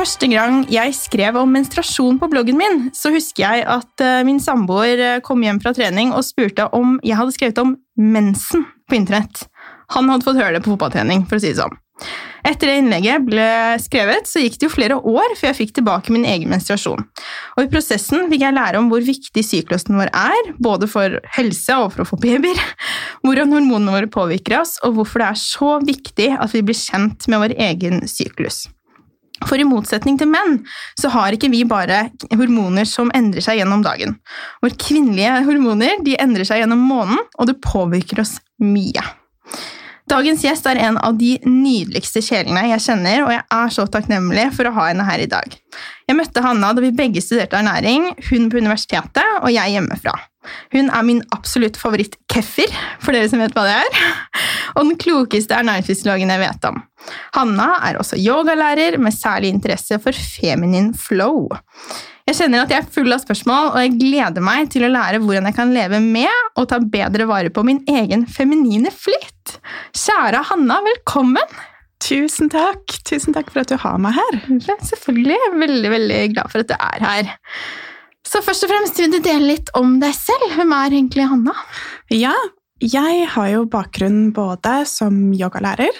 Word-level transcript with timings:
Første 0.00 0.30
gang 0.32 0.62
jeg 0.72 0.94
skrev 0.96 1.36
om 1.36 1.50
menstruasjon 1.52 2.16
på 2.22 2.28
bloggen 2.32 2.56
min, 2.56 2.86
så 2.96 3.10
husker 3.12 3.42
jeg 3.42 3.66
at 3.68 4.00
eh, 4.00 4.22
min 4.24 4.38
samboer 4.40 5.02
eh, 5.04 5.18
kom 5.20 5.42
hjem 5.44 5.58
fra 5.60 5.74
trening 5.76 6.14
og 6.16 6.24
spurte 6.24 6.70
om 6.72 6.94
jeg 7.04 7.18
hadde 7.18 7.34
skrevet 7.36 7.60
om 7.60 7.74
mensen 8.00 8.64
på 8.88 8.96
internett. 8.96 9.42
Han 9.92 10.08
hadde 10.08 10.24
fått 10.24 10.40
høre 10.40 10.56
det 10.56 10.62
på 10.64 10.72
fotballtrening, 10.72 11.26
for 11.28 11.36
å 11.36 11.44
si 11.44 11.52
det 11.52 11.60
sånn. 11.60 11.76
Etter 12.48 12.70
det 12.70 12.78
innlegget 12.80 13.26
ble 13.26 13.50
skrevet, 13.84 14.24
så 14.24 14.40
gikk 14.40 14.56
det 14.56 14.70
jo 14.70 14.72
flere 14.72 14.96
år 14.96 15.36
før 15.36 15.50
jeg 15.50 15.58
fikk 15.58 15.76
tilbake 15.82 16.16
min 16.16 16.24
egen 16.24 16.48
menstruasjon. 16.48 17.04
Og 17.58 17.62
i 17.66 17.68
prosessen 17.68 18.24
fikk 18.32 18.46
jeg 18.46 18.56
lære 18.56 18.80
om 18.80 18.88
hvor 18.88 19.04
viktig 19.04 19.44
syklusen 19.44 20.00
vår 20.00 20.14
er, 20.16 20.52
både 20.64 20.88
for 20.88 21.20
helse 21.36 21.76
og 21.76 21.92
for 21.92 22.06
å 22.06 22.10
få 22.14 22.22
babyer, 22.24 22.56
hvordan 23.26 23.52
hormonene 23.52 24.00
våre 24.00 24.08
påvirker 24.16 24.62
oss, 24.62 24.78
og 24.80 24.96
hvorfor 24.96 25.26
det 25.26 25.30
er 25.34 25.44
så 25.44 25.76
viktig 25.84 26.34
at 26.40 26.56
vi 26.56 26.64
blir 26.64 26.84
kjent 26.88 27.28
med 27.28 27.44
vår 27.44 27.58
egen 27.68 28.06
syklus. 28.08 28.64
For 29.48 29.60
i 29.60 29.66
motsetning 29.66 30.18
til 30.20 30.28
menn 30.30 30.58
så 31.00 31.10
har 31.14 31.34
ikke 31.34 31.50
vi 31.52 31.62
bare 31.68 32.02
hormoner 32.34 32.88
som 32.88 33.12
endrer 33.16 33.44
seg 33.44 33.60
gjennom 33.60 33.84
dagen. 33.86 34.18
Våre 34.60 34.76
kvinnelige 34.80 35.40
hormoner 35.48 36.02
de 36.04 36.18
endrer 36.20 36.48
seg 36.48 36.62
gjennom 36.62 36.82
måneden, 36.84 37.24
og 37.38 37.48
det 37.48 37.60
påvirker 37.64 38.22
oss 38.24 38.36
mye. 38.60 39.04
Dagens 40.10 40.42
gjest 40.42 40.64
er 40.66 40.78
en 40.82 40.96
av 40.98 41.14
de 41.20 41.36
nydeligste 41.46 42.18
sjelene 42.24 42.64
jeg 42.72 42.82
kjenner, 42.82 43.20
og 43.22 43.30
jeg 43.30 43.44
er 43.54 43.70
så 43.70 43.84
takknemlig 43.86 44.48
for 44.56 44.66
å 44.66 44.72
ha 44.74 44.88
henne 44.88 45.06
her 45.06 45.22
i 45.22 45.28
dag. 45.30 45.54
Jeg 46.10 46.18
møtte 46.18 46.42
Hanna 46.42 46.72
da 46.74 46.82
vi 46.82 46.90
begge 46.96 47.22
studerte 47.22 47.60
ernæring, 47.60 48.08
hun 48.26 48.48
på 48.50 48.58
universitetet 48.58 49.38
og 49.38 49.52
jeg 49.54 49.76
hjemmefra. 49.76 50.16
Hun 50.74 50.90
er 50.90 51.06
min 51.06 51.20
absolutt 51.36 51.78
favoritt-keffer, 51.78 52.74
for 52.98 53.14
dere 53.14 53.30
som 53.30 53.42
vet 53.42 53.54
hva 53.54 53.68
det 53.68 53.76
er, 53.84 54.02
og 54.80 54.88
den 54.88 54.98
klokeste 54.98 55.54
ernæringsfysiologen 55.60 56.34
jeg 56.34 56.42
vet 56.42 56.70
om. 56.72 56.82
Hanna 57.36 57.68
er 57.86 58.00
også 58.00 58.18
yogalærer 58.18 58.98
med 58.98 59.14
særlig 59.14 59.54
interesse 59.54 60.00
for 60.02 60.16
feminin 60.16 60.90
flow. 60.98 61.52
Jeg 62.30 62.36
kjenner 62.44 62.60
at 62.62 62.70
jeg 62.70 62.84
er 62.84 62.90
full 62.94 63.10
av 63.10 63.18
spørsmål, 63.24 63.72
og 63.72 63.80
jeg 63.82 63.96
gleder 63.98 64.44
meg 64.46 64.68
til 64.70 64.84
å 64.86 64.90
lære 64.92 65.18
hvordan 65.18 65.48
jeg 65.48 65.54
kan 65.56 65.72
leve 65.74 65.98
med 65.98 66.60
og 66.60 66.68
ta 66.70 66.76
bedre 66.78 67.24
vare 67.26 67.50
på 67.50 67.64
min 67.66 67.80
egen 67.90 68.22
feminine 68.30 68.92
flytt. 68.94 69.56
Kjære 69.98 70.44
Hanna, 70.46 70.76
velkommen! 70.86 71.56
Tusen 72.06 72.46
takk. 72.52 72.94
Tusen 73.08 73.34
takk 73.34 73.50
for 73.50 73.64
at 73.64 73.72
du 73.72 73.74
har 73.82 73.98
meg 73.98 74.14
her. 74.14 74.38
Ja, 74.62 74.76
selvfølgelig. 74.78 75.34
Jeg 75.34 75.48
er 75.48 75.58
veldig, 75.64 75.90
veldig 75.96 76.20
glad 76.36 76.54
for 76.54 76.62
at 76.62 76.70
du 76.70 76.76
er 76.76 77.06
her. 77.08 77.34
Så 78.30 78.44
først 78.46 78.68
og 78.68 78.70
fremst 78.76 79.02
vil 79.02 79.10
du 79.10 79.18
dele 79.26 79.50
litt 79.56 79.74
om 79.74 79.98
deg 79.98 80.14
selv. 80.14 80.54
Hvem 80.54 80.76
er 80.78 80.98
egentlig 81.00 81.26
Hanna? 81.32 81.56
Ja, 82.14 82.36
jeg 82.78 83.26
har 83.34 83.50
jo 83.56 83.66
bakgrunn 83.74 84.28
både 84.38 84.84
som 84.86 85.18
yogalærer, 85.34 85.98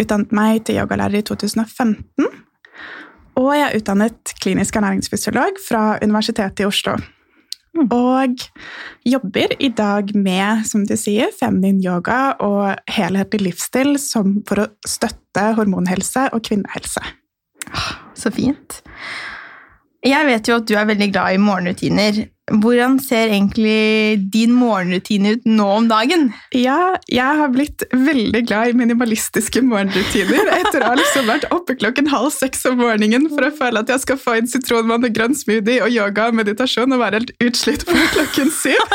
utdannet 0.00 0.32
meg 0.40 0.64
til 0.64 0.80
yogalærer 0.80 1.20
i 1.20 1.26
2015, 1.34 2.32
og 3.36 3.52
jeg 3.52 3.66
er 3.66 3.76
utdannet 3.78 4.32
klinisk 4.40 4.78
ernæringsfysiolog 4.78 5.60
fra 5.60 5.82
Universitetet 6.02 6.64
i 6.64 6.68
Oslo. 6.68 6.96
Mm. 7.76 7.90
Og 7.92 8.44
jobber 9.04 9.52
i 9.60 9.68
dag 9.68 10.14
med, 10.16 10.64
som 10.64 10.86
du 10.88 10.94
sier, 10.96 11.32
feminin 11.36 11.82
yoga 11.84 12.36
og 12.40 12.78
helhetlig 12.88 13.50
livsstil 13.50 13.98
som 14.00 14.38
for 14.48 14.64
å 14.64 14.68
støtte 14.88 15.50
hormonhelse 15.58 16.30
og 16.32 16.46
kvinnehelse. 16.48 17.02
Så 18.16 18.32
fint. 18.32 18.80
Jeg 20.06 20.28
vet 20.28 20.48
jo 20.48 20.56
at 20.60 20.68
du 20.68 20.76
er 20.78 20.88
veldig 20.88 21.10
glad 21.12 21.36
i 21.36 21.42
morgenrutiner. 21.42 22.24
Hvordan 22.46 23.00
ser 23.02 23.32
egentlig 23.34 24.20
din 24.30 24.52
morgenrutine 24.54 25.32
ut 25.34 25.48
nå 25.50 25.64
om 25.80 25.88
dagen? 25.90 26.28
Ja, 26.54 26.94
jeg 27.10 27.40
har 27.40 27.50
blitt 27.50 27.82
veldig 27.90 28.44
glad 28.46 28.70
i 28.70 28.76
minimalistiske 28.78 29.64
morgenrutiner 29.66 30.52
etter 30.54 30.84
å 30.84 30.92
ha 30.92 30.94
liksom 31.00 31.26
vært 31.26 31.48
oppe 31.50 31.74
klokken 31.74 32.06
halv 32.12 32.30
seks 32.36 32.62
om 32.70 32.78
morgenen 32.78 33.26
for 33.32 33.48
å 33.48 33.50
føle 33.50 33.82
at 33.82 33.90
jeg 33.90 34.04
skal 34.04 34.22
få 34.22 34.36
inn 34.38 34.50
sitronvann 34.50 35.08
og 35.08 35.18
grønn 35.18 35.34
smoothie 35.34 35.82
og 35.82 35.90
yoga 35.90 36.30
og 36.30 36.38
meditasjon 36.38 36.94
og 36.94 37.02
være 37.02 37.18
helt 37.18 37.34
utslitt 37.48 37.82
på 37.88 37.98
klokken 38.14 38.54
syv. 38.54 38.94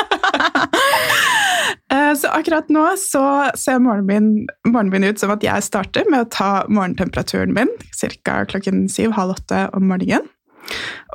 Eh, 1.92 2.14
så 2.16 2.32
akkurat 2.32 2.70
nå 2.72 2.86
så 3.00 3.52
ser 3.60 3.84
morgenen 3.84 4.48
min 4.64 5.08
ut 5.10 5.20
som 5.20 5.34
at 5.34 5.44
jeg 5.44 5.68
starter 5.68 6.08
med 6.08 6.24
å 6.24 6.30
ta 6.32 6.52
morgentemperaturen 6.72 7.52
min 7.56 7.72
ca. 8.24 8.46
klokken 8.48 8.86
syv, 8.88 9.12
halv 9.18 9.36
åtte 9.36 9.66
om 9.76 9.92
morgenen. 9.92 10.30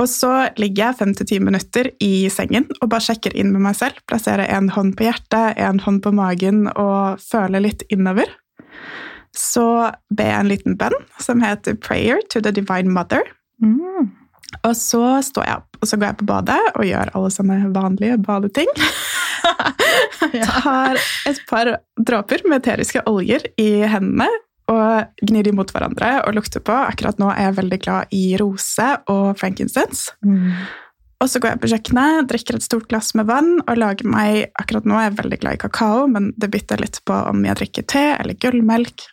Og 0.00 0.08
så 0.10 0.32
ligger 0.60 0.90
jeg 0.90 0.98
fem 0.98 1.14
til 1.16 1.28
ti 1.30 1.38
minutter 1.40 1.88
i 2.04 2.28
sengen 2.32 2.66
og 2.80 2.90
bare 2.92 3.06
sjekker 3.08 3.36
inn 3.38 3.52
med 3.54 3.64
meg 3.68 3.78
selv. 3.78 4.00
Plasserer 4.08 4.50
en 4.52 4.68
hånd 4.74 4.94
på 4.98 5.06
hjertet, 5.08 5.56
en 5.56 5.80
hånd 5.80 6.02
på 6.04 6.12
magen 6.16 6.66
og 6.74 7.22
føler 7.22 7.64
litt 7.64 7.86
innover. 7.92 8.28
Så 9.36 9.92
ber 10.16 10.30
jeg 10.30 10.42
en 10.42 10.52
liten 10.52 10.76
bønn 10.80 10.96
som 11.20 11.42
heter 11.44 11.76
'Prayer 11.76 12.20
to 12.30 12.40
the 12.40 12.52
Divine 12.52 12.92
Mother'. 12.92 13.24
Mm. 13.62 14.12
Og 14.64 14.76
så 14.76 15.20
står 15.22 15.44
jeg 15.44 15.60
opp, 15.60 15.76
og 15.80 15.88
så 15.88 15.96
går 15.96 16.06
jeg 16.06 16.18
på 16.20 16.28
badet 16.28 16.60
og 16.74 16.86
gjør 16.86 17.10
alle 17.18 17.30
sånne 17.34 17.58
vanlige 17.74 18.18
badeting. 18.22 18.70
Tar 20.62 20.98
et 21.28 21.40
par 21.48 21.70
dråper 21.98 22.44
med 22.48 22.62
eteriske 22.62 23.02
oljer 23.10 23.44
i 23.60 23.84
hendene 23.90 24.28
og 24.72 25.22
gnir 25.22 25.46
de 25.46 25.52
mot 25.54 25.70
hverandre 25.70 26.16
og 26.26 26.34
lukter 26.38 26.62
på. 26.64 26.74
Akkurat 26.74 27.20
nå 27.22 27.30
er 27.32 27.48
jeg 27.48 27.58
veldig 27.60 27.78
glad 27.84 28.16
i 28.16 28.24
rose 28.40 28.88
og 29.12 29.36
frankincense. 29.38 30.16
Mm. 30.26 30.66
Og 31.24 31.30
så 31.32 31.40
går 31.40 31.54
jeg 31.54 31.60
på 31.62 31.68
kjøkkenet, 31.72 32.26
drikker 32.28 32.58
et 32.58 32.64
stort 32.66 32.88
glass 32.90 33.14
med 33.16 33.28
vann 33.30 33.54
og 33.62 33.78
lager 33.80 34.08
meg 34.10 34.50
Akkurat 34.60 34.84
nå 34.88 34.98
er 34.98 35.06
jeg 35.06 35.18
veldig 35.22 35.38
glad 35.40 35.56
i 35.56 35.60
kakao, 35.62 36.02
men 36.12 36.32
det 36.36 36.50
bytter 36.52 36.82
litt 36.82 37.00
på 37.08 37.16
om 37.30 37.44
jeg 37.46 37.56
drikker 37.62 37.86
te 37.88 38.04
eller 38.18 38.36
gullmelk. 38.42 39.06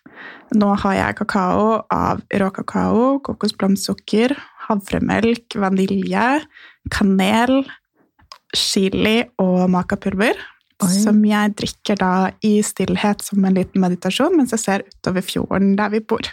Nå 0.58 0.74
har 0.84 0.98
jeg 0.98 1.18
kakao 1.22 1.68
av 1.94 2.20
rå 2.42 2.50
kakao, 2.54 3.06
kokosblomstsukker, 3.24 4.36
havremelk, 4.68 5.56
vanilje, 5.64 6.28
kanel, 6.94 7.64
chili 8.54 9.22
og 9.42 9.70
makapulver. 9.74 10.38
Oi. 10.84 11.00
Som 11.04 11.22
jeg 11.26 11.54
drikker 11.60 11.98
da 12.00 12.12
i 12.46 12.54
stillhet 12.66 13.22
som 13.26 13.44
en 13.46 13.56
liten 13.58 13.82
meditasjon 13.84 14.36
mens 14.38 14.52
jeg 14.56 14.60
ser 14.64 14.84
utover 14.90 15.22
fjorden 15.26 15.76
der 15.80 15.90
vi 15.94 16.00
bor. 16.04 16.28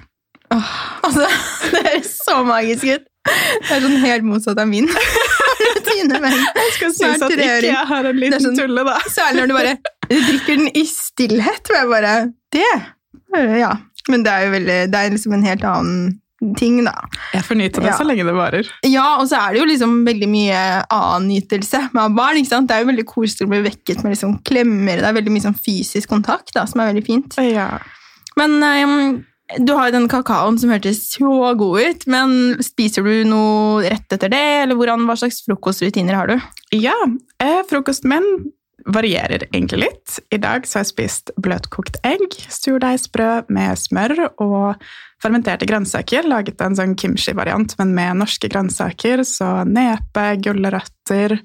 Altså, 1.04 1.26
det 1.70 1.80
høres 1.86 2.10
så 2.24 2.40
magisk 2.44 2.84
ut. 2.90 3.04
Det 3.30 3.74
er 3.76 3.82
sånn 3.84 4.00
helt 4.02 4.24
motsatt 4.26 4.58
av 4.58 4.66
min 4.70 4.88
rutine. 5.60 6.18
Men 6.22 6.34
Jeg 6.34 6.72
skal 6.76 6.94
synes 6.96 7.22
at 7.22 7.34
ikke 7.36 7.46
jeg 7.68 7.86
har 7.90 8.04
en 8.08 8.10
er 8.10 8.18
liten 8.18 8.42
sånn- 8.44 8.58
tulle, 8.58 8.84
da. 8.88 8.96
særlig 9.12 9.44
når 9.44 9.50
du 9.52 9.54
bare 9.58 9.76
du 10.10 10.16
drikker 10.28 10.56
den 10.58 10.70
i 10.74 10.84
stillhet. 10.90 11.70
Og 11.70 11.76
jeg 11.78 11.90
bare 11.94 12.14
Det! 12.52 12.66
Ja. 13.60 13.70
Men 14.10 14.24
det 14.26 14.32
er 14.32 14.46
jo 14.48 14.50
veldig 14.56 14.78
Det 14.90 14.98
er 15.04 15.10
liksom 15.14 15.34
en 15.36 15.44
helt 15.46 15.64
annen 15.70 16.19
ting, 16.56 16.82
da. 16.84 16.94
Jeg 17.34 17.44
får 17.44 17.58
nyte 17.60 17.80
det 17.82 17.90
Ja. 17.90 17.96
så 17.98 18.04
lenge 18.08 18.24
det 18.24 18.34
varer. 18.34 18.68
Ja, 18.88 19.16
og 19.20 19.28
så 19.28 19.36
er 19.40 19.52
det 19.52 19.60
jo 19.60 19.66
liksom 19.68 20.04
veldig 20.06 20.28
mye 20.28 20.60
annen 20.90 21.28
nytelse 21.28 21.82
med 21.92 22.14
barn. 22.16 22.36
ikke 22.40 22.48
sant? 22.48 22.68
Det 22.68 22.76
er 22.76 22.84
jo 22.84 22.90
veldig 22.92 23.06
koselig 23.06 23.46
å 23.46 23.50
bli 23.50 23.62
vekket 23.68 24.02
med 24.04 24.14
liksom 24.14 24.38
klemmer. 24.44 24.96
Det 25.02 25.08
er 25.10 25.18
veldig 25.20 25.34
mye 25.34 25.46
sånn 25.48 25.58
fysisk 25.60 26.08
kontakt 26.08 26.54
da, 26.54 26.64
som 26.66 26.80
er 26.80 26.92
veldig 26.94 27.04
fint. 27.06 27.36
Ja. 27.44 27.78
Men 28.36 28.62
um, 28.62 29.24
du 29.58 29.72
har 29.74 29.90
jo 29.90 29.96
den 29.98 30.08
kakaoen 30.08 30.58
som 30.58 30.70
hørtes 30.70 31.02
så 31.12 31.56
god 31.58 31.80
ut, 31.82 32.06
men 32.06 32.56
spiser 32.62 33.02
du 33.02 33.24
noe 33.28 33.82
rett 33.82 34.12
etter 34.14 34.30
det, 34.30 34.62
eller 34.62 34.78
hvordan, 34.78 35.04
hva 35.08 35.16
slags 35.18 35.42
frokostrutiner 35.44 36.14
har 36.14 36.30
du? 36.30 36.40
Ja, 36.78 36.94
eh, 37.42 37.60
frokosten 37.68 38.08
min 38.14 38.28
varierer 38.86 39.44
egentlig 39.52 39.82
litt. 39.84 40.18
I 40.32 40.38
dag 40.40 40.66
så 40.66 40.78
har 40.78 40.84
jeg 40.84 40.92
spist 40.94 41.30
bløtkokt 41.40 41.98
egg, 42.06 42.36
surdeigsbrød 42.48 43.50
med 43.52 43.78
smør 43.78 44.14
og 44.40 44.82
fermenterte 45.22 45.66
grønnsaker. 45.68 46.26
Laget 46.28 46.60
en 46.64 46.76
sånn 46.78 46.96
kimchi-variant, 46.96 47.74
men 47.78 47.94
med 47.94 48.20
norske 48.22 48.48
grønnsaker. 48.52 49.24
Så 49.28 49.48
nepe, 49.68 50.26
gulrøtter, 50.44 51.36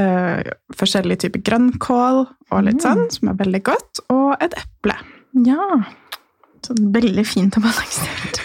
øh, 0.00 0.52
forskjellige 0.76 1.26
typer 1.26 1.44
grønnkål 1.50 2.22
og 2.50 2.62
litt 2.64 2.80
Mm. 2.80 2.84
sånn, 2.86 3.10
som 3.12 3.28
er 3.28 3.34
veldig 3.44 3.62
godt. 3.62 4.00
Og 4.10 4.36
et 4.40 4.54
eple. 4.54 4.96
Ja, 5.46 5.84
sånn 6.66 6.92
veldig 6.92 7.26
fint 7.26 7.56
og 7.56 7.62
balansert. 7.64 8.40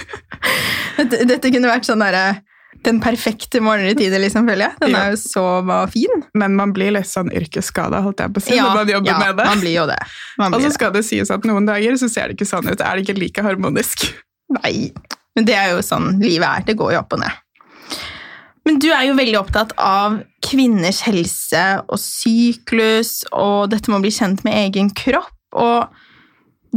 Dette, 0.97 1.25
dette 1.27 1.51
kunne 1.51 1.67
vært 1.67 1.83
sånn 1.87 1.99
derre 1.99 2.41
den 2.85 2.99
perfekte 3.03 3.59
morgenrutine, 3.63 4.19
liksom, 4.21 4.45
føler 4.49 4.67
jeg. 4.69 4.75
Den 4.81 4.91
Ja. 4.95 5.01
er 5.05 5.15
jo 5.15 5.19
så 5.21 5.45
fin. 5.91 6.23
Men 6.33 6.55
man 6.55 6.71
blir 6.73 6.91
litt 6.95 7.09
sånn 7.09 7.31
yrkesskada, 7.33 8.01
holdt 8.05 8.19
jeg 8.23 8.33
på 8.33 8.41
å 8.41 8.45
si, 8.45 8.55
når 8.59 8.75
man 8.75 8.87
jobber 8.93 9.11
ja, 9.11 9.17
med 9.19 9.37
det. 9.37 9.45
man 9.49 9.59
blir 9.63 9.75
jo 9.75 9.85
det. 9.89 9.99
Man 10.37 10.53
Og 10.53 10.61
så 10.61 10.71
skal 10.73 10.91
det 10.95 11.03
sies 11.05 11.31
at 11.31 11.43
noen 11.49 11.65
dager 11.67 11.97
så 11.97 12.09
ser 12.09 12.27
det 12.29 12.37
ikke 12.37 12.49
sånn 12.49 12.69
ut. 12.71 12.79
Er 12.81 12.95
det 12.95 13.05
ikke 13.07 13.19
like 13.19 13.43
harmonisk? 13.45 14.05
Nei, 14.61 14.91
men 15.35 15.45
det 15.45 15.55
er 15.57 15.71
jo 15.73 15.81
sånn 15.81 16.19
livet 16.21 16.47
er. 16.47 16.63
Det 16.69 16.77
går 16.77 16.93
jo 16.93 16.99
opp 17.01 17.13
og 17.17 17.19
ned. 17.25 17.41
Men 18.65 18.79
du 18.81 18.87
er 18.91 19.03
jo 19.05 19.13
veldig 19.17 19.37
opptatt 19.37 19.73
av 19.77 20.15
kvinners 20.41 21.01
helse 21.05 21.63
og 21.85 21.99
syklus, 22.01 23.19
og 23.31 23.69
dette 23.69 23.91
med 23.91 23.99
å 23.99 24.05
bli 24.05 24.13
kjent 24.15 24.41
med 24.45 24.57
egen 24.65 24.89
kropp. 24.97 25.29
Og 25.53 25.85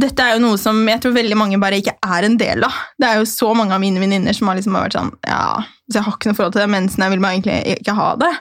dette 0.01 0.23
er 0.23 0.35
jo 0.35 0.43
noe 0.43 0.57
som 0.61 0.79
jeg 0.87 1.01
tror 1.03 1.13
veldig 1.15 1.37
mange 1.39 1.59
bare 1.61 1.79
ikke 1.81 1.97
er 1.99 2.25
en 2.27 2.37
del 2.39 2.63
av. 2.67 2.79
Det 2.99 3.07
er 3.09 3.19
jo 3.19 3.27
så 3.29 3.51
mange 3.57 3.75
av 3.75 3.83
mine 3.83 4.01
venninner 4.01 4.35
som 4.35 4.49
har 4.49 4.57
liksom 4.59 4.77
vært 4.77 4.97
sånn 4.97 5.13
Ja, 5.27 5.61
så 5.89 5.99
jeg 5.99 6.07
har 6.07 6.17
ikke 6.17 6.31
noe 6.31 6.39
forhold 6.39 6.55
til 6.55 6.63
det, 6.63 6.73
mensen, 6.73 7.05
jeg 7.05 7.13
vil 7.13 7.23
bare 7.23 7.37
egentlig 7.37 7.77
ikke 7.79 7.95
ha 7.97 8.09
det. 8.21 8.33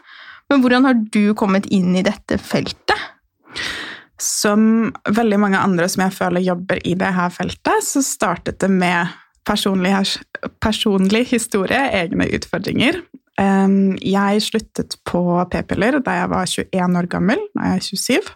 Men 0.49 0.65
hvordan 0.65 0.89
har 0.89 0.99
du 1.13 1.23
kommet 1.37 1.69
inn 1.75 1.95
i 1.99 2.05
dette 2.07 2.41
feltet? 2.41 3.07
Som 4.19 4.91
veldig 5.05 5.39
mange 5.39 5.61
andre 5.61 5.87
som 5.93 6.03
jeg 6.07 6.17
føler 6.17 6.47
jobber 6.47 6.81
i 6.89 6.95
det 6.99 7.11
her 7.15 7.31
feltet, 7.31 7.85
så 7.87 8.03
startet 8.03 8.59
det 8.63 8.71
med 8.73 9.13
personlig, 9.49 9.95
personlig 10.61 11.27
historie, 11.31 11.81
egne 12.01 12.27
utfordringer. 12.37 13.01
Jeg 13.39 14.43
sluttet 14.43 14.99
på 15.07 15.23
p-piller 15.53 16.01
da 16.03 16.17
jeg 16.23 16.31
var 16.33 16.51
21 16.51 16.99
år 16.99 17.11
gammel. 17.13 17.45
Nå 17.55 17.65
er 17.65 17.77
jeg 17.77 18.01
27. 18.01 18.33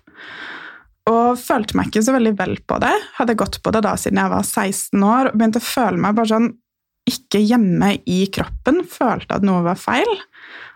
Og 1.10 1.38
følte 1.40 1.76
meg 1.78 1.90
ikke 1.90 2.04
så 2.06 2.14
veldig 2.14 2.34
vel 2.38 2.56
på 2.68 2.78
det. 2.82 2.92
Hadde 3.16 3.38
gått 3.38 3.58
på 3.62 3.72
det 3.74 3.82
da 3.86 3.96
siden 3.98 4.20
jeg 4.22 4.32
var 4.32 4.44
16 4.46 5.06
år 5.06 5.30
og 5.30 5.38
begynte 5.38 5.62
å 5.62 5.66
føle 5.66 5.98
meg 6.02 6.18
bare 6.18 6.30
sånn 6.30 6.52
ikke 7.10 7.40
hjemme 7.42 7.96
i 8.06 8.20
kroppen. 8.30 8.84
Følte 8.86 9.38
at 9.38 9.46
noe 9.46 9.64
var 9.66 9.80
feil. 9.80 10.12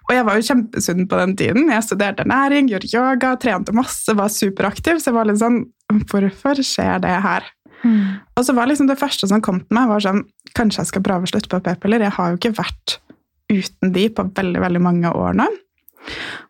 Og 0.07 0.15
jeg 0.15 0.27
var 0.27 0.39
jo 0.39 0.47
kjempesunn 0.49 1.07
på 1.11 1.19
den 1.21 1.35
tiden. 1.39 1.71
Jeg 1.71 1.87
studerte 1.87 2.27
næring, 2.27 2.71
gjorde 2.71 2.91
yoga, 2.93 3.33
trente 3.43 3.75
masse, 3.75 4.15
var 4.19 4.31
superaktiv. 4.31 5.01
Så 5.03 5.11
jeg 5.11 5.19
var 5.19 5.31
litt 5.31 5.43
sånn 5.43 5.65
Hvorfor 5.87 6.59
skjer 6.67 6.99
det 7.05 7.15
her? 7.23 7.45
Mm. 7.87 8.19
Og 8.35 8.43
så 8.43 8.55
var 8.57 8.67
liksom 8.67 8.89
det 8.91 8.99
første 8.99 9.29
som 9.31 9.43
kom 9.45 9.61
til 9.63 9.77
meg, 9.77 9.87
var 9.87 10.03
sånn 10.03 10.25
Kanskje 10.57 10.83
jeg 10.83 10.91
skal 10.91 11.05
prøve 11.07 11.29
å 11.29 11.31
slutte 11.31 11.51
på 11.53 11.61
p-piller? 11.63 12.03
Jeg 12.03 12.17
har 12.17 12.33
jo 12.33 12.41
ikke 12.41 12.57
vært 12.59 12.97
uten 13.53 13.93
de 13.95 14.09
på 14.11 14.25
veldig, 14.35 14.63
veldig 14.65 14.83
mange 14.83 15.11
år 15.15 15.37
nå. 15.39 15.47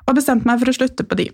Og 0.06 0.16
bestemte 0.16 0.48
meg 0.48 0.62
for 0.62 0.72
å 0.72 0.76
slutte 0.76 1.04
på 1.04 1.18
de. 1.18 1.26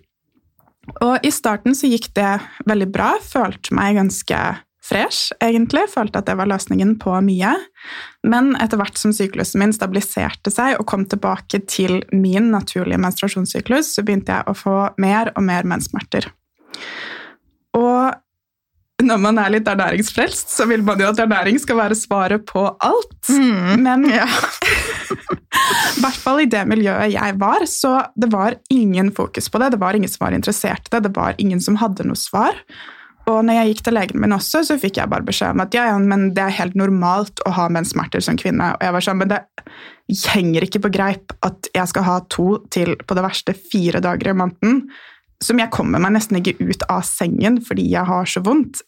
Og 1.03 1.23
i 1.23 1.31
starten 1.31 1.77
så 1.79 1.91
gikk 1.91 2.11
det 2.19 2.35
veldig 2.67 2.89
bra. 2.93 3.15
Følte 3.23 3.75
meg 3.77 3.99
ganske 4.01 4.39
fresh, 4.83 5.31
egentlig. 5.43 5.85
Følte 5.93 6.21
at 6.21 6.27
det 6.27 6.37
var 6.41 6.51
løsningen 6.51 6.97
på 7.03 7.15
mye. 7.25 7.53
Men 8.27 8.53
etter 8.63 8.81
hvert 8.81 8.99
som 8.99 9.15
syklusen 9.15 9.63
min 9.63 9.75
stabiliserte 9.75 10.51
seg 10.53 10.81
og 10.81 10.89
kom 10.91 11.07
tilbake 11.07 11.63
til 11.71 12.01
min 12.11 12.51
naturlige 12.55 13.01
menstruasjonssyklus, 13.03 13.95
så 13.95 14.05
begynte 14.07 14.35
jeg 14.35 14.51
å 14.51 14.59
få 14.59 14.77
mer 15.03 15.33
og 15.37 15.47
mer 15.47 15.69
menssmerter. 15.71 16.27
Og 17.79 18.19
når 19.03 19.19
man 19.23 19.39
er 19.43 19.55
litt 19.55 19.69
ernæringsfrelst, 19.71 20.51
så 20.53 20.67
vil 20.71 20.83
man 20.87 21.01
jo 21.01 21.09
at 21.11 21.21
ernæring 21.23 21.59
skal 21.63 21.79
være 21.79 21.99
svaret 21.99 22.45
på 22.47 22.67
alt. 22.83 23.31
Mm, 23.31 23.83
Men 23.83 24.07
ja. 24.11 24.27
i 25.97 26.03
hvert 26.03 26.23
fall 26.23 26.43
i 26.43 26.49
det 26.51 26.65
miljøet 26.71 27.13
jeg 27.15 27.37
var, 27.41 27.67
så 27.71 27.95
det 28.19 28.33
var 28.33 28.59
ingen 28.73 29.13
fokus 29.15 29.51
på 29.53 29.63
det. 29.63 29.75
Det 29.75 29.83
var 29.83 29.99
ingen 29.99 30.11
som 30.11 30.27
var 30.27 30.37
interessert 30.37 30.89
i 30.89 30.97
det, 30.97 31.05
det 31.09 31.15
var 31.17 31.39
ingen 31.43 31.63
som 31.63 31.79
hadde 31.83 32.09
noe 32.09 32.19
svar. 32.19 32.59
Og 33.31 33.45
når 33.47 33.55
jeg 33.55 33.71
gikk 33.71 33.83
til 33.87 33.95
legen 33.95 34.23
min 34.23 34.35
også, 34.35 34.65
så 34.67 34.77
fikk 34.83 34.99
jeg 34.99 35.11
bare 35.11 35.27
beskjed 35.27 35.55
om 35.55 35.63
at 35.63 35.75
ja, 35.77 35.87
ja, 35.93 35.99
men 35.99 36.33
det 36.35 36.43
er 36.43 36.57
helt 36.57 36.75
normalt 36.79 37.43
å 37.47 37.53
ha 37.55 37.69
menssmerter 37.71 38.23
som 38.25 38.39
kvinne. 38.41 38.73
Og 38.75 38.83
jeg 38.83 38.95
var 38.97 39.07
sånn, 39.07 39.21
men 39.21 39.31
det 39.31 39.43
henger 40.33 40.67
ikke 40.67 40.83
på 40.83 40.93
greip 40.93 41.35
at 41.47 41.71
jeg 41.75 41.91
skal 41.93 42.07
ha 42.09 42.17
to 42.33 42.57
til 42.75 42.97
på 42.99 43.17
det 43.17 43.25
verste 43.25 43.55
fire 43.55 44.03
dager 44.03 44.33
i 44.33 44.39
måneden. 44.43 44.83
Som 45.43 45.63
jeg 45.63 45.71
kommer 45.75 46.03
meg 46.03 46.17
nesten 46.17 46.41
ikke 46.41 46.59
ut 46.63 46.83
av 46.91 47.05
sengen 47.07 47.61
fordi 47.67 47.87
jeg 47.93 48.07
har 48.11 48.27
så 48.31 48.43
vondt. 48.45 48.83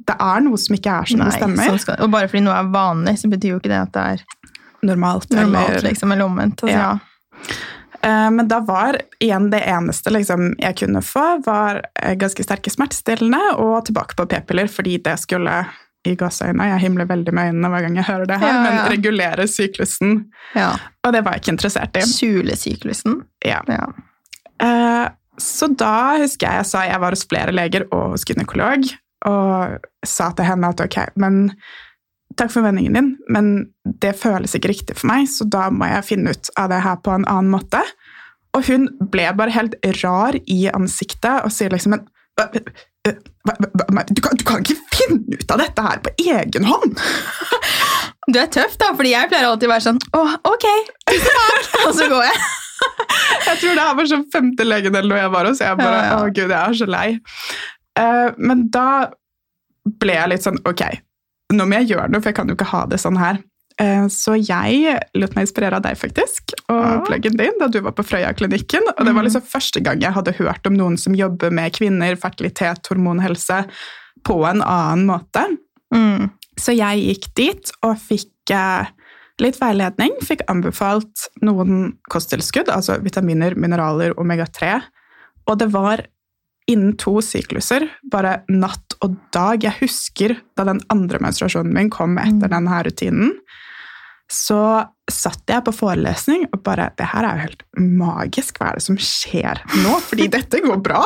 Det 0.00 0.16
er 0.22 0.46
noe 0.46 0.58
som 0.58 0.76
ikke 0.76 0.94
er 1.02 1.10
som 1.10 1.20
Nei, 1.20 1.26
det 1.28 1.40
stemmer. 1.40 1.72
Sånn 1.74 1.82
skal, 1.82 1.98
og 2.04 2.14
bare 2.14 2.30
fordi 2.30 2.44
noe 2.46 2.56
er 2.56 2.70
vanlig, 2.72 3.18
så 3.20 3.30
betyr 3.30 3.56
jo 3.56 3.58
ikke 3.60 3.72
det 3.72 3.82
at 3.82 3.92
det 3.96 4.06
er 4.14 4.24
normalt. 4.82 5.30
normalt 5.30 5.70
eller, 5.70 5.90
liksom, 5.90 6.12
eller 6.12 6.24
omvendt. 6.24 6.64
Altså, 6.64 6.76
ja. 6.76 6.98
ja. 7.48 7.54
Eh, 8.02 8.30
men 8.30 8.48
da 8.48 8.60
var 8.60 9.00
igjen 9.20 9.50
det 9.52 9.60
eneste 9.68 10.12
liksom, 10.14 10.54
jeg 10.58 10.76
kunne 10.80 11.02
få, 11.04 11.26
var 11.44 11.82
eh, 12.00 12.16
ganske 12.18 12.44
sterke 12.44 12.72
smertestillende 12.72 13.56
og 13.60 13.84
tilbake 13.88 14.16
på 14.16 14.26
p-piller, 14.30 14.70
fordi 14.72 14.96
det 15.04 15.18
skulle 15.20 15.62
i 16.08 16.14
gåseøynene, 16.16 16.70
jeg 16.70 16.80
himler 16.86 17.08
veldig 17.10 17.32
med 17.36 17.50
øynene 17.50 17.70
hver 17.72 17.84
gang 17.84 17.96
jeg 17.98 18.08
hører 18.08 18.28
det 18.30 18.38
her, 18.40 18.54
ja, 18.54 18.60
ja. 18.60 18.62
men 18.64 18.92
regulere 18.94 19.44
syklusen. 19.50 20.14
Ja. 20.56 20.70
Og 21.04 21.12
det 21.12 21.20
var 21.26 21.36
jeg 21.36 21.44
ikke 21.44 21.54
interessert 21.58 21.98
i. 22.00 22.04
Skjule 22.08 22.56
syklusen? 22.56 23.18
Ja. 23.44 23.60
Uh, 24.64 25.12
så 25.40 25.68
da 25.68 26.16
husker 26.22 26.48
jeg 26.48 26.62
jeg 26.62 26.70
sa 26.70 26.86
jeg 26.88 27.02
var 27.04 27.12
hos 27.12 27.26
flere 27.28 27.52
leger 27.52 27.84
og 27.90 28.14
hos 28.14 28.24
gynekolog, 28.28 28.88
og 29.28 29.76
sa 30.08 30.30
til 30.32 30.48
henne 30.48 30.72
at 30.72 30.80
ok, 30.80 30.98
men 31.20 31.50
Takk 32.40 32.52
for 32.54 32.64
vendingen 32.64 32.96
din, 32.96 33.08
men 33.28 33.48
det 34.00 34.14
føles 34.16 34.54
ikke 34.56 34.70
riktig 34.72 34.96
for 34.96 35.10
meg, 35.10 35.26
så 35.28 35.44
da 35.44 35.66
må 35.74 35.88
jeg 35.90 36.06
finne 36.08 36.32
ut 36.32 36.48
av 36.56 36.70
det 36.72 36.78
her 36.86 36.96
på 37.04 37.12
en 37.12 37.26
annen 37.28 37.52
måte. 37.52 37.82
Og 38.56 38.64
hun 38.66 38.88
ble 39.12 39.26
bare 39.36 39.52
helt 39.54 39.76
rar 40.00 40.38
i 40.48 40.62
ansiktet 40.72 41.44
og 41.44 41.52
sier 41.54 41.72
liksom 41.74 41.98
en 41.98 42.08
du 42.40 44.22
kan, 44.22 44.36
du 44.36 44.44
kan, 44.44 44.62
ikke 44.62 44.76
finne 44.94 45.36
ut 45.36 45.52
av 45.52 45.60
dette 45.60 45.84
her 45.84 46.00
på 46.04 46.12
egen 46.20 46.66
hånd! 46.68 46.96
Du 48.30 48.38
er 48.38 48.48
tøff, 48.52 48.76
da, 48.80 48.92
fordi 48.96 49.12
jeg 49.14 49.28
pleier 49.30 49.48
alltid 49.48 49.66
å 49.66 49.72
være 49.72 49.84
sånn 49.86 50.00
Å, 50.14 50.20
ok, 50.46 50.66
og 51.86 51.94
så 51.96 52.06
går 52.12 52.26
jeg. 52.28 52.40
Jeg 53.48 53.56
tror 53.62 53.74
det 53.74 53.84
her 53.84 53.96
var 53.98 54.10
sånn 54.12 54.26
femte 54.32 54.66
legen 54.68 54.96
eller 54.96 55.10
noe 55.10 55.22
jeg 55.22 55.32
var 55.34 55.48
hos. 55.48 55.62
Jeg 55.64 55.80
bare, 55.80 55.96
ja, 55.96 56.10
ja. 56.12 56.18
å 56.20 56.34
gud, 56.36 56.52
jeg 56.52 56.60
er 56.60 56.78
så 56.78 56.88
lei. 56.88 57.06
Uh, 57.98 58.28
men 58.38 58.68
da 58.72 58.86
ble 60.00 60.14
jeg 60.14 60.30
litt 60.30 60.44
sånn 60.44 60.60
Ok, 60.68 60.84
nå 61.54 61.66
må 61.66 61.80
jeg 61.80 61.92
gjøre 61.94 62.10
noe, 62.10 62.22
for 62.22 62.32
jeg 62.32 62.38
kan 62.40 62.50
jo 62.50 62.56
ikke 62.58 62.72
ha 62.72 62.84
det 62.90 63.00
sånn 63.02 63.18
her. 63.20 63.40
Eh, 63.80 64.04
så 64.12 64.36
jeg 64.36 64.98
lot 65.16 65.36
meg 65.36 65.46
inspirere 65.46 65.78
av 65.78 65.84
deg, 65.86 65.96
faktisk, 65.98 66.54
og 66.68 66.82
ja. 66.82 66.98
pluggen 67.06 67.38
din 67.40 67.56
da 67.60 67.70
du 67.72 67.80
var 67.84 67.94
på 67.96 68.04
Frøya-klinikken. 68.06 68.92
Og 68.96 69.08
det 69.08 69.14
var 69.16 69.26
liksom 69.26 69.46
første 69.46 69.82
gang 69.84 70.02
jeg 70.04 70.16
hadde 70.16 70.36
hørt 70.40 70.68
om 70.68 70.76
noen 70.76 70.98
som 71.00 71.16
jobber 71.16 71.52
med 71.54 71.74
kvinner, 71.78 72.18
fertilitet, 72.20 72.90
hormonhelse 72.92 73.64
på 74.26 74.40
en 74.48 74.64
annen 74.66 75.06
måte. 75.08 75.46
Mm. 75.94 76.28
Så 76.60 76.76
jeg 76.76 77.06
gikk 77.06 77.30
dit 77.38 77.72
og 77.86 77.96
fikk 78.02 78.52
eh, 78.54 78.90
litt 79.40 79.58
veiledning. 79.62 80.18
Fikk 80.26 80.44
anbefalt 80.52 81.30
noen 81.44 81.94
kosttilskudd, 82.12 82.68
altså 82.72 82.98
vitaminer, 83.00 83.56
mineraler, 83.56 84.12
omega-3. 84.20 84.76
Og 85.48 85.56
det 85.62 85.70
var 85.72 86.04
innen 86.70 86.94
to 87.00 87.18
sykluser, 87.24 87.88
bare 88.12 88.40
natt 88.52 88.96
og 89.04 89.16
dag. 89.34 89.64
Jeg 89.64 89.78
husker 89.80 90.36
da 90.58 90.66
den 90.68 90.82
andre 90.92 91.20
menstruasjonen 91.22 91.74
min 91.74 91.90
kom 91.92 92.18
etter 92.20 92.46
mm. 92.46 92.54
denne 92.54 92.80
rutinen. 92.86 93.34
Så 94.30 94.60
satt 95.10 95.50
jeg 95.50 95.64
på 95.66 95.72
forelesning 95.74 96.44
og 96.52 96.60
bare 96.62 96.92
Det 96.94 97.08
her 97.10 97.26
er 97.26 97.38
jo 97.38 97.46
helt 97.48 97.64
magisk. 97.98 98.60
Hva 98.60 98.70
er 98.70 98.78
det 98.78 98.86
som 98.86 98.98
skjer 99.02 99.62
nå? 99.82 99.96
Fordi 100.06 100.28
dette 100.36 100.62
går 100.62 100.78
bra. 100.84 101.02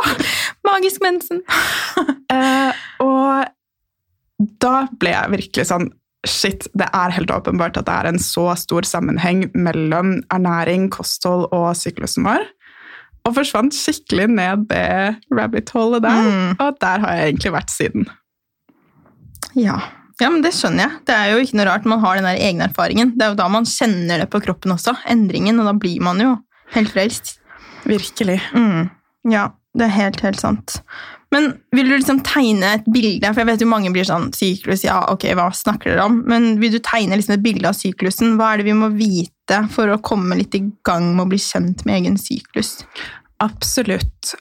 Magisk 0.68 1.04
mensen. 1.04 1.40
uh, 1.48 2.72
og 3.06 4.48
da 4.60 4.74
ble 5.00 5.14
jeg 5.14 5.36
virkelig 5.38 5.70
sånn 5.72 5.92
Shit, 6.24 6.64
det 6.72 6.86
er 6.96 7.12
helt 7.12 7.28
åpenbart 7.28 7.76
at 7.76 7.84
det 7.84 7.94
er 8.00 8.06
en 8.08 8.18
så 8.22 8.46
stor 8.56 8.86
sammenheng 8.88 9.42
mellom 9.52 10.22
ernæring, 10.32 10.86
kosthold 10.88 11.50
og 11.52 11.74
syklusen 11.76 12.24
vår 12.24 12.46
og 13.24 13.36
forsvant 13.38 13.74
skikkelig 13.76 14.28
ned 14.34 14.66
det 14.70 14.86
rabbit-hullet 15.32 16.04
der. 16.04 16.26
Mm. 16.28 16.50
Og 16.60 16.80
der 16.82 17.04
har 17.04 17.18
jeg 17.18 17.32
egentlig 17.32 17.52
vært 17.54 17.72
siden. 17.72 18.08
Ja. 19.56 19.78
ja, 20.20 20.28
men 20.28 20.42
det 20.44 20.52
skjønner 20.56 20.86
jeg. 20.86 21.00
Det 21.08 21.16
er 21.16 21.32
jo 21.32 21.44
ikke 21.44 21.58
noe 21.58 21.68
rart 21.70 21.88
man 21.88 22.02
har 22.02 22.18
den 22.18 22.28
der 22.28 22.40
egne 22.42 22.68
erfaringen. 22.68 23.14
Det 23.14 23.26
er 23.26 23.32
jo 23.32 23.40
da 23.40 23.48
man 23.52 23.68
kjenner 23.68 24.24
det 24.24 24.28
på 24.32 24.42
kroppen 24.44 24.74
også, 24.74 24.96
endringen, 25.10 25.60
og 25.62 25.70
da 25.70 25.76
blir 25.78 26.04
man 26.04 26.20
jo 26.20 26.34
helt 26.74 26.92
frelst. 26.92 27.36
Virkelig. 27.88 28.40
Mm. 28.56 28.90
Ja, 29.32 29.48
det 29.76 29.88
er 29.88 29.96
helt, 29.96 30.20
helt 30.24 30.40
sant. 30.40 30.80
Men 31.34 31.50
vil 31.74 31.90
du 31.90 31.96
liksom 31.96 32.20
tegne 32.26 32.76
et 32.76 32.86
bilde? 32.86 33.26
For 33.32 33.42
jeg 33.42 33.50
vet 33.50 33.64
jo 33.64 33.70
mange 33.70 33.90
blir 33.94 34.06
sånn 34.06 34.30
Syklus, 34.36 34.84
ja, 34.86 35.00
ok, 35.10 35.26
hva 35.34 35.48
snakker 35.54 35.92
dere 35.94 36.06
om? 36.06 36.20
Men 36.30 36.54
vil 36.62 36.76
du 36.76 36.80
tegne 36.84 37.18
liksom 37.18 37.36
et 37.36 37.44
bilde 37.44 37.70
av 37.70 37.76
syklusen? 37.78 38.36
Hva 38.38 38.52
er 38.52 38.62
det 38.62 38.68
vi 38.70 38.78
må 38.78 38.92
vite 38.94 39.64
for 39.74 39.90
å 39.90 40.00
komme 40.04 40.38
litt 40.38 40.54
i 40.56 40.62
gang 40.86 41.10
med 41.12 41.26
å 41.26 41.30
bli 41.34 41.42
kjent 41.42 41.84
med 41.88 42.02
egen 42.02 42.20
syklus? 42.20 42.78
Absolutt. 43.42 44.34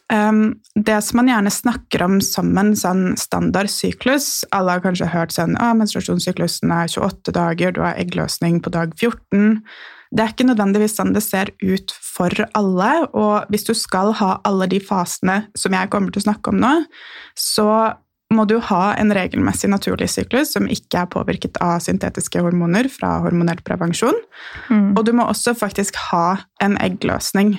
det 0.75 0.99
som 1.01 1.17
man 1.17 1.27
gjerne 1.27 1.51
snakker 1.51 2.03
om 2.05 2.19
som 2.21 2.51
en 2.61 2.75
sånn 2.77 3.17
standardsyklus 3.19 4.45
Alle 4.53 4.75
har 4.75 4.83
kanskje 4.85 5.09
hørt 5.09 5.33
sånn 5.33 5.57
at 5.57 5.79
menstruasjonssyklusen 5.79 6.71
er 6.71 6.91
28 6.93 7.33
dager, 7.35 7.73
du 7.73 7.81
har 7.83 7.97
eggløsning 7.99 8.61
på 8.63 8.71
dag 8.71 8.93
14. 8.93 9.63
Det 10.13 10.21
er 10.21 10.33
ikke 10.33 10.45
nødvendigvis 10.45 10.93
sånn 10.99 11.13
det 11.15 11.23
ser 11.25 11.49
ut 11.63 11.93
for 11.97 12.45
alle, 12.53 12.91
og 13.17 13.49
hvis 13.49 13.65
du 13.65 13.73
skal 13.77 14.13
ha 14.19 14.35
alle 14.45 14.69
de 14.69 14.77
fasene 14.83 15.43
som 15.57 15.73
jeg 15.73 15.89
kommer 15.93 16.13
til 16.13 16.21
å 16.21 16.27
snakke 16.27 16.53
om 16.53 16.59
nå, 16.61 16.73
så 17.33 17.67
må 18.33 18.45
du 18.49 18.57
ha 18.69 18.93
en 18.97 19.13
regelmessig 19.13 19.69
naturlig 19.69 20.09
syklus 20.13 20.53
som 20.55 20.69
ikke 20.71 21.03
er 21.03 21.11
påvirket 21.13 21.59
av 21.63 21.81
syntetiske 21.85 22.41
hormoner 22.41 22.89
fra 22.91 23.19
hormonell 23.25 23.61
prevensjon. 23.65 24.17
Mm. 24.69 24.93
Og 24.97 25.03
du 25.05 25.13
må 25.17 25.27
også 25.29 25.53
faktisk 25.57 25.99
ha 26.11 26.39
en 26.63 26.77
eggløsning. 26.81 27.57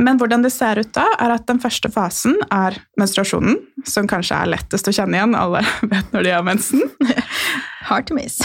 Men 0.00 0.18
hvordan 0.18 0.42
det 0.42 0.52
ser 0.54 0.80
ut 0.80 0.92
da, 0.96 1.04
er 1.20 1.34
at 1.36 1.46
den 1.50 1.60
første 1.62 1.90
fasen 1.92 2.38
er 2.54 2.78
menstruasjonen, 3.00 3.58
som 3.86 4.08
kanskje 4.10 4.38
er 4.40 4.52
lettest 4.54 4.88
å 4.88 4.94
kjenne 4.96 5.18
igjen. 5.18 5.36
Alle 5.38 5.62
vet 5.92 6.14
når 6.16 6.26
de 6.26 6.34
har 6.38 6.46
mensen. 6.46 6.86
Hard 7.90 8.08
to 8.10 8.16
miss. 8.18 8.40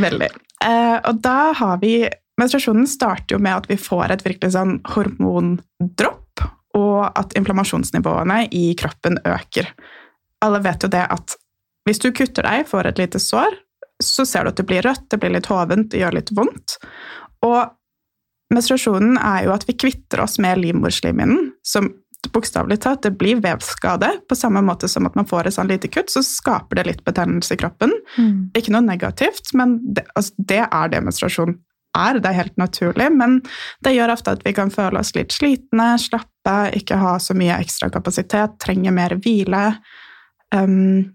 Veldig. 0.00 0.32
Eh, 0.64 0.96
og 0.98 1.20
da 1.24 1.52
har 1.58 1.78
vi 1.82 2.08
Menstruasjonen 2.38 2.86
starter 2.86 3.34
jo 3.34 3.40
med 3.42 3.50
at 3.50 3.64
vi 3.66 3.74
får 3.74 4.12
et 4.14 4.20
virkelig 4.22 4.52
sånn 4.54 4.76
hormondropp, 4.94 6.42
og 6.78 7.00
at 7.18 7.32
inflammasjonsnivåene 7.34 8.44
i 8.54 8.76
kroppen 8.78 9.18
øker. 9.26 9.72
Alle 10.46 10.60
vet 10.62 10.86
jo 10.86 10.90
det 10.92 11.02
at 11.10 11.34
hvis 11.88 11.98
du 11.98 12.12
kutter 12.14 12.46
deg, 12.46 12.68
får 12.70 12.92
et 12.92 13.02
lite 13.02 13.18
sår, 13.18 13.58
så 13.98 14.22
ser 14.28 14.46
du 14.46 14.52
at 14.52 14.60
det 14.60 14.68
blir 14.68 14.86
rødt, 14.86 15.08
det 15.10 15.18
blir 15.18 15.34
litt 15.34 15.50
hovent, 15.50 15.90
det 15.90 16.04
gjør 16.04 16.14
litt 16.20 16.30
vondt. 16.36 16.76
Og 17.42 17.72
menstruasjonen 18.54 19.18
er 19.18 19.48
jo 19.48 19.54
at 19.56 19.66
vi 19.66 19.74
kvitter 19.74 20.22
oss 20.22 20.38
med 20.42 20.60
livmorslimhinnen, 20.62 21.56
som 21.66 21.90
bokstavelig 22.34 22.80
talt. 22.84 23.02
Det 23.06 23.14
blir 23.20 23.40
vevskade. 23.44 24.10
På 24.28 24.36
samme 24.38 24.62
måte 24.64 24.88
som 24.88 25.06
at 25.08 25.16
man 25.18 25.28
får 25.28 25.48
et 25.48 25.56
sånn 25.56 25.70
lite 25.70 25.90
kutt, 25.92 26.12
så 26.12 26.22
skaper 26.26 26.80
det 26.80 26.86
litt 26.88 27.04
betennelse 27.06 27.56
i 27.56 27.60
kroppen. 27.60 27.94
Mm. 28.16 28.50
Ikke 28.58 28.74
noe 28.74 28.84
negativt, 28.86 29.52
men 29.58 29.78
det, 29.94 30.06
altså, 30.14 30.46
det 30.50 30.62
er 30.66 30.92
det 30.92 31.02
menstruasjon 31.06 31.58
er. 31.98 32.20
Det 32.22 32.30
er 32.30 32.40
helt 32.42 32.56
naturlig, 32.60 33.10
men 33.14 33.38
det 33.84 33.94
gjør 33.96 34.14
ofte 34.14 34.36
at 34.36 34.46
vi 34.46 34.54
kan 34.56 34.72
føle 34.74 35.00
oss 35.00 35.14
litt 35.16 35.34
slitne, 35.34 35.92
slappe, 36.00 36.56
ikke 36.78 36.98
ha 37.00 37.16
så 37.22 37.36
mye 37.38 37.60
ekstra 37.62 37.90
kapasitet, 37.92 38.58
trenger 38.62 38.94
mer 38.94 39.16
hvile. 39.22 39.62
Um, 40.54 41.14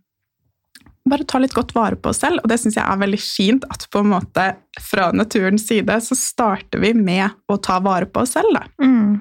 bare 1.10 1.26
ta 1.28 1.40
litt 1.42 1.56
godt 1.56 1.74
vare 1.76 1.98
på 2.00 2.14
oss 2.14 2.22
selv, 2.24 2.40
og 2.44 2.52
det 2.52 2.58
syns 2.62 2.78
jeg 2.80 2.86
er 2.88 3.00
veldig 3.02 3.20
fint 3.20 3.66
at 3.74 3.88
på 3.92 4.04
en 4.04 4.14
måte 4.14 4.46
fra 4.80 5.10
naturens 5.16 5.66
side 5.68 5.98
så 6.06 6.16
starter 6.16 6.80
vi 6.84 6.94
med 6.96 7.28
å 7.52 7.58
ta 7.60 7.80
vare 7.84 8.08
på 8.08 8.24
oss 8.24 8.38
selv. 8.38 8.56
Da. 8.56 8.64
Mm. 8.84 9.20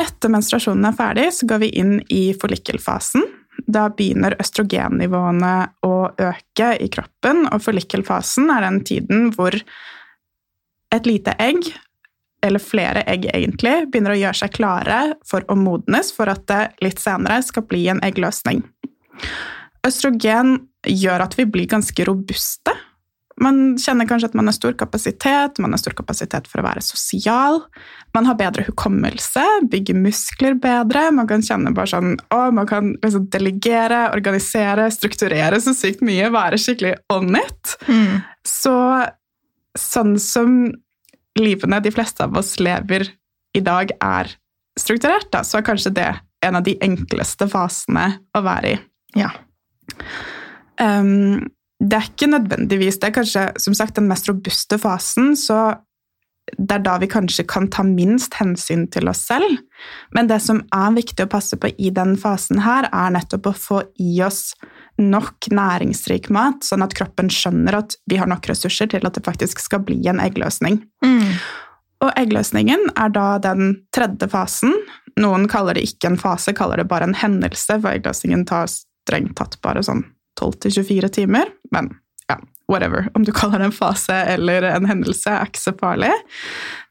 Etter 0.00 0.32
menstruasjonen 0.32 0.88
er 0.88 0.96
ferdig, 0.96 1.28
så 1.36 1.48
går 1.48 1.62
vi 1.64 1.70
inn 1.82 1.98
i 2.08 2.30
forlikkelfasen. 2.40 3.26
Da 3.68 3.88
begynner 3.92 4.38
østrogennivåene 4.40 5.54
å 5.84 5.94
øke 6.08 6.70
i 6.80 6.88
kroppen, 6.92 7.44
og 7.50 7.60
forlikkelfasen 7.64 8.48
er 8.54 8.64
den 8.64 8.80
tiden 8.86 9.28
hvor 9.36 9.56
et 10.90 11.06
lite 11.06 11.36
egg, 11.42 11.68
eller 12.40 12.62
flere 12.62 13.04
egg 13.10 13.28
egentlig, 13.34 13.74
begynner 13.90 14.14
å 14.14 14.20
gjøre 14.22 14.40
seg 14.40 14.54
klare 14.56 15.00
for 15.28 15.44
å 15.52 15.58
modnes 15.60 16.14
for 16.16 16.32
at 16.32 16.46
det 16.48 16.62
litt 16.86 17.02
senere 17.02 17.42
skal 17.44 17.66
bli 17.68 17.84
en 17.92 18.00
eggløsning. 18.06 18.62
Østrogen 19.86 20.56
gjør 20.88 21.26
at 21.26 21.36
vi 21.36 21.44
blir 21.48 21.68
ganske 21.68 22.04
robuste. 22.08 22.72
Man 23.40 23.78
kjenner 23.80 24.08
kanskje 24.08 24.28
at 24.30 24.34
man 24.36 24.50
har 24.50 24.54
stor 24.56 24.74
kapasitet, 24.76 25.60
man 25.62 25.72
har 25.72 25.80
stor 25.80 25.94
kapasitet 25.96 26.48
for 26.50 26.60
å 26.60 26.66
være 26.66 26.82
sosial. 26.84 27.62
Man 28.16 28.26
har 28.28 28.36
bedre 28.36 28.66
hukommelse, 28.66 29.44
bygger 29.72 29.96
muskler 29.96 30.58
bedre. 30.60 31.06
Man 31.16 31.28
kan 31.30 31.44
kjenne 31.44 31.72
bare 31.76 31.88
sånn, 31.94 32.18
å, 32.34 32.40
man 32.54 32.68
kan 32.68 32.92
liksom 33.00 33.30
delegere, 33.32 34.08
organisere, 34.12 34.90
strukturere 34.92 35.60
så 35.62 35.72
sykt 35.76 36.04
mye, 36.04 36.28
være 36.34 36.60
skikkelig 36.60 36.98
on 37.14 37.32
it. 37.40 37.76
Mm. 37.88 38.20
Så 38.46 38.76
sånn 39.78 40.18
som 40.20 40.60
livene 41.38 41.80
de 41.80 41.92
fleste 41.94 42.26
av 42.26 42.36
oss 42.36 42.58
lever 42.60 43.08
i 43.56 43.62
dag, 43.64 43.94
er 44.04 44.34
strukturert, 44.78 45.30
da, 45.32 45.42
så 45.46 45.58
er 45.58 45.66
kanskje 45.66 45.94
det 45.96 46.10
en 46.44 46.58
av 46.58 46.66
de 46.66 46.76
enkleste 46.84 47.48
fasene 47.50 48.06
å 48.36 48.42
være 48.44 48.74
i. 48.74 48.76
Ja. 49.18 49.30
Um, 50.80 51.48
det 51.80 51.96
er 51.96 52.08
ikke 52.10 52.28
nødvendigvis 52.28 53.00
Det 53.00 53.08
er 53.08 53.16
kanskje 53.16 53.46
som 53.60 53.76
sagt 53.76 53.96
den 53.96 54.08
mest 54.10 54.28
robuste 54.28 54.76
fasen, 54.78 55.32
så 55.36 55.80
det 56.58 56.74
er 56.74 56.82
da 56.82 56.96
vi 56.98 57.06
kanskje 57.10 57.44
kan 57.48 57.68
ta 57.70 57.84
minst 57.86 58.34
hensyn 58.40 58.86
til 58.90 59.08
oss 59.10 59.22
selv. 59.28 59.60
Men 60.16 60.26
det 60.26 60.40
som 60.42 60.64
er 60.74 60.96
viktig 60.96 61.24
å 61.24 61.30
passe 61.30 61.56
på 61.60 61.70
i 61.78 61.92
den 61.94 62.16
fasen 62.18 62.62
her, 62.64 62.88
er 62.90 63.14
nettopp 63.14 63.46
å 63.46 63.54
få 63.54 63.80
i 64.02 64.18
oss 64.26 64.50
nok 65.00 65.46
næringsrik 65.54 66.28
mat, 66.34 66.64
sånn 66.66 66.82
at 66.84 66.96
kroppen 66.98 67.30
skjønner 67.32 67.78
at 67.78 67.96
vi 68.10 68.18
har 68.20 68.28
nok 68.28 68.50
ressurser 68.50 68.90
til 68.90 69.06
at 69.06 69.16
det 69.16 69.24
faktisk 69.24 69.62
skal 69.62 69.84
bli 69.86 70.00
en 70.10 70.20
eggløsning. 70.20 70.82
Mm. 71.06 71.36
Og 72.02 72.12
eggløsningen 72.18 72.90
er 72.98 73.14
da 73.14 73.26
den 73.44 73.84
tredje 73.94 74.28
fasen. 74.32 74.74
Noen 75.20 75.46
kaller 75.52 75.78
det 75.78 75.86
ikke 75.86 76.10
en 76.10 76.20
fase, 76.20 76.56
kaller 76.56 76.82
det 76.82 76.90
bare 76.90 77.08
en 77.08 77.16
hendelse, 77.16 77.78
for 77.78 77.92
eggløsningen 77.92 78.48
tar 78.48 78.66
strengt 78.72 79.36
tatt 79.38 79.60
bare 79.62 79.84
sånn 79.86 80.08
12-24 80.40 81.10
timer. 81.20 81.52
Men 81.74 81.92
ja, 82.30 82.38
whatever. 82.70 83.08
Om 83.14 83.24
du 83.26 83.32
kaller 83.36 83.60
det 83.60 83.70
en 83.70 83.76
fase 83.76 84.16
eller 84.34 84.66
en 84.70 84.88
hendelse, 84.88 85.30
er 85.30 85.50
ikke 85.50 85.62
så 85.62 85.74
farlig. 85.78 86.12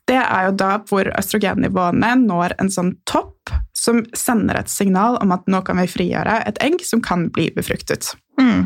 Det 0.10 0.18
er 0.18 0.48
jo 0.48 0.56
da 0.58 0.72
hvor 0.90 1.10
østrogennivåene 1.20 2.16
når 2.24 2.56
en 2.62 2.72
sånn 2.74 2.96
topp 3.10 3.52
som 3.78 4.02
sender 4.18 4.58
et 4.60 4.72
signal 4.72 5.20
om 5.22 5.34
at 5.36 5.46
nå 5.50 5.62
kan 5.68 5.80
vi 5.80 5.90
frigjøre 5.92 6.42
et 6.50 6.60
egg 6.66 6.82
som 6.86 7.04
kan 7.06 7.28
bli 7.34 7.50
befruktet. 7.56 8.12
Mm. 8.42 8.66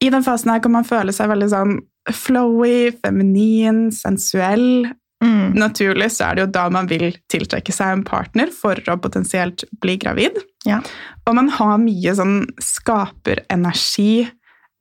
I 0.00 0.10
den 0.12 0.24
fasen 0.26 0.50
her 0.52 0.62
kan 0.64 0.74
man 0.74 0.88
føle 0.88 1.14
seg 1.14 1.30
veldig 1.30 1.50
sånn 1.52 1.76
flowy, 2.16 2.90
feminin, 3.02 3.90
sensuell. 3.94 4.88
Mm. 5.20 5.52
Naturlig 5.60 6.08
så 6.14 6.30
er 6.30 6.36
det 6.36 6.44
jo 6.46 6.50
da 6.54 6.64
man 6.72 6.88
vil 6.88 7.10
tiltrekke 7.30 7.74
seg 7.74 7.92
en 7.92 8.04
partner 8.08 8.52
for 8.54 8.78
å 8.88 8.96
potensielt 9.02 9.66
bli 9.82 9.98
gravid. 10.00 10.38
Ja. 10.68 10.80
Og 11.28 11.36
man 11.36 11.50
har 11.52 11.80
mye 11.82 12.14
sånn 12.16 12.44
skaperenergi, 12.64 14.28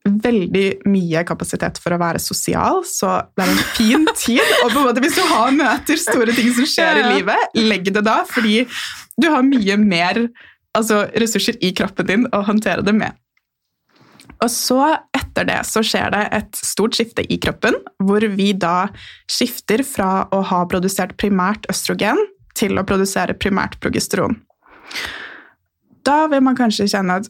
veldig 0.10 0.68
mye 0.88 1.26
kapasitet 1.28 1.78
for 1.84 1.94
å 1.94 2.00
være 2.00 2.22
sosial, 2.24 2.86
så 2.88 3.18
det 3.36 3.46
er 3.46 3.52
en 3.52 3.66
fin 3.76 4.08
tid. 4.24 4.44
Og 4.64 4.72
på 4.72 4.80
en 4.80 4.88
måte 4.88 5.04
hvis 5.04 5.20
du 5.20 5.26
har 5.28 5.52
møter, 5.56 6.00
store 6.00 6.36
ting 6.38 6.54
som 6.56 6.70
skjer 6.70 7.02
Ja, 7.02 7.10
i 7.10 7.18
livet, 7.20 7.60
legg 7.60 7.92
det 7.92 8.06
da, 8.08 8.22
fordi 8.30 8.64
du 9.20 9.28
har 9.28 9.44
mye 9.44 9.76
mer 9.82 10.24
altså, 10.78 11.04
ressurser 11.20 11.60
i 11.60 11.74
kroppen 11.76 12.08
din 12.08 12.30
å 12.32 12.46
håndtere 12.48 12.86
det 12.86 12.96
med. 12.96 13.18
Og 14.40 14.48
så, 14.54 14.80
etter 15.40 15.48
det, 15.48 15.64
så 15.66 15.84
skjer 15.84 16.12
det 16.12 16.26
et 16.36 16.56
stort 16.56 16.96
skifte 16.98 17.24
i 17.32 17.38
kroppen, 17.40 17.78
hvor 18.04 18.22
vi 18.36 18.52
da 18.54 18.90
skifter 19.30 19.84
fra 19.84 20.28
å 20.32 20.42
ha 20.44 20.66
produsert 20.68 21.18
primært 21.18 21.68
østrogen 21.70 22.18
til 22.58 22.78
å 22.78 22.84
produsere 22.84 23.38
primært 23.38 23.80
progesteron. 23.80 24.36
Da 26.04 26.28
vil 26.32 26.44
man 26.44 26.58
kanskje 26.58 26.90
kjenne 26.90 27.20
at 27.22 27.30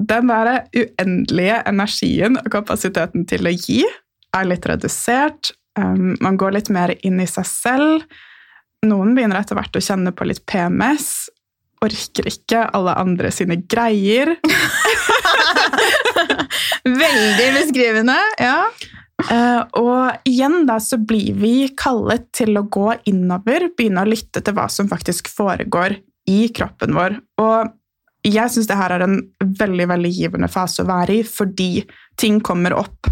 den 0.00 0.30
der 0.30 0.64
uendelige 0.74 1.62
energien 1.68 2.38
og 2.40 2.50
kapasiteten 2.52 3.26
til 3.28 3.46
å 3.46 3.52
gi 3.52 3.82
er 4.36 4.46
litt 4.46 4.66
redusert. 4.66 5.52
Um, 5.78 6.16
man 6.22 6.38
går 6.40 6.54
litt 6.56 6.70
mer 6.72 6.94
inn 7.02 7.20
i 7.20 7.28
seg 7.28 7.46
selv. 7.48 8.06
Noen 8.86 9.12
begynner 9.16 9.42
etter 9.42 9.58
hvert 9.58 9.76
å 9.76 9.82
kjenne 9.84 10.14
på 10.16 10.28
litt 10.28 10.44
PMS. 10.48 11.28
Orker 11.84 12.28
ikke 12.28 12.64
alle 12.76 12.96
andre 13.00 13.32
sine 13.34 13.58
greier. 13.60 14.36
Veldig 17.04 17.48
beskrivende. 17.58 18.16
Ja. 18.40 18.70
Uh, 19.20 19.62
og 19.76 20.28
igjen 20.28 20.64
da 20.68 20.78
så 20.80 20.96
blir 20.96 21.34
vi 21.36 21.54
kallet 21.76 22.30
til 22.36 22.56
å 22.56 22.64
gå 22.72 22.94
innover, 23.10 23.68
begynne 23.76 24.06
å 24.06 24.08
lytte 24.08 24.40
til 24.44 24.56
hva 24.56 24.64
som 24.72 24.88
faktisk 24.88 25.28
foregår 25.32 25.98
i 26.30 26.40
kroppen 26.56 26.96
vår. 26.96 27.18
Og 27.42 27.74
jeg 28.26 28.52
syns 28.52 28.68
det 28.68 28.76
her 28.76 28.94
er 28.96 29.04
en 29.04 29.18
veldig 29.60 29.88
veldig 29.92 30.12
givende 30.12 30.50
fase 30.52 30.84
å 30.84 30.88
være 30.88 31.20
i, 31.20 31.24
fordi 31.24 31.84
ting 32.20 32.40
kommer 32.44 32.76
opp. 32.76 33.08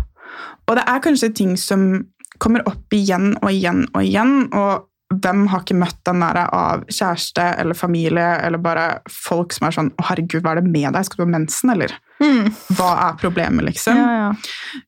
Og 0.68 0.76
det 0.76 0.84
er 0.84 1.04
kanskje 1.04 1.32
ting 1.36 1.56
som 1.60 1.90
kommer 2.38 2.64
opp 2.68 2.94
igjen 2.94 3.32
og 3.40 3.50
igjen 3.50 3.86
og 3.94 4.02
igjen, 4.04 4.34
og 4.52 4.86
hvem 5.08 5.46
har 5.48 5.62
ikke 5.64 5.78
møtt 5.80 6.00
den 6.04 6.20
der 6.20 6.38
av 6.44 6.82
kjæreste 6.92 7.44
eller 7.62 7.76
familie 7.76 8.26
eller 8.44 8.60
bare 8.60 9.00
folk 9.08 9.54
som 9.56 9.66
er 9.66 9.76
sånn 9.76 9.90
'Å, 9.94 10.04
herregud, 10.10 10.42
hva 10.44 10.52
er 10.52 10.60
det 10.60 10.68
med 10.68 10.92
deg? 10.92 11.04
Skal 11.04 11.24
du 11.24 11.24
ha 11.24 11.38
mensen, 11.38 11.70
eller?' 11.72 11.96
Mm. 12.18 12.50
Hva 12.74 12.90
er 13.08 13.18
problemet, 13.20 13.64
liksom? 13.64 13.96
ja, 13.96 14.12
ja. 14.18 14.32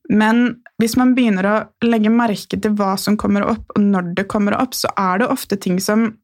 Men 0.09 0.57
hvis 0.81 0.97
man 0.97 1.15
begynner 1.15 1.47
å 1.47 1.55
legge 1.87 2.11
merke 2.11 2.59
til 2.59 2.73
hva 2.75 2.97
som 2.99 3.15
kommer 3.15 3.45
opp, 3.47 3.63
og 3.71 3.81
når 3.81 4.15
det 4.15 4.27
kommer 4.27 4.53
opp, 4.53 4.75
så 4.75 4.91
er 4.97 5.19
det 5.19 5.31
ofte 5.31 5.59
ting 5.59 5.79
som 5.79 6.17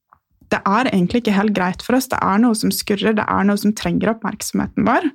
Det 0.47 0.61
er 0.63 0.87
egentlig 0.87 1.25
ikke 1.25 1.35
helt 1.35 1.51
greit 1.51 1.81
for 1.83 1.97
oss. 1.97 2.07
Det 2.07 2.19
er 2.23 2.37
noe 2.39 2.55
som 2.55 2.71
skurrer, 2.71 3.11
det 3.11 3.25
er 3.27 3.43
noe 3.43 3.57
som 3.57 3.73
trenger 3.73 4.13
oppmerksomheten 4.13 4.85
vår. 4.87 5.11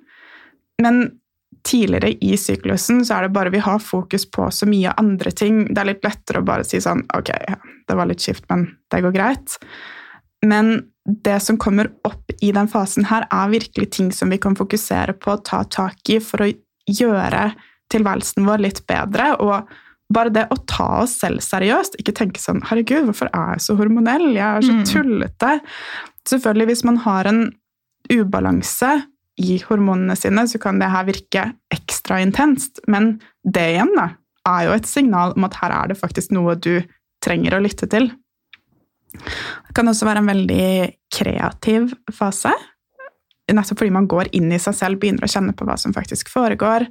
Men 0.79 0.99
tidligere 1.67 2.13
i 2.25 2.37
syklusen 2.37 3.05
så 3.07 3.17
er 3.19 3.27
det 3.27 3.35
bare 3.37 3.53
vi 3.55 3.61
har 3.63 3.79
fokus 3.83 4.25
på 4.31 4.49
så 4.51 4.67
mye 4.67 4.93
andre 4.99 5.31
ting. 5.31 5.65
Det 5.75 5.79
er 5.79 5.91
litt 5.93 6.05
lettere 6.07 6.43
å 6.43 6.47
bare 6.47 6.65
si 6.67 6.81
sånn 6.83 7.05
Ok, 7.17 7.31
det 7.89 7.97
var 7.99 8.09
litt 8.11 8.21
skift, 8.25 8.45
men 8.51 8.67
det 8.91 9.03
går 9.05 9.15
greit. 9.15 9.59
Men 10.45 10.89
det 11.07 11.41
som 11.43 11.59
kommer 11.59 11.91
opp 12.07 12.31
i 12.43 12.53
den 12.55 12.69
fasen 12.71 13.07
her, 13.11 13.27
er 13.31 13.51
virkelig 13.53 13.91
ting 13.95 14.11
som 14.15 14.31
vi 14.31 14.39
kan 14.43 14.57
fokusere 14.59 15.15
på 15.19 15.33
og 15.37 15.45
ta 15.45 15.63
tak 15.65 16.11
i 16.11 16.19
for 16.23 16.45
å 16.45 16.53
gjøre 16.91 17.53
tilværelsen 17.93 18.47
vår 18.47 18.63
litt 18.67 18.83
bedre. 18.87 19.33
Og 19.43 19.69
bare 20.13 20.33
det 20.35 20.47
å 20.51 20.59
ta 20.67 21.03
oss 21.03 21.17
selv 21.23 21.41
seriøst, 21.45 21.97
ikke 21.99 22.15
tenke 22.15 22.41
sånn 22.41 22.63
'Herregud, 22.63 23.07
hvorfor 23.07 23.31
er 23.33 23.55
jeg 23.55 23.61
så 23.67 23.77
hormonell? 23.77 24.33
Jeg 24.35 24.57
er 24.57 24.61
så 24.61 24.73
Mm. 24.73 24.85
tullete.' 24.85 25.61
Selvfølgelig, 26.29 26.67
hvis 26.67 26.85
man 26.85 26.97
har 26.97 27.25
en 27.27 27.53
ubalanse 28.11 29.07
i 29.43 29.59
hormonene 29.67 30.17
sine, 30.19 30.47
så 30.49 30.61
kan 30.63 30.81
det 30.81 30.91
her 30.93 31.07
virke 31.09 31.47
ekstra 31.75 32.21
intenst. 32.23 32.83
Men 32.91 33.17
det 33.43 33.73
igjen 33.75 33.93
da, 33.99 34.13
er 34.49 34.67
jo 34.69 34.75
et 34.77 34.89
signal 34.91 35.35
om 35.37 35.47
at 35.49 35.59
her 35.61 35.75
er 35.77 35.93
det 35.93 36.01
faktisk 36.01 36.35
noe 36.35 36.57
du 36.59 36.77
trenger 37.23 37.57
å 37.57 37.63
lytte 37.63 37.89
til. 37.91 38.11
Det 39.13 39.75
kan 39.77 39.89
også 39.91 40.09
være 40.09 40.23
en 40.23 40.31
veldig 40.33 40.69
kreativ 41.13 41.93
fase. 42.15 42.53
Nettopp 43.53 43.83
fordi 43.83 43.93
man 43.93 44.09
går 44.09 44.31
inn 44.39 44.49
i 44.55 44.61
seg 44.63 44.77
selv, 44.79 45.01
begynner 45.03 45.27
å 45.27 45.31
kjenne 45.31 45.53
på 45.57 45.67
hva 45.69 45.77
som 45.81 45.93
faktisk 45.95 46.31
foregår. 46.33 46.87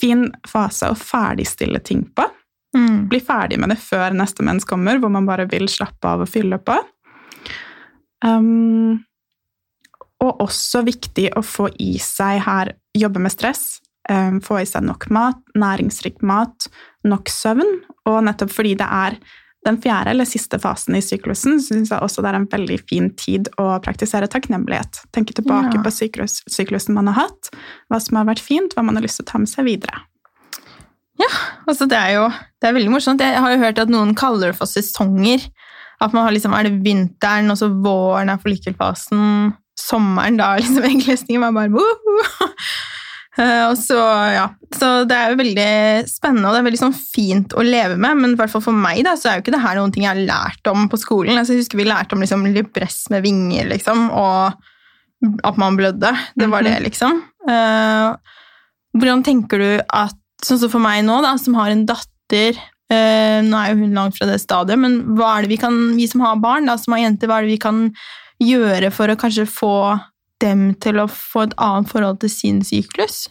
Fin 0.00 0.28
fase 0.46 0.92
å 0.92 0.98
ferdigstille 0.98 1.80
ting 1.82 2.04
på. 2.14 2.28
Mm. 2.76 3.06
Bli 3.10 3.20
ferdig 3.24 3.58
med 3.62 3.72
det 3.72 3.80
før 3.80 4.14
neste 4.14 4.44
mens 4.46 4.66
kommer, 4.68 5.00
hvor 5.00 5.10
man 5.12 5.26
bare 5.26 5.48
vil 5.50 5.66
slappe 5.72 6.12
av 6.12 6.22
og 6.26 6.30
fylle 6.30 6.60
på. 6.62 6.76
Um, 8.24 9.02
og 10.24 10.40
også 10.40 10.84
viktig 10.86 11.30
å 11.36 11.42
få 11.44 11.68
i 11.82 11.98
seg 12.02 12.40
her 12.46 12.74
jobbe 12.96 13.20
med 13.20 13.32
stress. 13.34 13.80
um, 14.08 14.36
få 14.40 14.60
i 14.62 14.66
seg 14.66 14.84
nok 14.86 15.08
mat, 15.10 15.40
næringsrik 15.58 16.20
mat, 16.22 16.68
nok 17.04 17.26
søvn. 17.28 17.80
Og 18.06 18.20
nettopp 18.22 18.52
fordi 18.54 18.76
det 18.78 18.86
er 18.86 19.16
den 19.66 19.80
fjerde 19.82 20.12
eller 20.12 20.24
siste 20.24 20.60
fasen 20.62 20.94
i 20.94 21.00
syklusen 21.02 21.58
syns 21.58 21.90
jeg 21.90 21.98
også 21.98 22.22
det 22.22 22.30
er 22.30 22.36
en 22.38 22.46
veldig 22.46 22.76
fin 22.86 23.08
tid 23.18 23.48
å 23.58 23.80
praktisere 23.82 24.28
takknemlighet. 24.30 25.00
Tenke 25.10 25.34
tilbake 25.34 25.74
Ja. 25.74 25.82
på 25.82 25.90
syklus, 25.90 26.38
syklusen 26.46 26.94
man 26.94 27.08
har 27.10 27.26
hatt, 27.26 27.50
hva 27.90 27.98
som 28.00 28.16
har 28.16 28.26
vært 28.30 28.38
fint, 28.46 28.76
hva 28.76 28.84
man 28.86 28.94
har 28.94 29.02
lyst 29.02 29.18
til 29.18 29.26
å 29.26 29.30
ta 29.32 29.38
med 29.42 29.48
seg 29.50 29.64
videre. 29.66 30.04
Altså, 31.66 31.88
det 31.90 31.96
er 31.98 32.12
jo 32.14 32.28
det 32.62 32.68
er 32.68 32.74
veldig 32.76 32.92
morsomt. 32.92 33.20
Jeg 33.20 33.40
har 33.42 33.50
jo 33.50 33.58
hørt 33.58 33.78
at 33.82 33.90
noen 33.90 34.14
kaller 34.14 34.52
det 34.52 34.58
for 34.60 34.70
sesonger. 34.70 35.42
At 36.00 36.12
man 36.12 36.22
har 36.26 36.30
liksom, 36.30 36.54
Er 36.54 36.68
det 36.68 36.84
vinteren, 36.84 37.50
og 37.50 37.56
så 37.58 37.66
våren 37.72 38.30
er 38.30 38.38
follikelfasen, 38.38 39.54
sommeren 39.80 40.38
da 40.40 40.54
liksom 40.60 40.86
eggløsningen 40.90 41.48
var 41.48 41.56
bare 41.56 41.74
woho! 41.76 42.20
Eh, 43.36 43.66
og 43.68 43.74
så, 43.76 43.98
ja. 44.32 44.46
så 44.72 44.86
det 45.04 45.12
er 45.12 45.32
jo 45.32 45.36
veldig 45.42 45.70
spennende 46.08 46.48
og 46.48 46.54
det 46.54 46.60
er 46.62 46.66
veldig 46.70 46.78
sånn 46.80 46.94
fint 46.96 47.52
å 47.52 47.64
leve 47.66 47.98
med, 48.00 48.16
men 48.16 48.32
i 48.32 48.38
hvert 48.38 48.48
fall 48.48 48.62
for 48.64 48.72
meg 48.72 49.02
da, 49.04 49.12
så 49.20 49.28
er 49.28 49.36
jo 49.36 49.44
ikke 49.44 49.52
det 49.52 49.60
her 49.60 49.76
noen 49.76 49.92
ting 49.92 50.06
jeg 50.06 50.14
har 50.14 50.28
lært 50.30 50.70
om 50.72 50.86
på 50.88 50.96
skolen. 51.02 51.36
Altså, 51.36 51.52
jeg 51.52 51.66
husker 51.66 51.82
vi 51.82 51.84
lærte 51.84 52.16
om 52.16 52.24
liksom, 52.24 52.46
libress 52.54 53.02
med 53.12 53.26
vinger, 53.26 53.68
liksom, 53.74 54.06
og 54.16 54.56
at 55.44 55.60
man 55.60 55.76
blødde. 55.76 56.14
Det 56.32 56.48
var 56.52 56.64
det, 56.64 56.78
liksom. 56.86 57.20
Uh, 57.44 58.16
hvordan 58.96 59.26
tenker 59.26 59.60
du 59.62 59.68
at 59.84 60.16
Sånn 60.44 60.58
som 60.60 60.68
for 60.68 60.84
meg 60.84 60.98
nå, 61.06 61.14
da, 61.24 61.30
som 61.40 61.54
har 61.56 61.72
en 61.72 61.86
datter 61.88 62.58
uh, 62.92 63.38
Nå 63.40 63.56
er 63.56 63.70
jo 63.70 63.78
hun 63.80 63.94
langt 63.96 64.18
fra 64.18 64.26
det 64.28 64.36
stadiet, 64.42 64.76
men 64.78 64.98
hva 65.16 65.30
er 65.32 65.46
det 65.46 65.54
vi 65.54 65.56
kan, 65.62 65.78
vi 65.96 66.04
som 66.10 66.20
har 66.26 66.36
barn, 66.42 66.68
da, 66.68 66.74
som 66.76 66.92
har 66.92 67.06
jenter, 67.06 67.30
hva 67.30 67.38
er 67.40 67.46
det 67.46 67.54
vi 67.54 67.62
kan 67.62 67.78
gjøre 68.42 68.92
for 68.94 69.12
å 69.12 69.18
kanskje 69.20 69.46
få 69.48 69.74
dem 70.42 70.74
til 70.82 71.00
å 71.00 71.08
få 71.08 71.46
et 71.46 71.56
annet 71.62 71.90
forhold 71.90 72.20
til 72.20 72.32
sin 72.32 72.62
syklus? 72.66 73.26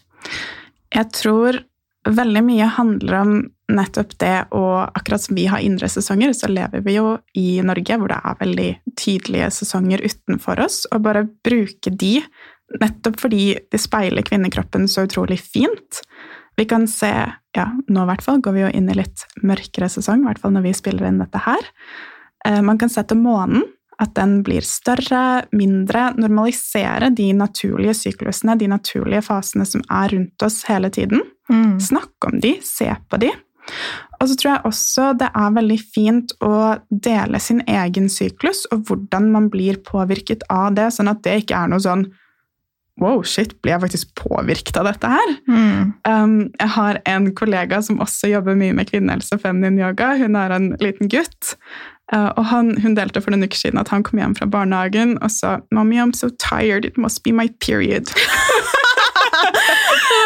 Jeg 0.94 1.12
tror 1.14 1.60
veldig 2.06 2.42
mye 2.46 2.70
handler 2.78 3.20
om 3.20 3.36
nettopp 3.74 4.14
det, 4.22 4.36
og 4.54 4.92
akkurat 4.98 5.24
som 5.24 5.38
vi 5.38 5.48
har 5.50 5.64
indre 5.66 5.90
sesonger, 5.90 6.36
så 6.38 6.50
lever 6.52 6.84
vi 6.86 6.98
jo 7.00 7.16
i 7.38 7.62
Norge 7.66 7.98
hvor 7.98 8.12
det 8.12 8.20
er 8.22 8.42
veldig 8.42 8.68
tydelige 8.98 9.48
sesonger 9.56 10.04
utenfor 10.06 10.62
oss, 10.62 10.84
og 10.94 11.02
bare 11.08 11.26
bruke 11.46 11.90
de 11.90 12.20
nettopp 12.82 13.20
fordi 13.22 13.56
de 13.72 13.82
speiler 13.82 14.26
kvinnekroppen 14.26 14.88
så 14.90 15.06
utrolig 15.06 15.40
fint. 15.42 16.02
Vi 16.58 16.66
kan 16.70 16.86
se, 16.88 17.12
ja, 17.58 17.66
nå 17.90 18.04
i 18.06 18.10
hvert 18.10 18.24
fall 18.26 18.42
går 18.44 18.56
vi 18.56 18.64
jo 18.64 18.74
inn 18.78 18.90
i 18.90 18.98
litt 18.98 19.26
mørkere 19.44 19.90
sesong, 19.92 20.24
i 20.24 20.30
hvert 20.30 20.42
fall 20.42 20.54
når 20.56 20.70
vi 20.70 20.76
spiller 20.78 21.10
inn 21.10 21.20
dette 21.22 21.42
her. 21.46 21.66
Eh, 22.46 22.62
Man 22.62 22.80
kan 22.82 22.90
se 22.94 23.04
til 23.04 23.20
månen, 23.20 23.66
at 24.02 24.12
den 24.18 24.40
blir 24.46 24.66
større, 24.66 25.46
mindre, 25.56 26.10
normalisere 26.20 27.12
de 27.16 27.30
naturlige 27.38 27.96
syklusene, 28.02 28.58
de 28.60 28.70
naturlige 28.72 29.24
fasene 29.25 29.68
som 29.68 29.84
er 29.88 30.12
rundt 30.16 30.46
oss 30.46 30.64
hele 30.70 30.92
tiden. 30.94 31.24
Mm. 31.52 31.78
Snakk 31.84 32.28
om 32.28 32.40
de, 32.44 32.58
se 32.66 32.90
på 33.10 33.22
de. 33.22 33.32
Og 34.20 34.30
så 34.30 34.36
tror 34.38 34.52
jeg 34.52 34.66
også 34.70 35.08
det 35.20 35.30
er 35.32 35.56
veldig 35.56 35.80
fint 35.96 36.36
å 36.46 36.75
dele 36.90 37.42
sin 37.42 37.64
egen 37.68 38.12
syklus, 38.12 38.66
og 38.72 38.86
hvordan 38.90 39.32
man 39.34 39.50
blir 39.54 39.82
påvirket 39.86 40.46
av 40.54 40.75
det, 40.78 40.92
sånn 40.96 41.12
at 41.12 41.24
det 41.25 41.42
ikke 41.44 41.64
er 41.64 41.74
noe 41.74 41.84
sånn 41.84 42.08
Wow, 42.96 43.25
shit, 43.28 43.58
blir 43.60 43.74
jeg 43.74 43.82
faktisk 43.84 44.12
påvirket 44.16 44.78
av 44.80 44.88
dette 44.88 45.10
her? 45.12 45.32
Mm. 45.52 45.90
Um, 46.08 46.36
jeg 46.56 46.72
har 46.78 47.02
en 47.12 47.25
kollega 47.36 47.82
som 47.84 48.00
også 48.00 48.30
jobber 48.32 48.56
mye 48.56 48.72
med 48.78 48.88
kvinnehelse 48.88 49.36
og 49.36 49.42
feminin 49.44 49.82
yoga. 49.82 50.14
Hun 50.16 50.38
er 50.40 50.54
en 50.56 50.70
liten 50.80 51.12
gutt. 51.12 51.58
Uh, 52.14 52.30
og 52.38 52.46
han, 52.52 52.76
hun 52.84 52.94
delte 52.98 53.22
for 53.24 53.34
noen 53.34 53.48
uker 53.48 53.58
siden 53.58 53.82
at 53.82 53.90
han 53.90 54.04
kom 54.06 54.20
hjem 54.22 54.36
fra 54.38 54.46
barnehagen 54.46 55.16
og 55.26 55.32
sa 55.34 55.58
«Mommy, 55.74 55.98
I'm 55.98 56.14
so 56.14 56.30
tired. 56.38 56.86
It 56.86 56.98
must 57.02 57.24
be 57.26 57.34
my 57.34 57.50
period». 57.64 58.12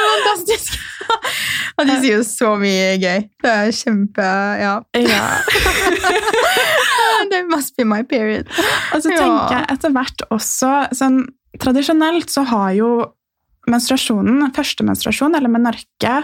Fantastisk! 0.09 0.79
Og 1.79 1.87
de 1.87 1.95
sier 2.01 2.19
jo 2.19 2.25
så 2.27 2.53
mye 2.59 2.97
gøy. 3.01 3.23
Det 3.41 3.51
er 3.51 3.71
kjempe 3.75 4.25
Ja. 4.59 4.75
Ja. 4.99 5.23
There 7.31 7.45
must 7.49 7.75
be 7.77 7.85
my 7.87 8.01
period. 8.03 8.49
Og 8.93 9.03
så 9.03 9.09
tenker 9.11 9.55
jeg 9.55 9.65
etter 9.73 9.93
hvert 9.95 10.23
også 10.33 10.73
sånn, 10.95 11.23
Tradisjonelt 11.59 12.29
så 12.31 12.43
har 12.47 12.71
jo 12.77 12.89
menstruasjonen, 13.69 14.51
første 14.55 14.85
menstruasjon, 14.85 15.33
eller 15.35 15.51
menarke, 15.51 16.19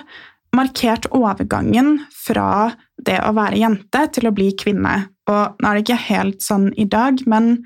markert 0.55 1.07
overgangen 1.09 1.97
fra 2.13 2.69
det 3.01 3.17
å 3.25 3.33
være 3.35 3.59
jente 3.59 4.03
til 4.15 4.29
å 4.29 4.33
bli 4.37 4.51
kvinne. 4.55 4.93
Og 5.31 5.59
nå 5.61 5.69
er 5.69 5.77
det 5.77 5.85
ikke 5.85 6.01
helt 6.09 6.45
sånn 6.45 6.69
i 6.77 6.85
dag, 6.89 7.21
men 7.29 7.57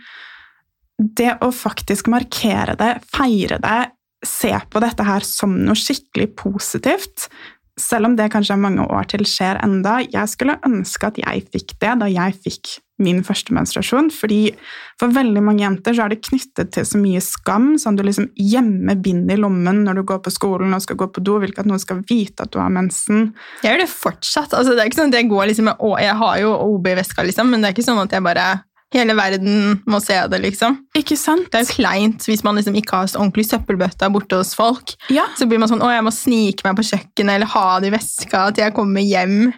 det 0.99 1.37
å 1.43 1.51
faktisk 1.55 2.09
markere 2.11 2.75
det, 2.79 2.91
feire 3.11 3.59
det, 3.63 3.79
se 4.25 4.51
på 4.51 4.81
dette 4.83 5.05
her 5.07 5.23
som 5.23 5.53
noe 5.63 5.79
skikkelig 5.79 6.33
positivt, 6.39 7.29
selv 7.81 8.09
om 8.09 8.19
det 8.19 8.29
kanskje 8.33 8.57
er 8.57 8.61
mange 8.61 8.85
år 8.85 9.09
til 9.11 9.25
skjer 9.27 9.61
enda, 9.63 9.99
jeg 10.03 10.31
skulle 10.31 10.59
ønske 10.67 11.09
at 11.09 11.19
jeg 11.21 11.47
fikk 11.53 11.75
det 11.81 11.95
da 12.03 12.11
jeg 12.11 12.37
fikk 12.43 12.77
min 12.99 13.21
første 13.23 13.53
menstruasjon, 13.55 14.09
fordi 14.11 14.51
for 14.99 15.13
veldig 15.15 15.41
mange 15.43 15.63
jenter 15.63 15.95
så 15.95 16.05
er 16.05 16.13
det 16.13 16.23
knyttet 16.27 16.73
til 16.75 16.85
så 16.87 16.99
mye 16.99 17.21
skam, 17.23 17.71
sånn 17.79 17.95
du 17.95 18.03
liksom 18.03 18.27
gjemmer 18.35 18.99
bind 18.99 19.31
i 19.31 19.37
lommen 19.39 19.85
når 19.85 20.01
du 20.01 20.05
går 20.11 20.19
på 20.25 20.33
skolen 20.35 20.75
og 20.75 20.83
skal 20.83 20.99
gå 20.99 21.07
på 21.15 21.23
do, 21.23 21.37
vil 21.39 21.53
ikke 21.53 21.63
at 21.63 21.69
noen 21.71 21.81
skal 21.81 22.03
vite 22.09 22.43
at 22.43 22.51
du 22.51 22.59
har 22.59 22.73
mensen. 22.73 23.29
Jeg 23.63 23.71
gjør 23.71 23.83
det 23.85 23.91
fortsatt. 23.93 24.55
Altså, 24.57 24.75
det 24.75 24.83
er 24.83 24.91
ikke 24.91 24.99
sånn 24.99 25.13
at 25.13 25.19
Jeg 25.19 25.31
går 25.31 25.47
liksom 25.49 25.69
med, 25.71 25.85
jeg 26.03 26.17
har 26.23 26.41
jo 26.43 26.51
OB 26.67 26.91
i 26.91 26.97
veska, 26.99 27.23
liksom, 27.27 27.53
men 27.53 27.63
det 27.63 27.69
er 27.69 27.77
ikke 27.77 27.87
sånn 27.87 28.03
at 28.03 28.15
jeg 28.15 28.25
bare 28.25 28.49
Hele 28.95 29.13
verden 29.13 29.79
må 29.85 29.99
se 30.01 30.15
det, 30.31 30.39
liksom. 30.41 30.79
Ikke 30.97 31.17
sant? 31.19 31.45
Det 31.53 31.59
er 31.59 31.65
jo 31.67 31.75
kleint 31.77 32.25
hvis 32.25 32.41
man 32.45 32.57
liksom 32.57 32.77
ikke 32.79 33.03
har 33.03 33.09
så 33.11 33.19
ordentlig 33.21 33.45
søppelbøtta 33.51 34.09
borte 34.13 34.39
hos 34.41 34.55
folk. 34.57 34.95
Ja, 35.13 35.27
Så 35.37 35.45
blir 35.49 35.61
man 35.61 35.69
sånn 35.69 35.83
å, 35.85 35.91
jeg 35.93 36.05
må 36.07 36.13
snike 36.15 36.65
meg 36.65 36.79
på 36.79 36.87
kjøkkenet 36.89 37.37
eller 37.37 37.53
ha 37.53 37.67
det 37.83 37.91
i 37.91 37.97
veska 37.99 38.47
til 38.53 38.65
jeg 38.65 38.73
kommer 38.77 39.05
hjem. 39.05 39.51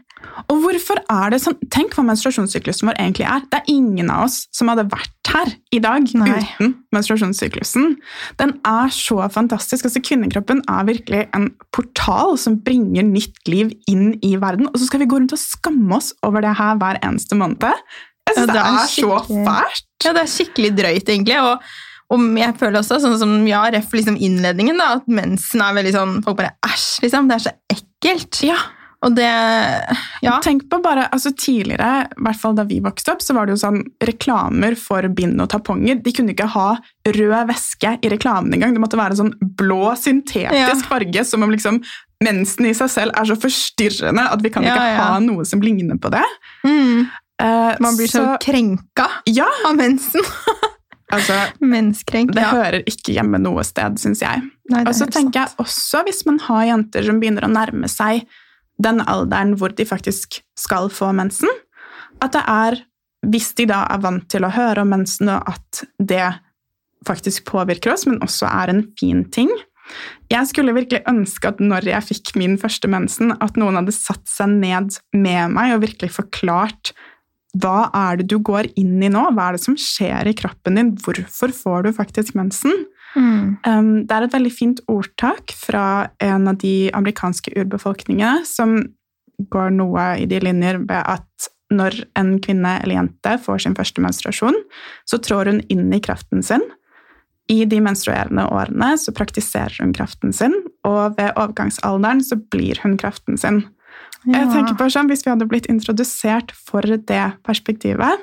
og 0.51 0.59
hvorfor 0.65 0.99
er 1.09 1.31
det 1.33 1.39
sånn? 1.41 1.55
Tenk 1.73 1.95
hva 1.95 2.03
menstruasjonssyklusen 2.11 2.91
vår 2.91 2.99
egentlig 2.99 3.25
er. 3.25 3.41
Det 3.49 3.61
er 3.61 3.71
ingen 3.73 4.11
av 4.13 4.27
oss 4.27 4.43
som 4.53 4.69
hadde 4.69 4.83
vært 4.91 5.31
her 5.31 5.53
i 5.71 5.79
dag 5.81 6.11
Nei. 6.19 6.27
uten 6.35 6.75
menstruasjonssyklusen. 6.93 7.95
Den 8.37 8.53
er 8.67 8.91
så 8.93 9.17
fantastisk. 9.31 9.87
Altså, 9.87 10.03
kvinnekroppen 10.03 10.61
er 10.69 10.87
virkelig 10.91 11.23
en 11.37 11.49
portal 11.73 12.35
som 12.41 12.59
bringer 12.65 13.07
nytt 13.07 13.47
liv 13.47 13.71
inn 13.89 14.17
i 14.21 14.35
verden, 14.41 14.67
og 14.67 14.77
så 14.77 14.91
skal 14.91 15.01
vi 15.05 15.09
gå 15.11 15.21
rundt 15.21 15.33
og 15.35 15.41
skamme 15.41 15.97
oss 15.97 16.11
over 16.27 16.43
det 16.43 16.55
her 16.59 16.75
hver 16.81 16.99
eneste 17.01 17.37
måned. 17.39 17.71
Jeg 18.35 18.47
Ja, 18.47 18.53
det 18.53 18.65
er 18.65 18.91
så 18.95 19.21
fælt. 19.27 19.87
Ja, 20.05 20.13
det 20.17 20.21
er 20.25 20.31
skikkelig 20.35 20.71
drøyt, 20.77 21.09
egentlig. 21.09 21.37
Og, 21.43 21.71
og 22.11 22.19
jeg 22.41 22.57
føler 22.59 22.79
også, 22.81 22.99
sånn 23.03 23.17
som 23.21 23.33
ja, 23.47 23.63
ref 23.71 23.93
liksom 23.95 24.17
innledningen, 24.19 24.77
da, 24.81 24.95
at 24.99 25.07
mensen 25.07 25.61
er 25.63 25.73
veldig 25.77 25.93
sånn 25.95 26.17
Folk 26.25 26.37
bare 26.41 26.55
æsj, 26.67 27.01
liksom. 27.05 27.27
Det 27.31 27.37
er 27.39 27.45
så 27.47 27.55
ekkelt. 27.75 28.43
Ja. 28.43 28.59
Og 29.01 29.15
det 29.17 29.29
Ja. 30.21 30.35
Tenk 30.45 30.67
på 30.69 30.77
bare, 30.83 31.07
altså 31.11 31.31
Tidligere, 31.33 32.03
i 32.13 32.21
hvert 32.21 32.37
fall 32.37 32.53
da 32.53 32.63
vi 32.69 32.79
vokste 32.85 33.15
opp, 33.15 33.23
så 33.25 33.33
var 33.33 33.47
det 33.49 33.55
jo 33.55 33.61
sånn 33.63 33.79
reklamer 34.05 34.75
for 34.77 35.07
bind 35.09 35.41
og 35.41 35.49
tamponger. 35.49 35.97
De 36.05 36.13
kunne 36.13 36.35
ikke 36.35 36.45
ha 36.53 36.75
rød 37.07 37.47
væske 37.49 37.95
i 38.05 38.11
reklamen 38.13 38.53
engang. 38.53 38.75
Det 38.77 38.83
måtte 38.83 38.99
være 39.01 39.17
sånn 39.17 39.33
blå, 39.57 39.95
syntetisk 39.97 40.53
Ja. 40.53 40.75
farge, 40.85 41.25
som 41.25 41.41
om 41.41 41.49
liksom 41.49 41.81
mensen 42.21 42.67
i 42.69 42.73
seg 42.77 42.89
selv 42.93 43.17
er 43.17 43.25
så 43.25 43.33
forstyrrende 43.41 44.27
at 44.29 44.41
vi 44.43 44.51
kan 44.53 44.61
Ja, 44.61 44.75
ikke 44.75 45.07
ha 45.09 45.19
noe 45.19 45.43
som 45.49 45.59
ligner 45.59 45.97
på 45.97 46.11
det. 46.13 46.21
Mm, 46.63 47.07
Eh, 47.41 47.75
man 47.83 47.97
blir 47.97 48.07
så, 48.11 48.25
krenka 48.43 49.07
Ja, 49.25 49.47
av 49.67 49.75
mensen. 49.79 50.21
altså 51.15 51.35
Menskrenk. 51.59 52.33
Det 52.35 52.43
Ja. 52.45 52.51
hører 52.53 52.83
ikke 52.87 53.15
hjemme 53.17 53.39
noe 53.41 53.63
sted, 53.67 53.97
syns 53.99 54.21
jeg. 54.23 54.43
Nei, 54.71 54.83
Og 54.85 54.93
så 54.95 55.07
tenker 55.09 55.47
sant. 55.47 55.57
jeg 55.57 55.65
også, 55.65 56.03
hvis 56.07 56.25
man 56.29 56.39
har 56.47 56.65
jenter 56.69 57.03
som 57.07 57.19
begynner 57.19 57.47
å 57.47 57.51
nærme 57.51 57.89
seg 57.91 58.25
den 58.81 59.01
alderen 59.05 59.55
hvor 59.59 59.73
de 59.75 59.85
faktisk 59.85 60.39
skal 60.57 60.87
få 60.89 61.11
mensen, 61.13 61.49
at 62.21 62.31
det 62.33 62.43
er, 62.47 62.79
hvis 63.27 63.51
de 63.57 63.65
da 63.69 63.83
er 63.91 63.99
vant 64.01 64.27
til 64.29 64.45
å 64.47 64.49
høre 64.53 64.81
om 64.85 64.89
mensen, 64.93 65.29
og 65.29 65.43
at 65.51 65.83
det 66.01 66.23
faktisk 67.05 67.45
påvirker 67.49 67.93
oss, 67.93 68.05
men 68.05 68.19
også 68.21 68.47
er 68.49 68.69
en 68.69 68.83
fin 68.97 69.23
ting. 69.33 69.49
Jeg 70.31 70.47
skulle 70.47 70.73
virkelig 70.73 71.01
ønske 71.09 71.49
at 71.49 71.59
når 71.59 71.89
jeg 71.89 72.07
fikk 72.07 72.35
min 72.39 72.57
første 72.61 72.87
mensen, 72.87 73.33
at 73.41 73.57
noen 73.59 73.75
hadde 73.81 73.91
satt 73.93 74.23
seg 74.29 74.53
ned 74.61 74.97
med 75.13 75.51
meg 75.51 75.73
og 75.75 75.81
virkelig 75.83 76.11
forklart 76.15 76.93
hva 77.59 77.89
er 77.97 78.21
det 78.21 78.29
du 78.31 78.37
går 78.39 78.69
inn 78.79 79.01
i 79.03 79.09
nå? 79.11 79.25
Hva 79.35 79.49
er 79.49 79.57
det 79.57 79.65
som 79.65 79.75
skjer 79.79 80.29
i 80.29 80.35
kroppen 80.37 80.79
din? 80.79 80.93
Hvorfor 81.03 81.51
får 81.55 81.87
du 81.87 81.93
faktisk 81.95 82.35
mensen? 82.39 82.85
Mm. 83.11 83.57
Um, 83.67 83.89
det 84.07 84.15
er 84.15 84.25
et 84.25 84.35
veldig 84.37 84.53
fint 84.55 84.79
ordtak 84.91 85.51
fra 85.57 86.11
en 86.23 86.47
av 86.47 86.61
de 86.61 86.87
amerikanske 86.95 87.51
urbefolkningene 87.59 88.45
som 88.47 88.77
går 89.51 89.73
noe 89.75 90.05
i 90.21 90.27
de 90.29 90.39
linjer 90.39 90.79
ved 90.85 91.01
at 91.01 91.49
når 91.71 92.03
en 92.19 92.35
kvinne 92.43 92.77
eller 92.81 92.97
jente 92.97 93.35
får 93.43 93.63
sin 93.63 93.75
første 93.75 94.03
menstruasjon, 94.03 94.57
så 95.07 95.19
trår 95.23 95.51
hun 95.51 95.61
inn 95.71 95.91
i 95.95 96.01
kraften 96.03 96.43
sin. 96.43 96.63
I 97.51 97.63
de 97.67 97.81
menstruerende 97.83 98.45
årene 98.53 98.93
så 98.99 99.11
praktiserer 99.15 99.79
hun 99.81 99.95
kraften 99.95 100.35
sin, 100.35 100.53
og 100.87 101.17
ved 101.17 101.33
overgangsalderen 101.35 102.23
så 102.23 102.37
blir 102.53 102.79
hun 102.83 102.97
kraften 103.01 103.39
sin. 103.39 103.63
Jeg 104.29 104.51
tenker 104.53 104.77
på 104.77 104.89
sånn, 104.93 105.09
Hvis 105.09 105.25
vi 105.25 105.31
hadde 105.33 105.47
blitt 105.49 105.69
introdusert 105.71 106.53
for 106.53 106.85
det 106.85 107.23
perspektivet 107.47 108.21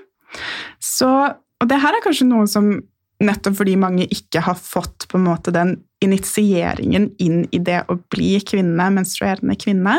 så, 0.79 1.11
Og 1.59 1.67
det 1.71 1.81
her 1.83 1.97
er 1.97 2.05
kanskje 2.05 2.29
noe 2.29 2.47
som 2.51 2.77
nettopp 3.19 3.57
fordi 3.59 3.75
mange 3.81 4.05
ikke 4.15 4.45
har 4.47 4.55
fått 4.55 5.09
på 5.11 5.19
en 5.19 5.25
måte 5.27 5.51
den 5.51 5.73
initieringen 6.05 7.09
inn 7.19 7.41
i 7.51 7.59
det 7.59 7.81
å 7.91 7.97
bli 8.15 8.37
kvinne, 8.47 8.91
menstruerende 8.95 9.57
kvinne. 9.59 9.97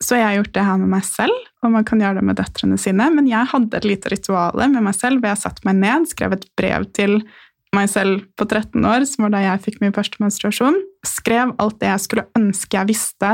så 0.00 0.16
jeg 0.16 0.24
har 0.24 0.36
gjort 0.38 0.54
det 0.54 0.64
her 0.64 0.78
med 0.78 0.88
meg 0.94 1.04
selv, 1.04 1.34
og 1.60 1.72
man 1.74 1.84
kan 1.84 2.00
gjøre 2.00 2.20
det 2.20 2.24
med 2.24 2.38
døtrene 2.38 2.78
sine. 2.78 3.10
Men 3.10 3.26
jeg 3.26 3.50
hadde 3.50 3.76
et 3.76 3.84
lite 3.84 4.12
ritual 4.14 4.54
med 4.56 4.80
meg 4.80 4.94
selv 4.94 5.18
hvor 5.18 5.34
jeg 5.34 5.42
satte 5.42 5.66
meg 5.66 5.74
ned, 5.82 6.06
skrev 6.08 6.36
et 6.36 6.46
brev 6.56 6.86
til 6.94 7.18
meg 7.74 7.90
selv 7.90 8.22
på 8.38 8.46
13 8.46 8.86
år, 8.86 9.04
som 9.04 9.26
var 9.26 9.34
da 9.34 9.42
jeg 9.42 9.64
fikk 9.66 9.80
min 9.82 9.92
første 9.92 10.22
menstruasjon. 10.22 10.78
Skrev 11.06 11.54
alt 11.62 11.78
det 11.80 11.90
jeg 11.92 12.04
skulle 12.04 12.26
ønske 12.38 12.74
jeg 12.74 12.90
visste, 12.90 13.30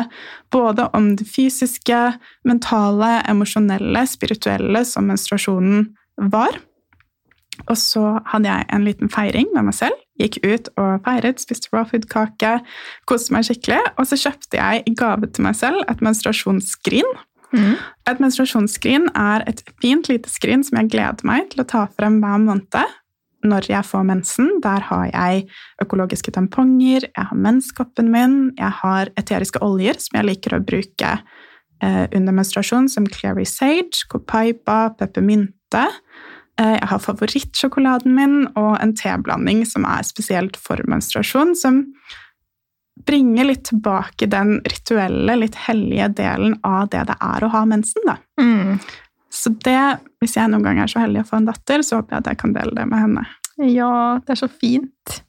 både 0.53 0.88
om 0.96 1.14
det 1.16 1.27
fysiske, 1.29 2.00
mentale, 2.44 3.16
emosjonelle, 3.31 4.05
spirituelle 4.11 4.85
som 4.88 5.09
menstruasjonen 5.09 5.88
var. 6.31 6.59
Og 7.70 7.77
så 7.79 8.03
hadde 8.33 8.50
jeg 8.50 8.66
en 8.74 8.85
liten 8.85 9.11
feiring 9.12 9.48
med 9.55 9.68
meg 9.68 9.77
selv. 9.77 10.00
Gikk 10.20 10.40
ut 10.44 10.68
og 10.81 11.05
feiret, 11.07 11.42
spiste 11.42 11.70
raw 11.72 11.87
food-kake, 11.88 12.57
koste 13.11 13.35
meg 13.35 13.46
skikkelig. 13.46 13.81
Og 13.98 14.09
så 14.11 14.18
kjøpte 14.20 14.59
jeg 14.59 14.83
i 14.90 14.94
gave 14.98 15.31
til 15.31 15.46
meg 15.46 15.57
selv 15.59 15.81
et 15.90 16.03
menstruasjonsskrin. 16.05 17.09
Mm. 17.55 17.79
Et 18.11 18.20
menstruasjonsskrin 18.22 19.09
er 19.14 19.46
et 19.50 19.62
fint 19.83 20.11
lite 20.11 20.31
skrin 20.31 20.66
som 20.66 20.81
jeg 20.81 20.90
gleder 20.94 21.27
meg 21.27 21.53
til 21.53 21.62
å 21.62 21.68
ta 21.70 21.87
frem 21.94 22.18
hver 22.22 22.42
måned 22.42 22.83
når 23.44 23.68
jeg 23.70 23.87
får 23.87 24.04
mensen. 24.09 24.50
Der 24.64 24.85
har 24.90 25.09
jeg 25.12 25.46
økologiske 25.83 26.35
tamponger, 26.35 27.09
jeg 27.09 27.30
har 27.30 27.40
menskoppen 27.46 28.11
min, 28.12 28.38
jeg 28.59 28.72
har 28.83 29.12
eteriske 29.20 29.62
oljer 29.64 30.00
som 30.00 30.20
jeg 30.20 30.28
liker 30.30 30.57
å 30.57 30.62
bruke 30.64 31.11
eh, 31.85 32.04
under 32.11 32.37
menstruasjon, 32.37 32.88
som 32.92 33.09
Clary 33.11 33.46
Sage, 33.48 34.07
Copaiba, 34.11 34.94
peppermynte. 34.98 35.87
Eh, 36.61 36.76
jeg 36.76 36.90
har 36.90 37.02
favorittsjokoladen 37.02 38.14
min 38.14 38.37
og 38.54 38.76
en 38.80 38.94
teblanding 38.96 39.64
som 39.68 39.87
er 39.88 40.07
spesielt 40.07 40.59
for 40.61 40.83
menstruasjon, 40.90 41.57
som 41.59 41.83
bringer 43.07 43.48
litt 43.48 43.64
tilbake 43.68 44.28
den 44.30 44.61
rituelle, 44.70 45.35
litt 45.40 45.57
hellige 45.66 46.09
delen 46.20 46.54
av 46.62 46.88
det 46.92 47.02
det 47.11 47.16
er 47.18 47.44
å 47.44 47.50
ha 47.50 47.64
mensen. 47.66 48.07
Da. 48.07 48.16
Mm. 48.40 48.78
Så 49.35 49.51
det, 49.66 49.81
hvis 50.23 50.37
jeg 50.38 50.51
noen 50.53 50.64
gang 50.66 50.81
er 50.81 50.90
så 50.90 51.03
heldig 51.03 51.25
å 51.25 51.29
få 51.29 51.40
en 51.40 51.51
datter, 51.51 51.83
så 51.83 52.01
håper 52.01 52.16
jeg 52.16 52.25
at 52.25 52.33
jeg 52.33 52.42
kan 52.44 52.55
dele 52.55 52.75
det 52.77 52.88
med 52.90 53.03
henne. 53.03 53.29
Ja, 53.70 54.20
det 54.23 54.35
er 54.35 54.44
så 54.44 54.51
fint. 54.51 55.23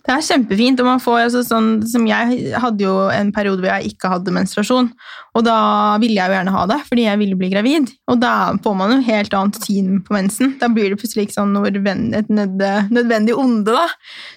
Det 0.00 0.12
er 0.14 0.24
kjempefint. 0.24 0.80
og 0.80 0.88
man 0.88 1.02
får 1.02 1.18
altså 1.26 1.42
sånn, 1.44 1.68
som 1.88 2.06
Jeg 2.08 2.54
hadde 2.60 2.84
jo 2.84 2.94
en 3.12 3.30
periode 3.36 3.62
hvor 3.62 3.70
jeg 3.70 3.92
ikke 3.92 4.10
hadde 4.12 4.34
menstruasjon. 4.34 4.88
Og 5.36 5.44
da 5.46 5.56
ville 6.02 6.16
jeg 6.16 6.32
jo 6.32 6.36
gjerne 6.36 6.54
ha 6.54 6.64
det, 6.70 6.78
fordi 6.88 7.04
jeg 7.06 7.20
ville 7.20 7.38
bli 7.38 7.50
gravid. 7.52 7.92
Og 8.10 8.20
da 8.22 8.34
får 8.64 8.76
man 8.80 8.94
jo 8.96 9.00
helt 9.06 9.36
annet 9.36 9.60
syn 9.60 10.00
på 10.06 10.16
mensen. 10.16 10.56
Da 10.60 10.70
blir 10.72 10.90
det 10.90 11.00
plutselig 11.00 11.28
ikke 11.28 11.38
sånn 11.38 11.56
et 11.60 12.32
nødvendig 12.32 13.36
onde 13.38 13.76
da, 13.76 13.86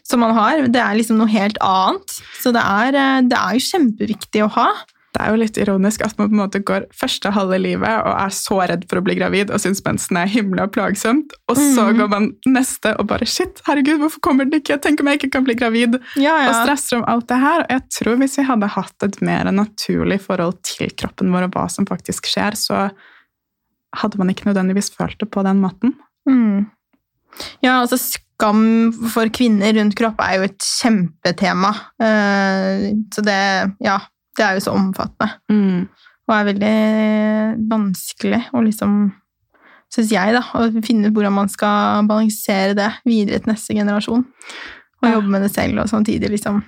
som 0.08 0.24
man 0.24 0.36
har. 0.38 0.68
Det 0.68 0.84
er 0.84 1.00
liksom 1.00 1.22
noe 1.22 1.32
helt 1.32 1.60
annet. 1.64 2.20
Så 2.44 2.54
det 2.56 2.64
er, 2.64 3.00
eh, 3.00 3.22
det 3.32 3.40
er 3.40 3.58
jo 3.58 3.68
kjempeviktig 3.72 4.44
å 4.46 4.52
ha. 4.60 4.70
Det 5.14 5.22
er 5.22 5.30
jo 5.30 5.38
litt 5.38 5.58
ironisk 5.62 6.02
at 6.06 6.18
man 6.18 6.30
på 6.32 6.34
en 6.34 6.40
måte 6.42 6.60
går 6.66 6.88
første 6.98 7.30
halve 7.36 7.60
livet 7.62 7.90
og 8.02 8.16
er 8.18 8.32
så 8.34 8.56
redd 8.68 8.88
for 8.90 8.98
å 8.98 9.04
bli 9.06 9.14
gravid 9.20 9.52
og 9.54 9.62
syns 9.62 9.84
mensen 9.86 10.18
er 10.18 10.26
himla 10.32 10.66
plagsomt, 10.74 11.36
og 11.48 11.56
så 11.60 11.84
Mhm. 11.92 11.98
går 12.00 12.10
man 12.10 12.32
neste 12.48 12.96
og 13.00 13.08
bare 13.08 13.26
Shit, 13.30 13.62
herregud, 13.68 14.00
hvorfor 14.02 14.20
kommer 14.26 14.50
den 14.50 14.60
ikke? 14.60 14.80
Tenk 14.82 15.00
om 15.02 15.08
jeg 15.08 15.20
ikke 15.20 15.32
kan 15.38 15.44
bli 15.46 15.54
gravid? 15.56 16.00
Ja, 16.18 16.50
Og 16.50 16.56
stresser 16.68 16.98
om 16.98 17.06
alt 17.08 17.28
det 17.28 17.38
her. 17.40 17.62
Og 17.62 17.70
jeg 17.70 17.82
tror 17.90 18.18
hvis 18.18 18.38
vi 18.38 18.44
hadde 18.44 18.68
hatt 18.68 19.04
et 19.04 19.22
mer 19.22 19.46
naturlig 19.52 20.20
forhold 20.22 20.62
til 20.64 20.90
kroppen 20.90 21.32
vår 21.32 21.44
og 21.44 21.52
hva 21.52 21.70
som 21.70 21.86
faktisk 21.86 22.26
skjer, 22.26 22.58
så 22.58 22.90
hadde 23.96 24.18
man 24.18 24.30
ikke 24.34 24.46
nødvendigvis 24.50 24.90
følt 24.96 25.20
det 25.20 25.30
på 25.30 25.44
den 25.46 25.62
måten. 25.62 25.94
Mm. 26.28 26.66
Ja, 27.62 27.82
altså 27.86 27.98
skam 28.00 28.92
for 29.14 29.26
kvinner 29.30 29.74
rundt 29.78 29.96
kropp 29.96 30.20
er 30.22 30.38
jo 30.40 30.44
et 30.50 30.58
kjempetema. 30.60 31.70
Eh, 32.02 32.94
Så 33.14 33.22
det, 33.24 33.76
ja, 33.82 34.00
det 34.38 34.46
er 34.46 34.54
jo 34.58 34.64
så 34.66 34.74
omfattende. 34.76 35.88
Og 36.24 36.34
er 36.38 36.48
veldig 36.54 36.78
vanskelig 37.70 38.46
å 38.54 38.64
liksom 38.64 39.12
Syns 39.94 40.10
jeg, 40.10 40.34
da. 40.34 40.40
Å 40.58 40.82
finne 40.82 41.12
ut 41.12 41.14
hvordan 41.14 41.36
man 41.36 41.50
skal 41.54 42.08
balansere 42.10 42.74
det 42.74 42.88
videre 43.06 43.38
til 43.44 43.52
neste 43.52 43.76
generasjon. 43.78 44.24
Og 44.26 45.06
Ja. 45.06 45.12
jobbe 45.20 45.30
med 45.30 45.44
det 45.44 45.52
selv, 45.54 45.78
og 45.84 45.90
samtidig 45.92 46.32
liksom 46.32 46.64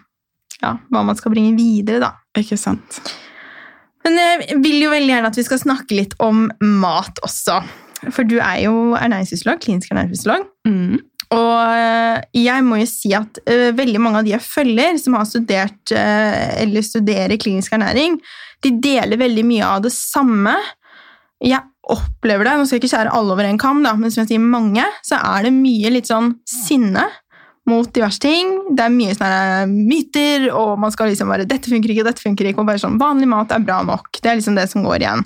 Ja, 0.62 0.78
hva 0.92 1.04
man 1.04 1.16
skal 1.16 1.32
bringe 1.34 1.58
videre, 1.58 2.00
da. 2.00 2.12
Ikke 2.38 2.56
sant? 2.58 3.00
Men 4.06 4.14
jeg 4.14 4.62
vil 4.62 4.84
jo 4.84 4.92
veldig 4.92 5.10
gjerne 5.10 5.26
at 5.32 5.36
vi 5.36 5.44
skal 5.44 5.58
snakke 5.58 5.98
litt 5.98 6.14
om 6.20 6.52
mat 6.62 7.18
også. 7.24 7.64
For 8.12 8.24
du 8.24 8.38
er 8.38 8.62
jo 8.68 8.94
ernæringsfysiolog, 8.94 9.60
klinisk 9.60 9.90
ernæringsfysiolog. 9.92 10.46
Mm. 10.68 11.00
Og 11.34 11.60
eh, 11.74 12.22
jeg 12.38 12.66
må 12.66 12.78
jo 12.82 12.88
si 12.90 13.12
at 13.18 13.40
uh, 13.50 13.72
veldig 13.76 14.02
mange 14.02 14.22
av 14.22 14.28
de 14.28 14.36
jeg 14.36 14.46
følger, 14.46 15.00
som 15.02 15.18
har 15.18 15.26
studert 15.30 15.94
uh, 15.96 16.62
eller 16.62 16.86
studerer 16.86 17.40
klinisk 17.42 17.74
ernæring, 17.74 18.20
de 18.66 18.74
deler 18.82 19.20
veldig 19.20 19.46
mye 19.48 19.66
av 19.66 19.86
det 19.86 19.94
samme. 19.96 20.54
Jeg 21.44 21.64
opplever 21.92 22.48
det, 22.48 22.56
nå 22.58 22.66
skal 22.66 22.78
jeg 22.78 22.86
ikke 22.86 22.94
skjære 22.94 23.14
alle 23.18 23.36
over 23.36 23.50
en 23.50 23.62
kam, 23.62 23.84
da, 23.86 23.94
men 23.98 24.14
som 24.14 24.24
jeg 24.24 24.36
sier 24.36 24.44
mange, 24.44 24.86
så 25.06 25.20
er 25.20 25.48
det 25.48 25.54
mye 25.58 25.94
litt 25.94 26.10
sånn 26.10 26.34
sinne 26.50 27.06
mot 27.70 27.90
diverse 27.94 28.22
ting. 28.22 28.52
Det 28.78 28.86
er 28.86 28.94
mye 28.94 29.18
sånne 29.18 29.66
myter, 29.74 30.50
og 30.54 30.76
man 30.82 30.94
skal 30.94 31.10
liksom 31.10 31.32
bare 31.34 31.48
'Dette 31.50 31.72
funker 31.72 31.92
ikke, 31.92 32.06
og 32.06 32.12
dette 32.12 32.26
funker 32.26 32.50
ikke', 32.50 32.62
og 32.62 32.70
bare 32.70 32.82
sånn 32.82 33.00
'Vanlig 33.02 33.30
mat 33.30 33.52
er 33.52 33.66
bra 33.66 33.82
nok'. 33.86 34.22
Det 34.22 34.30
er 34.30 34.38
liksom 34.38 34.58
det 34.58 34.70
som 34.70 34.86
går 34.86 35.02
igjen. 35.02 35.26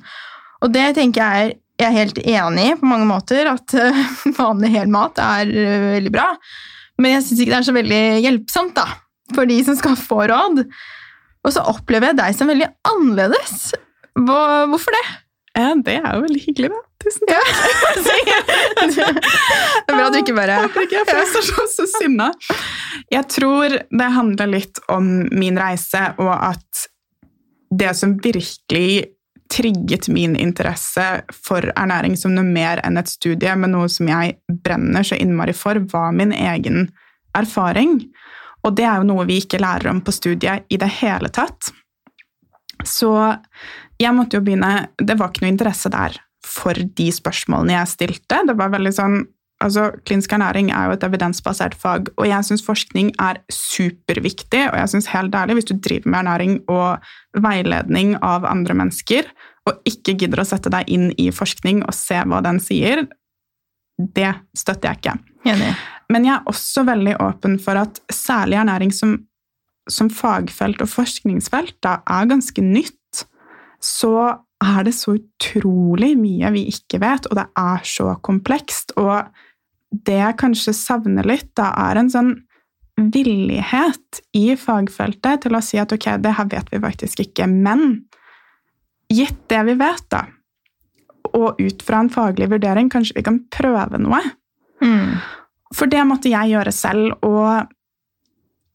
Og 0.63 0.71
det 0.71 0.95
tenker 0.95 1.23
jeg 1.23 1.49
er 1.49 1.57
jeg 1.79 1.87
er 1.87 1.95
helt 1.95 2.19
enig 2.19 2.65
i 2.67 2.77
på 2.79 2.89
mange 2.89 3.07
måter, 3.07 3.47
at 3.47 3.75
eh, 3.77 3.99
vanlig 4.39 4.73
hel 4.75 4.91
mat 4.91 5.19
er 5.23 5.47
eh, 5.47 5.85
veldig 5.95 6.11
bra. 6.13 6.27
Men 6.99 7.15
jeg 7.15 7.25
syns 7.25 7.43
ikke 7.43 7.53
det 7.53 7.59
er 7.61 7.69
så 7.69 7.77
veldig 7.77 8.01
hjelpsomt 8.25 8.75
da, 8.75 8.85
for 9.35 9.47
de 9.49 9.61
som 9.63 9.77
skal 9.79 9.95
få 9.99 10.25
råd. 10.31 10.65
Og 11.47 11.55
så 11.55 11.63
opplever 11.71 12.11
jeg 12.11 12.19
deg 12.19 12.35
som 12.35 12.51
veldig 12.51 12.67
annerledes. 12.91 13.71
Hvorfor 14.19 14.95
det? 14.97 15.05
Ja, 15.55 15.71
det 15.79 15.95
er 16.01 16.15
jo 16.17 16.23
veldig 16.25 16.41
hyggelig, 16.43 16.69
da. 16.73 16.81
Tusen 16.99 17.29
takk. 17.29 17.49
det 18.91 19.05
er 19.07 19.95
bra 19.95 20.03
at 20.03 20.13
du 20.13 20.19
ikke 20.19 20.35
bare 20.35 20.57
Jeg 20.57 20.67
håper 20.67 20.83
ikke 20.83 20.97
jeg 20.97 21.07
fremstår 21.07 21.69
så 21.71 21.85
sinna. 21.93 22.27
Jeg 23.07 23.27
tror 23.31 23.75
det 23.79 24.09
handler 24.17 24.51
litt 24.51 24.81
om 24.91 25.07
min 25.31 25.59
reise, 25.59 26.01
og 26.19 26.33
at 26.35 26.83
det 27.79 27.93
som 27.95 28.17
virkelig 28.19 29.13
trigget 29.49 30.07
min 30.13 30.35
interesse 30.35 31.05
for 31.33 31.71
ernæring 31.75 32.15
som 32.17 32.35
noe 32.35 32.45
mer 32.45 32.81
enn 32.85 32.99
et 33.01 33.09
studie, 33.09 33.55
men 33.57 33.73
noe 33.73 33.89
som 33.91 34.09
jeg 34.09 34.38
brenner 34.65 35.05
så 35.05 35.17
innmari 35.17 35.55
for, 35.57 35.81
var 35.91 36.13
min 36.15 36.33
egen 36.35 36.88
erfaring. 37.38 37.99
Og 38.63 38.75
det 38.77 38.85
er 38.85 39.01
jo 39.01 39.09
noe 39.09 39.25
vi 39.29 39.39
ikke 39.41 39.62
lærer 39.62 39.91
om 39.91 40.01
på 40.05 40.13
studiet 40.13 40.69
i 40.69 40.77
det 40.79 40.91
hele 40.99 41.31
tatt. 41.33 41.71
Så 42.85 43.12
jeg 43.99 44.15
måtte 44.15 44.38
jo 44.38 44.43
begynne 44.45 44.88
Det 44.95 45.17
var 45.19 45.33
ikke 45.33 45.43
noe 45.43 45.51
interesse 45.51 45.89
der 45.91 46.15
for 46.45 46.73
de 46.73 47.09
spørsmålene 47.12 47.75
jeg 47.75 47.91
stilte. 47.91 48.43
Det 48.47 48.55
var 48.57 48.71
veldig 48.73 48.93
sånn 48.95 49.17
altså 49.63 49.89
Klinisk 50.06 50.34
ernæring 50.34 50.72
er 50.72 50.88
jo 50.88 50.95
et 50.95 51.04
evidensbasert 51.04 51.76
fag, 51.76 52.10
og 52.17 52.28
jeg 52.28 52.48
syns 52.48 52.65
forskning 52.65 53.12
er 53.19 53.41
superviktig. 53.54 54.65
Og 54.72 54.78
jeg 54.80 54.89
synes 54.89 55.12
helt 55.13 55.36
ærlig, 55.36 55.60
hvis 55.60 55.69
du 55.69 55.76
driver 55.78 56.10
med 56.10 56.19
ernæring 56.19 56.60
og 56.72 57.00
veiledning 57.38 58.15
av 58.24 58.48
andre 58.48 58.74
mennesker, 58.74 59.30
og 59.67 59.82
ikke 59.89 60.15
gidder 60.17 60.41
å 60.41 60.48
sette 60.48 60.72
deg 60.74 60.89
inn 60.89 61.10
i 61.19 61.30
forskning 61.36 61.84
og 61.86 61.95
se 61.95 62.22
hva 62.26 62.41
den 62.45 62.62
sier, 62.63 63.06
det 64.00 64.32
støtter 64.58 64.89
jeg 64.93 65.02
ikke. 65.02 65.17
Enig. 65.50 65.74
Men 66.10 66.26
jeg 66.26 66.36
er 66.38 66.50
også 66.50 66.86
veldig 66.88 67.17
åpen 67.22 67.58
for 67.62 67.80
at 67.80 68.00
særlig 68.13 68.58
ernæring 68.62 68.93
som, 68.95 69.17
som 69.91 70.10
fagfelt 70.10 70.82
og 70.82 70.89
forskningsfelt 70.89 71.78
da, 71.86 72.00
er 72.08 72.32
ganske 72.32 72.63
nytt. 72.63 73.26
Så 73.84 74.15
er 74.60 74.84
det 74.88 74.95
så 74.98 75.15
utrolig 75.15 76.15
mye 76.19 76.50
vi 76.56 76.65
ikke 76.72 77.00
vet, 77.04 77.30
og 77.30 77.38
det 77.39 77.45
er 77.60 77.86
så 77.88 78.15
komplekst. 78.26 78.95
Og 79.00 79.30
det 79.91 80.19
jeg 80.19 80.38
kanskje 80.39 80.73
savner 80.78 81.25
litt, 81.28 81.49
da, 81.58 81.71
er 81.89 81.99
en 81.99 82.12
sånn 82.13 82.34
villighet 82.99 84.19
i 84.36 84.52
fagfeltet 84.60 85.45
til 85.45 85.56
å 85.56 85.63
si 85.63 85.80
at 85.80 85.93
ok, 85.95 86.12
det 86.21 86.36
her 86.36 86.49
vet 86.52 86.69
vi 86.73 86.82
faktisk 86.84 87.23
ikke, 87.23 87.47
men 87.47 88.04
gitt 89.10 89.39
det 89.49 89.63
vi 89.69 89.78
vet, 89.80 90.06
da, 90.12 90.25
og 91.34 91.60
ut 91.62 91.84
fra 91.86 92.04
en 92.04 92.12
faglig 92.13 92.49
vurdering, 92.52 92.89
kanskje 92.91 93.19
vi 93.19 93.25
kan 93.25 93.39
prøve 93.54 94.02
noe. 94.02 94.19
Mm. 94.84 95.19
For 95.75 95.89
det 95.89 96.02
måtte 96.10 96.32
jeg 96.32 96.54
gjøre 96.54 96.73
selv, 96.73 97.15
og 97.25 97.69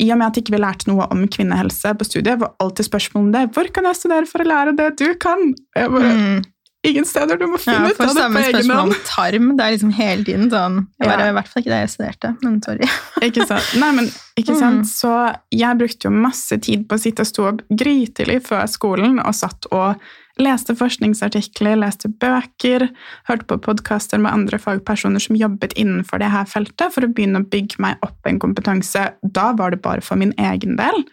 i 0.02 0.08
og 0.10 0.18
med 0.18 0.26
at 0.26 0.40
ikke 0.40 0.54
vi 0.56 0.62
lærte 0.62 0.88
noe 0.90 1.06
om 1.14 1.22
kvinnehelse 1.30 1.92
på 1.98 2.06
studiet, 2.06 2.40
var 2.40 2.54
alltid 2.62 2.88
spørsmålet 2.88 3.26
om 3.26 3.32
det. 3.34 3.44
Hvor 3.54 3.70
kan 3.74 3.86
jeg 3.88 4.00
studere 4.00 4.30
for 4.30 4.42
å 4.42 4.48
lære 4.48 4.74
det 4.78 4.90
du 4.98 5.06
kan? 5.20 5.52
Jeg 5.76 5.90
bare, 5.94 6.14
Mm. 6.14 6.42
Ingen 6.84 7.04
steder, 7.08 7.38
du 7.40 7.46
må 7.48 7.56
Ja, 7.58 7.72
finne 7.72 7.90
ut 7.94 8.00
av 8.00 8.14
det 8.14 8.24
på 8.34 8.40
egen 8.42 8.54
spørsmål 8.60 8.82
om 8.82 8.94
tarm. 9.08 9.46
Det 9.56 9.64
er 9.64 9.72
liksom 9.76 9.92
hele 9.96 10.24
tiden 10.24 10.50
sånn 10.52 10.74
Jeg 11.00 11.08
Ja. 11.08 11.28
i 11.30 11.32
hvert 11.32 11.48
fall 11.48 11.62
ikke 11.62 11.72
det 11.72 11.80
jeg 11.80 11.92
studerte, 11.94 12.32
men 12.42 12.58
sorry. 12.62 12.88
Ikke 13.28 13.46
sant? 13.48 13.70
Nei, 13.80 13.90
men 13.92 14.10
ikke 14.36 14.52
Mm. 14.52 14.58
sant? 14.60 14.86
Så 14.90 15.12
jeg 15.50 15.78
brukte 15.78 16.04
jo 16.04 16.10
masse 16.10 16.58
tid 16.60 16.86
på 16.88 16.94
å 16.96 17.00
sitte 17.00 17.20
og 17.24 17.26
stå 17.30 17.48
opp 17.52 17.62
grytidlig 17.72 18.42
før 18.44 18.66
skolen 18.68 19.18
og 19.24 19.32
satt 19.34 19.66
og 19.72 19.96
leste 20.36 20.74
forskningsartikler, 20.74 21.76
leste 21.78 22.08
bøker, 22.10 22.88
hørte 23.28 23.46
på 23.46 23.58
podkaster 23.62 24.18
med 24.18 24.32
andre 24.34 24.58
fagpersoner 24.58 25.22
som 25.22 25.36
jobbet 25.38 25.72
innenfor 25.78 26.18
det 26.18 26.30
her 26.32 26.44
feltet, 26.44 26.90
for 26.92 27.02
å 27.06 27.12
begynne 27.14 27.38
å 27.40 27.48
bygge 27.48 27.78
meg 27.78 27.96
opp 28.02 28.26
en 28.26 28.40
kompetanse. 28.42 29.12
Da 29.22 29.52
var 29.54 29.70
det 29.70 29.80
bare 29.80 30.02
for 30.02 30.16
min 30.16 30.32
egen 30.36 30.74
del. 30.76 31.04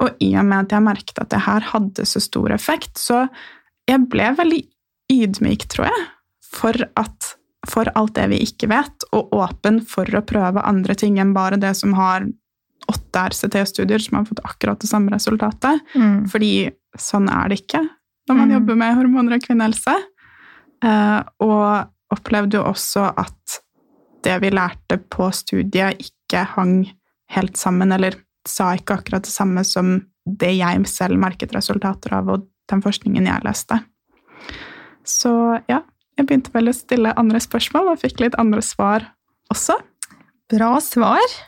Og 0.00 0.10
i 0.20 0.34
og 0.36 0.44
med 0.44 0.66
at 0.66 0.76
jeg 0.76 0.84
merket 0.84 1.18
at 1.18 1.30
det 1.30 1.40
her 1.46 1.60
hadde 1.72 2.04
så 2.06 2.20
stor 2.20 2.52
effekt, 2.52 2.94
så 3.00 3.26
jeg 3.88 4.04
ble 4.12 4.34
veldig 4.36 4.62
ydmyk, 5.12 5.66
tror 5.72 5.88
jeg, 5.88 6.06
for, 6.44 6.76
at, 7.00 7.32
for 7.68 7.90
alt 7.98 8.14
det 8.18 8.26
vi 8.32 8.40
ikke 8.44 8.68
vet, 8.70 9.06
og 9.12 9.32
åpen 9.36 9.80
for 9.84 10.08
å 10.18 10.24
prøve 10.26 10.64
andre 10.64 10.94
ting 10.98 11.18
enn 11.22 11.34
bare 11.36 11.58
det 11.60 11.74
som 11.78 11.94
har 11.98 12.26
åtte 12.88 13.20
RCT-studier 13.32 14.00
som 14.00 14.18
har 14.20 14.28
fått 14.30 14.40
akkurat 14.44 14.80
det 14.80 14.88
samme 14.88 15.12
resultatet. 15.12 15.82
Mm. 15.94 16.22
Fordi 16.32 16.52
sånn 16.98 17.28
er 17.28 17.48
det 17.52 17.62
ikke 17.62 17.82
når 18.28 18.36
man 18.36 18.48
Mm. 18.48 18.54
jobber 18.58 18.76
med 18.76 18.94
hormoner 18.96 19.34
og 19.36 19.42
kvinnehelse. 19.44 19.94
Eh, 20.84 21.22
og 21.40 21.88
opplevde 22.14 22.58
jo 22.58 22.64
også 22.64 23.06
at 23.16 23.58
det 24.22 24.40
vi 24.42 24.50
lærte 24.50 24.98
på 25.10 25.30
studiet, 25.32 25.98
ikke 26.00 26.44
hang 26.54 26.90
helt 27.30 27.56
sammen, 27.56 27.92
eller 27.92 28.14
sa 28.46 28.74
ikke 28.76 28.98
akkurat 29.00 29.24
det 29.24 29.32
samme 29.32 29.64
som 29.64 30.06
det 30.26 30.56
jeg 30.58 30.86
selv 30.86 31.18
merket 31.18 31.52
resultater 31.56 32.14
av, 32.14 32.28
og 32.28 32.46
den 32.68 32.82
forskningen 32.84 33.26
jeg 33.26 33.44
leste. 33.44 33.80
Så 35.08 35.32
ja, 35.70 35.82
jeg 36.18 36.26
begynte 36.28 36.52
vel 36.54 36.70
å 36.70 36.76
stille 36.76 37.14
andre 37.20 37.40
spørsmål, 37.42 37.92
og 37.92 38.02
fikk 38.02 38.20
litt 38.24 38.36
andre 38.40 38.62
svar 38.64 39.06
også. 39.52 39.78
Bra 40.52 40.76
svar. 40.84 41.38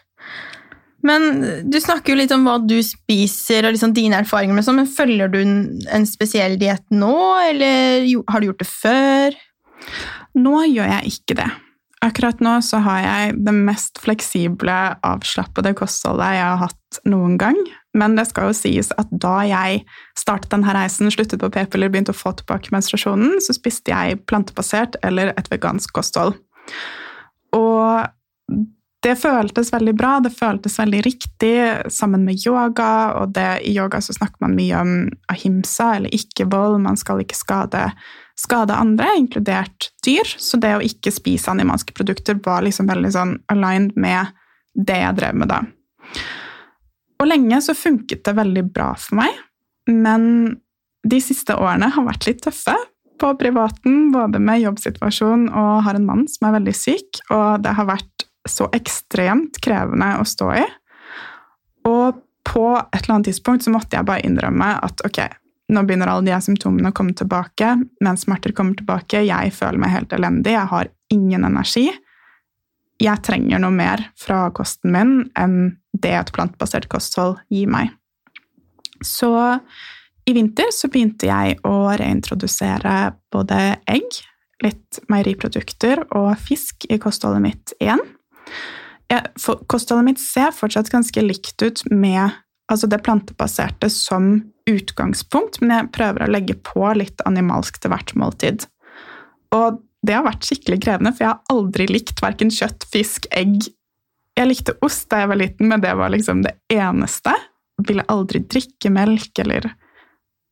Men 1.07 1.45
du 1.73 1.79
snakker 1.81 2.13
jo 2.13 2.19
litt 2.21 2.33
om 2.35 2.45
hva 2.45 2.59
du 2.61 2.77
spiser 2.85 3.65
og 3.65 3.73
liksom 3.75 3.95
dine 3.97 4.19
erfaringer 4.21 4.57
med 4.57 4.67
sånn, 4.67 4.83
men 4.83 4.91
følger 4.91 5.33
du 5.33 5.41
en, 5.41 6.07
spesiell 6.09 6.59
diett 6.61 6.85
nå, 6.93 7.17
eller 7.49 8.05
har 8.29 8.41
du 8.41 8.51
gjort 8.51 8.61
det 8.61 8.69
før? 8.69 9.39
Nå 10.37 10.57
gjør 10.69 10.93
jeg 10.99 11.15
ikke 11.15 11.39
det. 11.41 11.49
Akkurat 12.01 12.39
nå 12.41 12.55
så 12.65 12.79
har 12.81 13.03
jeg 13.05 13.35
det 13.45 13.53
mest 13.53 13.99
fleksible, 14.01 14.77
avslappede 15.05 15.75
kostholdet 15.77 16.39
jeg 16.39 16.47
har 16.47 16.63
hatt 16.63 17.01
noen 17.05 17.37
gang. 17.41 17.59
Men 17.93 18.15
det 18.17 18.25
skal 18.31 18.49
jo 18.49 18.57
sies 18.57 18.89
at 19.01 19.11
da 19.13 19.35
jeg 19.45 19.83
startet 20.19 20.53
denne 20.55 20.73
reisen, 20.73 21.11
sluttet 21.13 21.43
på 21.43 21.51
p-piller, 21.53 21.93
begynte 21.93 22.15
å 22.15 22.17
få 22.17 22.33
tilbake 22.39 22.73
menstruasjonen, 22.73 23.37
så 23.45 23.53
spiste 23.57 23.93
jeg 23.93 24.23
plantebasert 24.31 24.97
eller 25.05 25.35
et 25.37 25.51
vegansk 25.53 25.93
kosthold. 25.99 26.39
Og 27.57 28.09
det 29.05 29.15
føltes 29.17 29.73
veldig 29.73 29.95
bra, 29.97 30.17
det 30.21 30.33
føltes 30.37 30.77
veldig 30.81 31.01
riktig 31.05 31.55
sammen 31.93 32.25
med 32.25 32.41
yoga. 32.45 33.17
Og 33.21 33.33
det, 33.37 33.49
i 33.65 33.73
yoga 33.77 34.01
så 34.05 34.17
snakker 34.17 34.45
man 34.45 34.57
mye 34.57 34.81
om 34.81 34.97
ahimsa, 35.33 35.95
eller 35.97 36.13
ikke-vold. 36.17 36.81
Man 36.85 37.01
skal 37.01 37.23
ikke 37.25 37.39
skade, 37.39 37.87
skade 38.41 38.77
andre, 38.77 39.09
inkludert 39.21 39.91
dyr. 40.05 40.27
Så 40.39 40.61
det 40.61 40.73
å 40.77 40.85
ikke 40.85 41.13
spise 41.15 41.53
animalske 41.53 41.95
produkter 41.97 42.39
var 42.45 42.65
liksom 42.65 42.89
veldig 42.91 43.13
sånn 43.15 43.35
aligned 43.53 43.97
med 44.01 44.33
det 44.75 45.01
jeg 45.03 45.19
drev 45.19 45.37
med 45.43 45.51
da. 45.51 45.61
Og 47.21 47.29
lenge 47.29 47.61
så 47.61 47.77
funket 47.77 48.25
det 48.25 48.37
veldig 48.39 48.65
bra 48.73 48.95
for 48.97 49.21
meg, 49.21 49.35
men 49.91 50.25
de 51.05 51.19
siste 51.21 51.57
årene 51.57 51.91
har 51.93 52.07
vært 52.07 52.27
litt 52.29 52.41
tøffe 52.45 52.77
på 53.21 53.35
privaten, 53.41 54.09
både 54.15 54.41
med 54.41 54.63
jobbsituasjon 54.63 55.49
og 55.51 55.83
har 55.85 55.99
en 55.99 56.07
mann 56.09 56.25
som 56.31 56.49
er 56.49 56.57
veldig 56.57 56.75
syk, 56.77 57.21
og 57.29 57.61
det 57.65 57.75
har 57.77 57.89
vært 57.89 58.25
så 58.49 58.71
ekstremt 58.77 59.61
krevende 59.61 60.15
å 60.21 60.25
stå 60.29 60.49
i. 60.63 60.65
Og 61.89 62.21
på 62.49 62.67
et 62.79 63.03
eller 63.03 63.19
annet 63.19 63.31
tidspunkt 63.31 63.67
så 63.67 63.73
måtte 63.75 63.99
jeg 63.99 64.09
bare 64.09 64.25
innrømme 64.25 64.73
at 64.81 65.05
ok, 65.05 65.21
nå 65.71 65.83
begynner 65.87 66.11
alle 66.11 66.27
de 66.27 66.35
her 66.35 66.43
symptomene 66.45 66.91
å 66.91 66.97
komme 66.97 67.15
tilbake, 67.17 67.75
mens 68.05 68.27
smerter 68.27 68.55
kommer 68.57 68.79
tilbake, 68.79 69.23
jeg 69.27 69.55
føler 69.55 69.81
meg 69.83 69.95
helt 69.95 70.15
elendig, 70.17 70.55
jeg 70.57 70.73
har 70.73 70.91
ingen 71.15 71.47
energi. 71.47 71.87
Jeg 73.01 73.25
trenger 73.25 73.63
noe 73.63 73.73
mer 73.75 74.03
fra 74.19 74.43
kosten 74.55 74.93
min 74.95 75.15
enn 75.39 75.57
det 75.97 76.13
et 76.19 76.33
plantebasert 76.35 76.89
kosthold 76.93 77.39
gir 77.53 77.71
meg. 77.71 77.95
Så 79.01 79.33
i 80.29 80.35
vinter 80.37 80.69
så 80.75 80.91
begynte 80.93 81.31
jeg 81.31 81.57
å 81.67 81.91
reintrodusere 81.99 83.15
både 83.33 83.61
egg, 83.89 84.21
litt 84.61 85.01
meieriprodukter 85.09 86.05
og 86.19 86.35
fisk 86.39 86.85
i 86.93 87.01
kostholdet 87.01 87.43
mitt 87.47 87.73
igjen. 87.81 88.03
Jeg, 89.11 89.33
for, 89.41 89.63
kostholdet 89.71 90.11
mitt 90.13 90.23
ser 90.23 90.53
fortsatt 90.55 90.93
ganske 90.93 91.25
likt 91.25 91.65
ut 91.65 91.83
med 91.91 92.37
altså 92.71 92.87
det 92.91 93.01
plantebaserte 93.03 93.89
som 93.91 94.35
utgangspunkt, 94.71 95.61
men 95.63 95.75
jeg 95.75 95.93
prøver 95.97 96.25
å 96.25 96.33
legge 96.33 96.57
på 96.67 96.85
litt 96.97 97.23
animalsk 97.29 97.81
til 97.83 97.93
hvert 97.93 98.15
måltid. 98.19 98.67
Og 99.57 99.81
det 100.07 100.17
har 100.17 100.25
vært 100.25 100.47
skikkelig 100.49 100.81
krevende, 100.85 101.13
for 101.13 101.27
jeg 101.27 101.33
har 101.35 101.55
aldri 101.57 101.87
likt 101.91 102.23
verken 102.25 102.53
kjøtt, 102.55 102.87
fisk, 102.93 103.29
egg. 103.37 103.69
Jeg 104.39 104.49
likte 104.49 104.77
ost 104.87 105.09
da 105.13 105.23
jeg 105.23 105.33
var 105.33 105.41
liten, 105.41 105.69
men 105.69 105.83
det 105.85 105.93
var 105.99 106.13
liksom 106.15 106.45
det 106.47 106.55
eneste. 106.73 107.35
Jeg 107.81 107.89
ville 107.91 108.07
aldri 108.13 108.41
drikke 108.45 108.93
melk 108.95 109.43
eller 109.45 109.69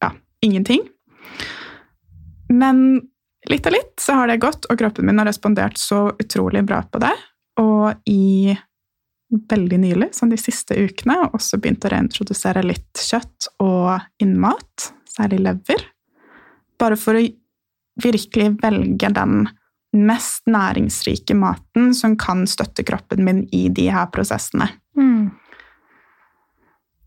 ja, 0.02 0.12
ingenting. 0.44 0.84
Men 2.52 3.00
litt 3.48 3.68
av 3.68 3.76
litt 3.76 3.96
så 4.00 4.20
har 4.20 4.28
det 4.30 4.40
gått, 4.44 4.68
og 4.68 4.80
kroppen 4.80 5.08
min 5.08 5.20
har 5.20 5.28
respondert 5.28 5.80
så 5.80 6.08
utrolig 6.18 6.64
bra 6.68 6.82
på 6.84 7.00
det. 7.04 7.14
Og 7.60 8.10
i 8.10 8.56
veldig 9.28 9.78
nylig, 9.82 10.08
sånn 10.16 10.32
de 10.32 10.38
siste 10.40 10.76
ukene, 10.78 11.18
og 11.26 11.36
også 11.38 11.60
begynt 11.60 11.84
å 11.84 11.92
reintrodusere 11.92 12.64
litt 12.64 13.02
kjøtt 13.02 13.50
og 13.64 13.98
innmat, 14.22 14.90
særlig 15.10 15.42
lever. 15.44 15.84
Bare 16.80 16.96
for 17.00 17.18
å 17.18 17.24
virkelig 18.02 18.54
velge 18.62 19.10
den 19.14 19.48
mest 19.96 20.44
næringsrike 20.48 21.34
maten 21.36 21.92
som 21.96 22.16
kan 22.20 22.46
støtte 22.48 22.84
kroppen 22.86 23.24
min 23.24 23.44
i 23.56 23.68
de 23.72 23.88
her 23.92 24.08
prosessene. 24.12 24.68
Mm. 24.98 25.30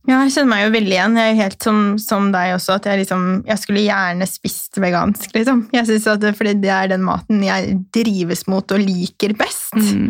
Ja, 0.09 0.23
jeg 0.25 0.33
kjenner 0.33 0.49
meg 0.49 0.63
jo 0.63 0.71
veldig 0.73 0.95
igjen. 0.95 1.17
Jeg 1.19 1.31
er 1.33 1.39
helt 1.43 1.63
som, 1.63 1.81
som 2.01 2.31
deg 2.33 2.55
også, 2.55 2.79
at 2.79 2.87
jeg, 2.89 3.03
liksom, 3.03 3.25
jeg 3.45 3.61
skulle 3.61 3.83
gjerne 3.85 4.27
spist 4.27 4.79
vegansk. 4.81 5.27
Liksom. 5.35 5.67
Jeg 5.75 5.87
synes 5.89 6.07
at 6.09 6.25
Fordi 6.39 6.55
det 6.63 6.71
er 6.73 6.89
den 6.89 7.05
maten 7.05 7.43
jeg 7.45 7.77
drives 7.93 8.47
mot 8.49 8.73
og 8.73 8.81
liker 8.81 9.35
best. 9.37 9.77
Mm. 9.77 10.09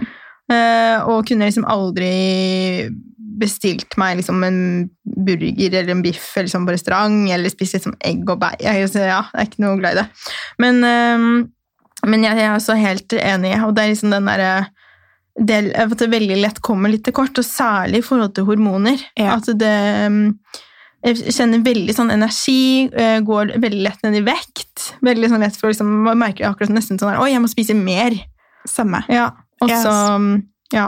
Eh, 0.52 1.08
og 1.08 1.26
kunne 1.30 1.48
liksom 1.48 1.68
aldri 1.70 2.12
bestilt 3.42 3.96
meg 3.98 4.20
liksom 4.20 4.44
en 4.46 4.60
burger 5.26 5.78
eller 5.80 5.94
en 5.94 6.04
biff 6.04 6.34
eller 6.36 6.50
liksom 6.50 6.68
på 6.68 6.76
restaurant, 6.76 7.24
eller 7.32 7.54
spist 7.54 7.78
liksom 7.78 7.96
egg 8.06 8.28
og 8.30 8.42
bær. 8.44 8.58
Jeg, 8.62 8.90
ja, 8.98 9.24
jeg 9.24 9.32
er 9.32 9.50
ikke 9.50 9.64
noe 9.64 9.80
glad 9.80 9.96
i 9.96 10.02
det. 10.02 10.28
Men, 10.62 10.84
eh, 10.88 11.26
men 12.12 12.28
jeg, 12.28 12.38
jeg 12.42 12.50
er 12.50 12.58
også 12.58 12.78
helt 12.80 13.18
enig, 13.18 13.56
og 13.64 13.76
det 13.78 13.84
er 13.84 13.94
liksom 13.94 14.14
den 14.14 14.30
derre 14.30 14.54
det, 15.40 15.62
at 15.80 15.94
det 15.96 16.10
veldig 16.12 16.42
lett 16.42 16.60
kommer 16.64 16.92
litt 16.92 17.06
til 17.08 17.16
kort, 17.16 17.38
og 17.40 17.48
særlig 17.48 18.02
i 18.02 18.06
forhold 18.06 18.34
til 18.36 18.48
hormoner. 18.50 19.00
Ja. 19.20 19.38
At 19.38 19.48
det 19.58 19.78
Jeg 21.02 21.34
kjenner 21.34 21.64
veldig 21.66 21.94
sånn 21.98 22.12
energi, 22.14 22.86
eh, 22.94 23.20
går 23.26 23.56
veldig 23.58 23.80
lett 23.88 24.04
ned 24.04 24.20
i 24.20 24.22
vekt. 24.22 24.92
Veldig 25.02 25.32
sånn 25.32 25.42
lett 25.42 25.56
for 25.58 25.72
liksom, 25.72 25.88
Man 26.06 26.20
merker 26.22 26.46
akkurat 26.46 26.70
nesten 26.70 27.00
sånn 27.02 27.16
her 27.16 27.24
Oi, 27.24 27.32
jeg 27.32 27.42
må 27.42 27.50
spise 27.50 27.74
mer. 27.74 28.14
Samme. 28.70 29.02
Ja. 29.10 29.32
Og 29.62 29.70
så 29.70 29.94
mm, 30.20 30.32
Ja. 30.74 30.88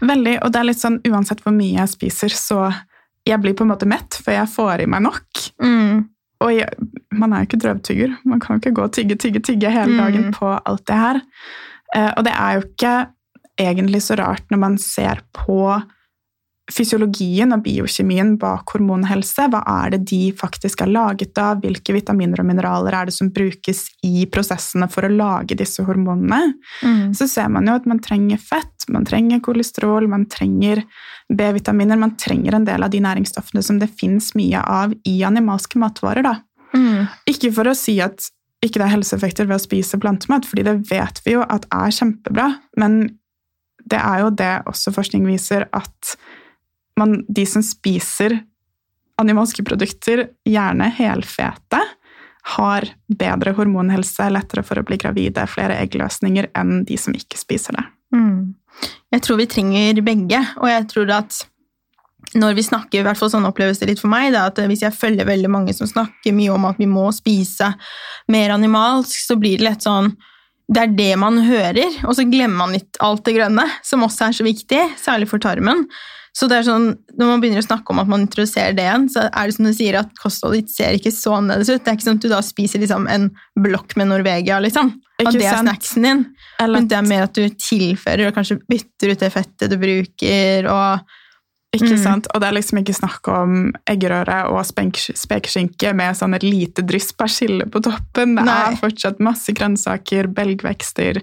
Veldig, 0.00 0.38
og 0.42 0.52
det 0.52 0.60
er 0.60 0.64
litt 0.70 0.80
sånn 0.80 1.00
uansett 1.06 1.42
hvor 1.44 1.52
mye 1.54 1.76
jeg 1.76 1.88
spiser, 1.92 2.32
så 2.34 2.70
jeg 3.28 3.38
blir 3.42 3.52
på 3.54 3.62
en 3.66 3.70
måte 3.70 3.86
mett, 3.86 4.16
for 4.16 4.32
jeg 4.32 4.48
får 4.48 4.80
i 4.82 4.86
meg 4.90 5.02
nok. 5.04 5.42
Mm. 5.62 6.08
Og 6.40 6.52
jeg, 6.56 6.68
man 7.12 7.32
er 7.36 7.42
jo 7.44 7.50
ikke 7.50 7.60
drøvtygger. 7.66 8.14
Man 8.24 8.40
kan 8.40 8.56
jo 8.56 8.62
ikke 8.62 8.72
gå 8.78 8.86
og 8.88 8.94
tygge, 8.96 9.16
tygge, 9.20 9.42
tygge 9.44 9.70
hele 9.70 9.92
Mm. 9.92 9.98
dagen 10.00 10.30
på 10.32 10.54
alt 10.64 10.86
det 10.88 10.96
her. 10.96 11.20
Eh, 11.94 12.12
og 12.16 12.24
det 12.24 12.32
er 12.32 12.54
jo 12.56 12.62
ikke 12.64 12.94
egentlig 13.60 14.00
så 14.02 14.16
rart 14.16 14.46
når 14.50 14.58
man 14.58 14.78
ser 14.78 15.20
på 15.36 15.82
fysiologien 16.70 17.52
og 17.54 17.62
biokjemien 17.64 18.34
bak 18.40 18.72
hormonhelse. 18.74 19.48
Hva 19.52 19.60
er 19.82 19.94
det 19.94 20.00
de 20.10 20.20
faktisk 20.36 20.84
er 20.84 20.92
laget 20.92 21.38
av? 21.40 21.60
Hvilke 21.64 21.94
vitaminer 21.96 22.42
og 22.42 22.48
mineraler 22.48 22.96
er 22.96 23.10
det 23.10 23.16
som 23.16 23.32
brukes 23.34 23.86
i 24.06 24.26
prosessene 24.30 24.88
for 24.92 25.06
å 25.06 25.12
lage 25.12 25.58
disse 25.58 25.84
hormonene? 25.86 26.54
Mm. 26.80 27.12
så 27.16 27.26
ser 27.28 27.48
man 27.52 27.66
jo 27.68 27.74
at 27.76 27.86
man 27.88 28.00
trenger 28.02 28.38
fett, 28.40 28.86
man 28.92 29.04
trenger 29.08 29.42
kolesterol, 29.44 30.06
man 30.10 30.26
trenger 30.30 30.82
B-vitaminer, 31.30 31.98
man 32.00 32.16
trenger 32.20 32.56
en 32.56 32.66
del 32.66 32.84
av 32.84 32.92
de 32.92 33.00
næringsstoffene 33.02 33.62
som 33.64 33.78
det 33.80 33.90
fins 34.00 34.32
mye 34.38 34.62
av 34.62 34.94
i 35.08 35.20
animalske 35.26 35.80
matvarer. 35.80 36.26
Mm. 36.74 37.08
Ikke 37.30 37.52
for 37.54 37.70
å 37.70 37.76
si 37.76 37.98
at 38.02 38.30
ikke 38.64 38.80
det 38.80 38.86
er 38.86 38.96
helseeffekter 38.98 39.48
ved 39.48 39.56
å 39.56 39.62
spise 39.62 39.98
plantemat, 40.00 40.44
fordi 40.48 40.66
det 40.66 40.76
vet 40.90 41.22
vi 41.24 41.36
jo 41.38 41.44
at 41.48 41.64
er 41.72 41.94
kjempebra, 41.96 42.50
men 42.80 43.00
det 43.90 44.00
er 44.00 44.24
jo 44.24 44.34
det 44.36 44.52
også 44.68 44.92
forskning 44.94 45.24
viser, 45.28 45.66
at 45.72 46.16
man, 46.98 47.20
de 47.28 47.46
som 47.46 47.62
spiser 47.64 48.40
animalske 49.20 49.64
produkter, 49.66 50.28
gjerne 50.48 50.88
helfete, 50.96 51.80
har 52.56 52.86
bedre 53.20 53.52
hormonhelse, 53.56 54.30
lettere 54.32 54.64
for 54.64 54.80
å 54.80 54.84
bli 54.86 54.96
gravide, 55.00 55.44
flere 55.50 55.76
eggløsninger 55.82 56.50
enn 56.56 56.84
de 56.88 56.96
som 56.98 57.14
ikke 57.16 57.38
spiser 57.38 57.76
det. 57.76 57.84
Mm. 58.16 58.54
Jeg 59.12 59.22
tror 59.26 59.38
vi 59.40 59.48
trenger 59.50 60.00
begge, 60.06 60.40
og 60.58 60.70
jeg 60.70 60.86
tror 60.90 61.12
at 61.20 61.42
når 62.36 62.54
vi 62.54 62.64
snakker, 62.64 63.00
i 63.00 63.04
hvert 63.04 63.18
fall 63.18 63.30
sånn 63.32 63.48
oppleves 63.48 63.80
det 63.80 63.90
litt 63.90 64.00
for 64.00 64.12
meg, 64.12 64.30
da, 64.34 64.46
at 64.50 64.58
hvis 64.70 64.84
jeg 64.84 64.96
følger 64.96 65.28
veldig 65.28 65.50
mange 65.50 65.74
som 65.74 65.88
snakker 65.88 66.34
mye 66.36 66.52
om 66.54 66.66
at 66.68 66.78
vi 66.80 66.88
må 66.88 67.08
spise 67.14 67.72
mer 68.30 68.54
animalsk, 68.54 69.16
så 69.24 69.36
blir 69.40 69.58
det 69.58 69.66
lett 69.66 69.86
sånn 69.86 70.14
det 70.70 70.84
er 70.84 70.92
det 70.94 71.12
man 71.18 71.40
hører, 71.42 71.96
og 72.06 72.14
så 72.14 72.22
glemmer 72.30 72.60
man 72.60 72.74
litt 72.76 72.98
alt 73.02 73.24
det 73.26 73.34
grønne, 73.34 73.64
som 73.82 74.04
også 74.06 74.28
er 74.28 74.36
så 74.38 74.44
viktig, 74.46 74.82
særlig 75.02 75.26
for 75.32 75.42
tarmen. 75.42 75.82
Så 76.32 76.46
det 76.48 76.60
er 76.60 76.62
sånn, 76.68 76.96
når 77.18 77.26
man 77.26 77.40
begynner 77.42 77.58
å 77.62 77.66
snakke 77.66 77.90
om 77.90 77.98
at 77.98 78.08
man 78.08 78.22
introduserer 78.22 78.72
det 78.76 78.84
igjen, 78.86 79.08
så 79.10 79.24
er 79.28 79.46
det 79.50 79.54
som 79.56 79.66
du 79.66 79.72
sier 79.74 79.98
at 79.98 80.10
kostholdet 80.22 80.62
ditt 80.68 80.74
ser 80.76 80.94
ikke 80.94 81.10
så 81.12 81.34
annerledes 81.40 81.72
ut. 81.72 81.82
Det 81.84 81.90
er 81.90 81.96
ikke 81.98 82.06
sånn 82.06 82.20
at 82.20 82.22
du 82.26 82.28
da 82.30 82.40
spiser 82.46 82.80
liksom 82.84 83.08
en 83.10 83.30
blokk 83.58 83.96
med 83.98 84.12
Norvegia, 84.12 84.60
liksom. 84.62 84.92
At 85.20 85.34
det 85.34 85.44
er 85.44 85.58
snacksen 85.60 86.06
din. 86.06 86.22
Men 86.60 86.86
det 86.88 86.96
er 86.96 87.08
mer 87.08 87.26
at 87.26 87.34
du 87.34 87.42
tilfører 87.50 88.28
og 88.30 88.36
kanskje 88.38 88.60
bytter 88.70 89.10
ut 89.12 89.24
det 89.24 89.32
fettet 89.34 89.70
du 89.74 89.76
bruker, 89.82 90.70
og 90.70 91.16
Ikke 91.72 91.94
Mm. 91.94 92.02
sant? 92.02 92.26
Og 92.34 92.40
det 92.40 92.48
er 92.48 92.54
liksom 92.56 92.78
ikke 92.80 92.96
snakk 92.98 93.28
om 93.30 93.72
eggerøre 93.86 94.50
og 94.50 94.64
spekeskinke 94.66 95.92
med 95.94 96.16
sånn 96.18 96.34
et 96.34 96.42
lite 96.42 96.82
dryss 96.82 97.12
persille 97.12 97.62
på 97.70 97.78
toppen. 97.80 98.34
Det 98.34 98.44
Nei. 98.44 98.72
er 98.72 98.74
fortsatt 98.80 99.20
masse 99.20 99.54
grønnsaker, 99.54 100.26
belgvekster, 100.34 101.22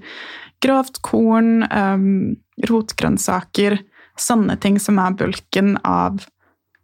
grovt 0.64 1.02
korn, 1.02 1.68
um, 1.70 2.38
rotgrønnsaker. 2.64 3.78
Sånne 4.18 4.58
ting 4.62 4.80
som 4.82 5.00
er 5.02 5.16
bulken 5.18 5.76
av 5.86 6.24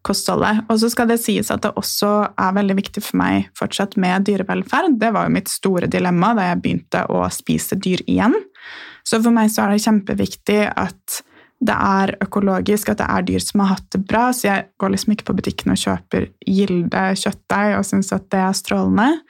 kostholdet. 0.03 0.63
Og 0.69 0.79
så 0.81 0.89
skal 0.91 1.09
det 1.09 1.19
sies 1.23 1.49
at 1.53 1.63
det 1.63 1.73
også 1.79 2.11
er 2.29 2.55
veldig 2.57 2.77
viktig 2.77 3.03
for 3.05 3.19
meg 3.21 3.49
fortsatt 3.57 3.95
med 4.01 4.27
dyrevelferd. 4.27 4.97
Det 5.01 5.13
var 5.15 5.27
jo 5.27 5.35
mitt 5.37 5.51
store 5.51 5.89
dilemma 5.91 6.33
da 6.37 6.49
jeg 6.51 6.63
begynte 6.63 7.05
å 7.09 7.23
spise 7.33 7.79
dyr 7.79 8.03
igjen. 8.05 8.35
Så 9.07 9.19
for 9.23 9.35
meg 9.35 9.51
så 9.51 9.65
er 9.65 9.73
det 9.73 9.85
kjempeviktig 9.85 10.59
at 10.69 11.23
det 11.63 11.75
er 11.75 12.11
økologisk, 12.23 12.91
at 12.91 12.99
det 12.99 13.07
er 13.07 13.25
dyr 13.27 13.43
som 13.43 13.63
har 13.63 13.77
hatt 13.77 13.87
det 13.95 14.01
bra. 14.07 14.27
Så 14.35 14.49
jeg 14.49 14.67
går 14.81 14.93
liksom 14.93 15.15
ikke 15.15 15.29
på 15.29 15.37
butikken 15.37 15.73
og 15.73 15.79
kjøper 15.79 16.27
Gilde 16.43 17.03
kjøttdeig 17.19 17.77
og 17.77 17.87
syns 17.87 18.11
at 18.15 18.27
det 18.33 18.41
er 18.43 18.57
strålende. 18.57 19.23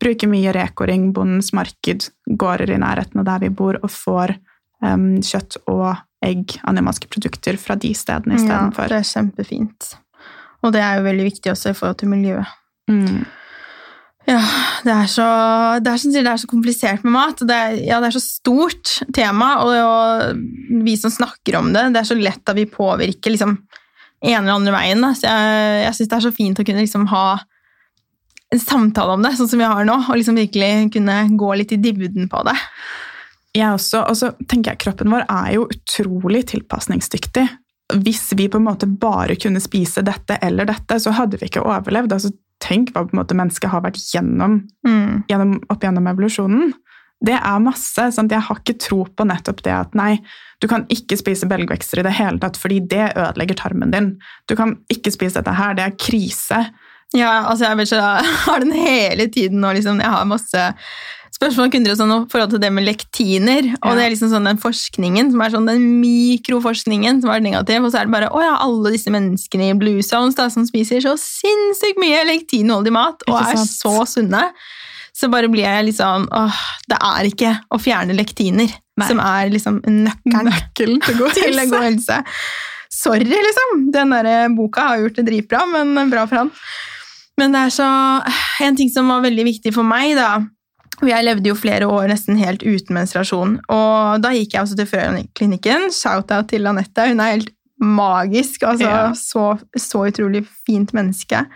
Bruker 0.00 0.30
mye 0.30 0.54
Reko-ring, 0.54 1.10
Bondens 1.16 1.50
marked, 1.56 2.06
gårder 2.40 2.72
i 2.72 2.78
nærheten 2.80 3.20
av 3.20 3.26
der 3.26 3.42
vi 3.42 3.50
bor, 3.52 3.76
og 3.82 3.90
får 3.92 4.36
em, 4.84 5.08
kjøtt 5.24 5.60
og 5.70 5.90
egg, 6.24 6.58
animalske 6.68 7.08
produkter, 7.10 7.56
fra 7.60 7.76
de 7.80 7.92
stedene 7.96 8.38
ja, 8.40 8.62
det 8.76 9.00
er 9.00 9.06
kjempefint. 9.08 9.92
Og 10.60 10.74
det 10.74 10.82
er 10.84 10.98
jo 10.98 11.06
veldig 11.06 11.28
viktig 11.30 11.52
også 11.54 11.72
i 11.72 11.76
forhold 11.76 12.00
til 12.02 12.10
miljøet. 12.12 12.56
Mm. 12.90 13.22
Ja, 14.28 14.40
det 14.84 14.92
er 14.92 15.06
så, 15.10 15.26
det 15.80 15.92
er, 15.94 16.02
det 16.12 16.28
er 16.28 16.40
så 16.42 16.50
komplisert 16.50 17.04
med 17.06 17.14
mat. 17.14 17.40
Det 17.40 17.56
er, 17.56 17.78
ja, 17.88 18.00
det 18.02 18.10
er 18.10 18.16
så 18.18 18.22
stort 18.22 18.98
tema, 19.16 19.54
og, 19.64 19.72
og 19.80 20.82
vi 20.84 20.94
som 21.00 21.12
snakker 21.12 21.56
om 21.58 21.72
det, 21.74 21.88
det 21.94 22.02
er 22.02 22.10
så 22.10 22.18
lett 22.18 22.52
at 22.52 22.58
vi 22.58 22.68
påvirker 22.70 23.34
liksom, 23.34 23.56
en 24.20 24.36
eller 24.42 24.58
andre 24.58 24.74
veien. 24.76 25.00
Da. 25.02 25.14
Så 25.16 25.26
jeg, 25.26 25.78
jeg 25.86 25.96
syns 25.96 26.10
det 26.12 26.18
er 26.18 26.26
så 26.26 26.34
fint 26.36 26.60
å 26.60 26.66
kunne 26.68 26.84
liksom, 26.84 27.08
ha 27.14 27.24
en 28.50 28.60
samtale 28.60 29.16
om 29.16 29.24
det, 29.24 29.32
sånn 29.38 29.48
som 29.50 29.62
vi 29.62 29.70
har 29.70 29.86
nå, 29.86 29.96
og 30.10 30.18
liksom 30.18 30.38
virkelig 30.38 30.90
kunne 30.94 31.16
gå 31.40 31.50
litt 31.56 31.72
i 31.74 31.80
dybden 31.80 32.28
på 32.30 32.44
det. 32.48 32.56
Jeg 33.56 33.66
også, 33.74 34.04
og 34.06 34.14
så 34.18 34.30
tenker 34.46 34.72
jeg 34.74 34.82
Kroppen 34.84 35.10
vår 35.10 35.24
er 35.26 35.54
jo 35.56 35.64
utrolig 35.72 36.44
tilpasningsdyktig. 36.52 37.48
Hvis 38.04 38.28
vi 38.38 38.46
på 38.46 38.60
en 38.60 38.68
måte 38.68 38.86
bare 38.86 39.34
kunne 39.42 39.58
spise 39.62 40.04
dette 40.06 40.36
eller 40.46 40.68
dette, 40.70 41.00
så 41.02 41.10
hadde 41.16 41.40
vi 41.40 41.48
ikke 41.48 41.64
overlevd. 41.66 42.14
Altså, 42.14 42.30
tenk 42.62 42.92
hva 42.94 43.02
på 43.08 43.16
en 43.16 43.22
måte 43.22 43.34
mennesket 43.34 43.72
har 43.72 43.82
vært 43.82 43.98
gjennom, 43.98 44.60
Mm. 44.86 45.24
gjennom 45.28 45.56
opp 45.72 45.82
gjennom 45.82 46.06
evolusjonen. 46.06 46.72
Det 47.20 47.34
er 47.34 47.58
masse. 47.60 48.06
Sant? 48.14 48.30
Jeg 48.32 48.40
har 48.46 48.56
ikke 48.62 48.78
tro 48.78 49.04
på 49.04 49.26
nettopp 49.26 49.62
det 49.62 49.72
at 49.74 49.94
nei, 49.98 50.20
du 50.60 50.68
kan 50.68 50.86
ikke 50.88 51.18
spise 51.18 51.48
belgvekster 51.48 51.98
i 52.00 52.02
det 52.06 52.14
hele 52.16 52.38
tatt, 52.38 52.56
fordi 52.56 52.78
det 52.86 53.10
ødelegger 53.16 53.56
tarmen 53.58 53.90
din. 53.90 54.18
Du 54.46 54.54
kan 54.56 54.78
ikke 54.92 55.10
spise 55.12 55.40
dette 55.40 55.52
her, 55.56 55.74
det 55.74 55.84
er 55.84 55.98
krise. 55.98 56.62
Ja, 57.12 57.48
altså 57.50 57.66
jeg, 57.66 57.88
ikke, 57.88 57.98
jeg 57.98 58.34
har 58.46 58.60
den 58.60 58.72
hele 58.72 59.26
tiden 59.28 59.64
og 59.64 59.74
liksom, 59.74 59.98
jeg 60.00 60.14
har 60.14 60.24
masse 60.30 60.64
spørsmål 61.40 61.70
kunne 61.72 61.72
kunder 61.72 61.94
og 61.94 61.98
sånn, 61.98 62.26
forhold 62.30 62.50
til 62.52 62.60
det 62.60 62.70
med 62.76 62.84
lektiner. 62.84 63.68
Og 63.80 63.88
Ja. 63.88 63.94
det 63.96 64.02
er 64.04 64.10
liksom 64.12 64.30
sånn 64.30 64.44
den 64.44 64.58
forskningen 64.60 65.30
som 65.32 65.40
er 65.40 65.50
sånn 65.54 65.66
den 65.66 65.86
mikroforskningen 66.02 67.22
som 67.22 67.30
er 67.30 67.40
negativ, 67.40 67.82
og 67.84 67.92
så 67.92 68.00
er 68.00 68.04
det 68.04 68.12
bare 68.12 68.28
å 68.28 68.42
ja, 68.44 68.56
alle 68.60 68.92
disse 68.92 69.08
menneskene 69.10 69.70
i 69.70 69.78
blue 69.78 70.02
zones 70.02 70.34
da, 70.36 70.48
som 70.52 70.66
spiser 70.66 71.00
så 71.00 71.16
sinnssykt 71.16 71.98
mye 71.98 72.26
lektinholdig 72.28 72.92
mat 72.92 73.24
og 73.26 73.40
er 73.40 73.56
så 73.64 74.04
sunne. 74.06 74.50
Så 75.16 75.28
bare 75.28 75.48
blir 75.50 75.64
jeg 75.66 75.88
liksom 75.92 76.28
åh, 76.30 76.54
Det 76.88 76.96
er 76.96 77.24
ikke 77.26 77.60
å 77.74 77.80
fjerne 77.82 78.14
lektiner 78.14 78.70
Nei. 78.96 79.08
som 79.08 79.18
er 79.18 79.50
liksom 79.50 79.80
nøkkelen 79.82 80.46
Nøkkelen 80.48 81.00
til 81.02 81.18
god 81.18 81.34
til 81.40 81.58
god 81.68 81.82
helse. 81.82 82.24
Sorry, 83.00 83.24
liksom. 83.24 83.90
Den 83.92 84.10
der 84.10 84.48
boka 84.54 84.80
har 84.80 84.98
gjort 84.98 85.16
det 85.16 85.26
dritbra, 85.26 85.64
men 85.66 86.10
bra 86.10 86.26
for 86.26 86.36
han. 86.44 86.50
Men 87.38 87.52
det 87.52 87.60
er 87.60 87.70
så 87.74 87.90
En 88.60 88.76
ting 88.76 88.88
som 88.90 89.08
var 89.08 89.22
veldig 89.22 89.44
viktig 89.44 89.74
for 89.74 89.82
meg, 89.82 90.14
da 90.16 90.38
Jeg 91.08 91.24
levde 91.24 91.48
jo 91.48 91.56
flere 91.56 91.88
år 91.88 92.10
nesten 92.10 92.36
helt 92.40 92.64
uten 92.66 92.96
menstruasjon. 92.96 93.56
Og 93.72 94.20
da 94.20 94.34
gikk 94.36 94.56
jeg 94.56 94.66
også 94.66 94.76
til 94.76 94.88
Frøklinikken. 94.90 95.88
Shout-out 95.94 96.50
til 96.52 96.68
Anette. 96.68 97.08
Hun 97.08 97.22
er 97.24 97.36
helt 97.38 97.54
magisk. 97.80 98.62
altså 98.68 98.84
Ja. 98.84 99.12
så, 99.16 99.58
så 99.78 100.04
utrolig 100.10 100.44
fint 100.66 100.92
menneske. 100.92 101.46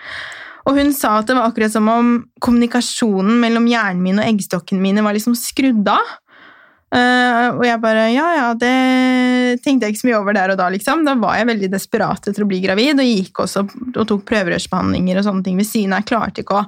Og 0.64 0.78
hun 0.78 0.92
sa 0.96 1.18
at 1.20 1.28
det 1.28 1.36
var 1.36 1.50
akkurat 1.50 1.72
som 1.74 1.88
om 1.92 2.14
kommunikasjonen 2.40 3.36
mellom 3.42 3.66
hjernen 3.68 4.00
min 4.02 4.20
og 4.22 4.24
eggstokkene 4.30 4.80
mine 4.80 5.04
var 5.04 5.12
liksom 5.16 5.36
skrudd 5.36 5.84
av. 5.92 6.14
Uh, 6.94 7.58
og 7.58 7.64
jeg 7.66 7.80
bare 7.82 8.04
Ja, 8.14 8.26
ja, 8.38 8.48
det 8.54 9.60
tenkte 9.64 9.88
jeg 9.88 9.94
ikke 9.94 10.02
så 10.04 10.08
mye 10.08 10.18
over 10.20 10.36
der 10.36 10.52
og 10.54 10.60
da, 10.60 10.68
liksom. 10.70 11.02
Da 11.04 11.16
var 11.18 11.36
jeg 11.40 11.50
veldig 11.50 11.70
desperat 11.72 12.28
etter 12.30 12.44
å 12.44 12.48
bli 12.48 12.62
gravid, 12.62 13.02
og 13.02 13.08
gikk 13.08 13.44
også 13.44 13.64
og 13.66 14.04
tok 14.08 14.24
prøverørsbehandlinger 14.30 15.18
og 15.18 15.26
sånne 15.26 15.44
ting 15.44 15.58
ved 15.58 15.68
siden 15.68 15.92
av. 15.92 16.04
Jeg 16.04 16.12
klarte 16.14 16.44
ikke 16.44 16.60
å 16.62 16.66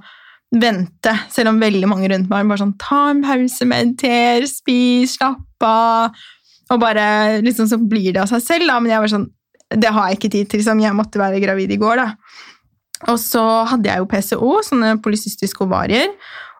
vente, 0.54 1.12
selv 1.32 1.50
om 1.50 1.60
veldig 1.60 1.88
mange 1.90 2.08
rundt 2.12 2.30
meg 2.30 2.46
bare 2.48 2.62
sånn 2.62 2.76
Ta 2.80 3.00
en 3.10 3.22
pause, 3.24 3.66
mediter, 3.68 4.46
spis, 4.50 5.16
slapp 5.18 5.66
av. 5.66 6.26
Og 6.72 6.82
bare 6.82 7.06
liksom 7.44 7.68
så 7.70 7.78
blir 7.78 8.12
det 8.14 8.22
av 8.22 8.30
seg 8.30 8.44
selv, 8.44 8.70
da. 8.70 8.78
Men 8.80 8.94
jeg 8.94 9.04
var 9.04 9.14
sånn 9.14 9.30
Det 9.66 9.90
har 9.90 10.08
jeg 10.08 10.18
ikke 10.20 10.30
tid 10.30 10.50
til, 10.50 10.60
liksom. 10.62 10.82
Jeg 10.82 10.94
måtte 10.94 11.18
være 11.18 11.42
gravid 11.42 11.72
i 11.74 11.80
går, 11.80 12.02
da. 12.02 12.10
Og 13.10 13.18
så 13.20 13.42
hadde 13.68 13.90
jeg 13.90 14.00
jo 14.00 14.08
PCO, 14.08 14.50
sånne 14.64 14.96
polycystiske 15.04 15.64
ovarier. 15.66 16.12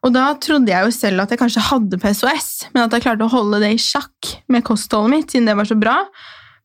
Og 0.04 0.12
da 0.14 0.26
trodde 0.42 0.70
jeg 0.70 0.86
jo 0.86 0.94
selv 0.94 1.22
at 1.24 1.32
jeg 1.32 1.40
kanskje 1.40 1.64
hadde 1.70 1.98
PCOS, 2.02 2.48
men 2.74 2.84
at 2.84 2.92
jeg 2.94 3.06
klarte 3.06 3.26
å 3.26 3.32
holde 3.32 3.62
det 3.62 3.72
i 3.74 3.80
sjakk 3.80 4.34
med 4.52 4.66
kostholdet 4.66 5.14
mitt, 5.14 5.32
siden 5.32 5.48
det 5.48 5.56
var 5.58 5.70
så 5.70 5.78
bra. 5.78 5.96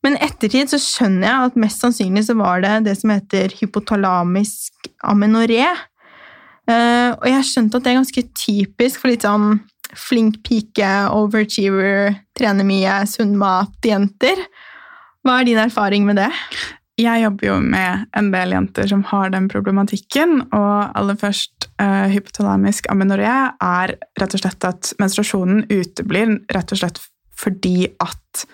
Men 0.05 0.17
ettertid 0.21 0.69
så 0.71 0.79
skjønner 0.81 1.27
jeg 1.27 1.49
at 1.51 1.59
mest 1.61 1.83
sannsynlig 1.83 2.25
så 2.27 2.35
var 2.37 2.61
det 2.65 2.73
det 2.89 2.97
som 2.99 3.13
heter 3.13 3.53
hypotalamisk 3.59 4.89
amenoré. 5.07 5.63
Eh, 6.69 7.11
og 7.15 7.27
jeg 7.29 7.47
skjønte 7.47 7.79
at 7.79 7.85
det 7.85 7.91
er 7.91 7.99
ganske 8.01 8.25
typisk 8.37 9.01
for 9.01 9.11
litt 9.11 9.25
sånn 9.25 9.61
flink 9.97 10.39
pike, 10.45 10.89
overachiever, 11.11 12.13
trener 12.37 12.67
mye, 12.67 13.01
sunn 13.09 13.33
mat-jenter. 13.39 14.45
Hva 15.25 15.39
er 15.39 15.49
din 15.49 15.59
erfaring 15.61 16.05
med 16.07 16.21
det? 16.21 16.29
Jeg 17.01 17.23
jobber 17.23 17.47
jo 17.47 17.57
med 17.63 18.05
en 18.17 18.29
del 18.33 18.53
jenter 18.53 18.87
som 18.89 19.03
har 19.09 19.31
den 19.33 19.47
problematikken. 19.51 20.41
Og 20.53 20.97
aller 20.97 21.17
først, 21.19 21.69
uh, 21.81 22.07
hypotalamisk 22.11 22.89
amenoré 22.93 23.29
er 23.31 23.95
rett 24.21 24.37
og 24.37 24.43
slett 24.43 24.67
at 24.67 24.91
menstruasjonen 25.01 25.65
uteblir 25.71 26.37
rett 26.53 26.73
og 26.73 26.81
slett 26.81 27.01
fordi 27.41 27.89
at 28.03 28.45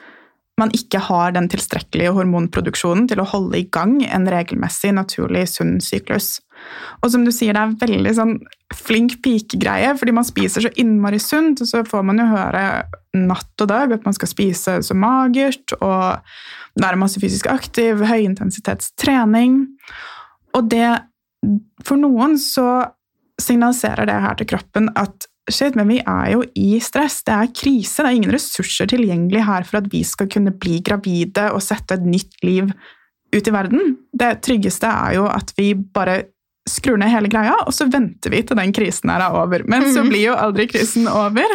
man 0.58 0.74
ikke 0.74 1.00
har 1.06 1.36
den 1.36 1.48
tilstrekkelige 1.52 2.15
hormonproduksjonen 2.17 3.06
til 3.10 3.22
å 3.22 3.28
holde 3.30 3.60
i 3.60 3.67
gang 3.74 4.00
en 4.06 4.26
regelmessig, 4.32 4.89
naturlig, 4.98 5.46
sunn 5.52 5.78
syklus. 5.84 6.39
Og 7.06 7.12
som 7.13 7.26
du 7.26 7.32
sier, 7.34 7.54
det 7.54 7.62
er 7.62 7.91
veldig 7.93 8.13
sånn 8.17 8.34
flink 8.74 9.20
pikegreie, 9.24 9.93
fordi 10.00 10.15
man 10.17 10.26
spiser 10.26 10.65
så 10.65 10.72
innmari 10.82 11.20
sunt, 11.22 11.62
og 11.62 11.70
så 11.70 11.84
får 11.88 12.08
man 12.10 12.24
jo 12.24 12.30
høre 12.32 12.63
natt 13.17 13.63
og 13.63 13.70
dag 13.70 13.93
at 13.93 14.06
man 14.08 14.17
skal 14.17 14.32
spise 14.32 14.80
så 14.84 14.98
magert, 14.98 15.76
og 15.78 16.82
være 16.82 17.02
masse 17.02 17.22
fysisk 17.22 17.50
aktiv, 17.54 18.02
høyintensitetstrening. 18.10 19.63
Og 20.58 20.74
det 20.74 20.89
For 21.86 21.96
noen 22.02 22.34
så 22.41 22.89
signaliserer 23.39 24.10
det 24.10 24.15
her 24.20 24.34
til 24.39 24.48
kroppen 24.50 24.89
at 24.98 25.28
shit, 25.50 25.76
men 25.76 25.88
vi 25.88 26.00
er 26.04 26.32
jo 26.34 26.44
i 26.56 26.80
stress, 26.84 27.22
det 27.24 27.34
er 27.34 27.52
krise, 27.56 28.04
det 28.04 28.10
er 28.12 28.16
ingen 28.20 28.34
ressurser 28.36 28.88
tilgjengelig 28.92 29.46
her 29.48 29.64
for 29.68 29.78
at 29.82 29.90
vi 29.92 30.04
skal 30.04 30.28
kunne 30.28 30.52
bli 30.60 30.80
gravide 30.86 31.50
og 31.54 31.62
sette 31.64 31.96
et 31.98 32.06
nytt 32.08 32.36
liv 32.44 32.72
ut 33.36 33.48
i 33.48 33.52
verden. 33.54 33.98
Det 34.16 34.42
tryggeste 34.42 34.88
er 34.88 35.16
jo 35.18 35.26
at 35.28 35.54
vi 35.58 35.74
bare 35.74 36.24
skrur 36.68 36.98
ned 37.00 37.10
hele 37.14 37.30
greia, 37.32 37.54
og 37.66 37.72
så 37.76 37.88
venter 37.92 38.30
vi 38.34 38.42
til 38.44 38.58
den 38.60 38.74
krisen 38.76 39.10
her 39.10 39.22
er 39.24 39.36
over. 39.40 39.64
Men 39.68 39.84
så 39.94 40.04
Mhm. 40.04 40.10
blir 40.10 40.26
jo 40.28 40.36
aldri 40.36 40.68
krisen 40.68 41.08
over. 41.08 41.48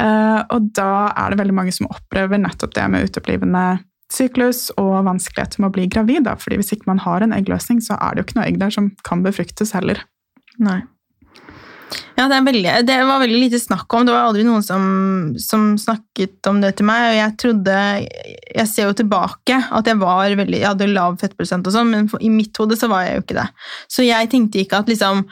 Eh, 0.00 0.42
og 0.50 0.72
da 0.72 1.12
er 1.16 1.30
det 1.30 1.38
veldig 1.38 1.54
mange 1.54 1.72
som 1.72 1.86
opplever 1.86 2.38
nettopp 2.40 2.72
det 2.74 2.90
med 2.90 3.10
uteblivende 3.10 3.80
syklus 4.10 4.70
og 4.78 5.04
vanskeligheter 5.04 5.60
med 5.60 5.70
å 5.70 5.72
bli 5.72 5.86
gravid. 5.86 6.24
Da. 6.24 6.34
Fordi 6.34 6.56
hvis 6.56 6.72
ikke 6.72 6.86
man 6.86 6.98
har 6.98 7.20
en 7.22 7.32
eggløsning, 7.32 7.80
så 7.80 7.96
er 8.00 8.14
det 8.14 8.18
jo 8.18 8.24
ikke 8.32 8.36
noe 8.40 8.46
egg 8.48 8.58
der 8.58 8.70
som 8.70 8.90
kan 9.04 9.22
befruktes 9.22 9.72
heller. 9.72 10.02
Nei. 10.58 10.82
Ja, 12.16 12.26
det, 12.28 12.36
er 12.36 12.46
veldig, 12.46 12.72
det 12.88 12.96
var 13.08 13.22
veldig 13.22 13.38
lite 13.40 13.60
snakk 13.60 13.92
om. 13.96 14.06
Det 14.06 14.14
var 14.14 14.28
aldri 14.28 14.44
noen 14.46 14.64
som, 14.64 14.82
som 15.40 15.72
snakket 15.80 16.50
om 16.50 16.60
det 16.62 16.74
til 16.78 16.88
meg. 16.88 17.06
Og 17.10 17.16
jeg 17.18 17.36
trodde 17.44 17.78
Jeg 18.52 18.68
ser 18.70 18.90
jo 18.90 18.98
tilbake 19.02 19.58
at 19.72 19.88
jeg 19.88 20.00
var 20.00 20.36
veldig 20.42 20.60
Jeg 20.60 20.70
hadde 20.70 20.90
lav 20.92 21.16
fettprosent 21.22 21.66
og 21.68 21.74
sånn, 21.74 21.92
men 21.92 22.10
i 22.20 22.32
mitt 22.32 22.56
hode 22.60 22.78
så 22.78 22.90
var 22.92 23.06
jeg 23.06 23.16
jo 23.16 23.24
ikke 23.24 23.40
det. 23.40 23.48
Så 23.90 24.06
jeg 24.06 24.30
tenkte 24.32 24.62
ikke 24.62 24.82
at 24.82 24.92
liksom 24.92 25.24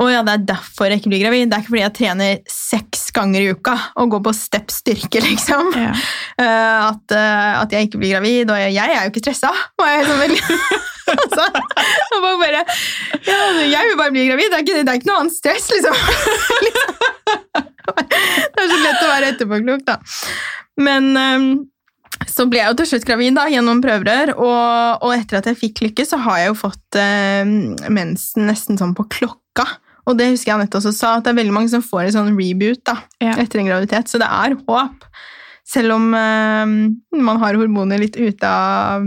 Å 0.00 0.06
ja, 0.08 0.20
det 0.24 0.36
er 0.36 0.46
derfor 0.54 0.88
jeg 0.88 1.02
ikke 1.02 1.10
blir 1.12 1.24
gravid. 1.26 1.50
Det 1.50 1.56
er 1.58 1.64
ikke 1.64 1.74
fordi 1.74 1.82
jeg 1.82 1.96
trener 1.98 2.38
seks 2.48 3.10
ganger 3.12 3.42
i 3.42 3.50
uka 3.52 3.74
og 4.00 4.14
går 4.14 4.22
på 4.24 4.32
step 4.38 4.72
styrke, 4.72 5.20
liksom. 5.28 5.74
Ja. 5.76 5.90
Uh, 6.40 6.78
at, 6.86 7.04
uh, 7.12 7.50
at 7.58 7.74
jeg 7.74 7.90
ikke 7.90 8.00
blir 8.00 8.14
gravid. 8.14 8.48
Og 8.48 8.62
jeg, 8.62 8.78
jeg 8.78 8.94
er 8.94 9.04
jo 9.04 9.12
ikke 9.12 9.24
stressa. 9.26 9.50
Og 9.52 9.84
jeg, 9.84 9.98
er 9.98 10.08
sånn 10.08 10.22
veldig, 10.22 10.60
altså, 11.14 11.46
og 12.16 12.26
bare, 12.42 12.62
ja, 13.26 13.38
jeg 13.64 13.90
vil 13.90 13.98
bare 14.00 14.14
bli 14.14 14.26
gravid. 14.28 14.50
Det 14.52 14.58
er 14.60 14.64
ikke, 14.66 14.78
det 14.84 14.92
er 14.94 15.00
ikke 15.00 15.10
noe 15.10 15.20
annet 15.24 15.36
stress, 15.36 15.66
liksom. 15.72 15.96
det 18.54 18.62
er 18.62 18.70
så 18.70 18.78
lett 18.84 19.02
å 19.04 19.10
være 19.10 19.32
etterpåklok, 19.34 19.84
da. 19.88 19.98
Men 20.80 21.10
eh, 21.20 21.46
så 22.30 22.46
ble 22.50 22.60
jeg 22.60 22.72
jo 22.72 22.78
til 22.80 22.88
slutt 22.92 23.06
gravid 23.08 23.36
da, 23.38 23.46
gjennom 23.52 23.80
prøverør, 23.84 24.34
og, 24.36 25.04
og 25.06 25.14
etter 25.16 25.40
at 25.40 25.48
jeg 25.50 25.60
fikk 25.60 25.84
lykke, 25.88 26.06
så 26.08 26.20
har 26.24 26.42
jeg 26.42 26.52
jo 26.52 26.58
fått 26.62 26.98
eh, 27.00 27.44
mensen 27.92 28.48
nesten 28.50 28.80
sånn 28.80 28.94
på 28.98 29.06
klokka. 29.18 29.66
Og 30.08 30.16
det 30.18 30.30
husker 30.32 30.50
jeg 30.50 30.56
Anette 30.56 30.78
også 30.80 30.92
sa, 30.96 31.16
at 31.18 31.26
det 31.26 31.34
er 31.34 31.40
veldig 31.42 31.54
mange 31.54 31.70
som 31.70 31.82
får 31.84 32.06
en 32.08 32.14
sånn 32.18 32.32
reboot 32.38 32.80
da, 32.88 32.96
Ja. 33.22 33.34
etter 33.38 33.60
en 33.60 33.68
graviditet. 33.68 34.08
Så 34.10 34.18
det 34.22 34.26
er 34.32 34.56
håp. 34.66 35.04
Selv 35.70 35.94
om 35.94 36.08
eh, 36.16 36.72
man 37.20 37.42
har 37.42 37.58
hormoner 37.60 38.00
litt 38.02 38.16
ute 38.18 38.48
av, 38.48 39.04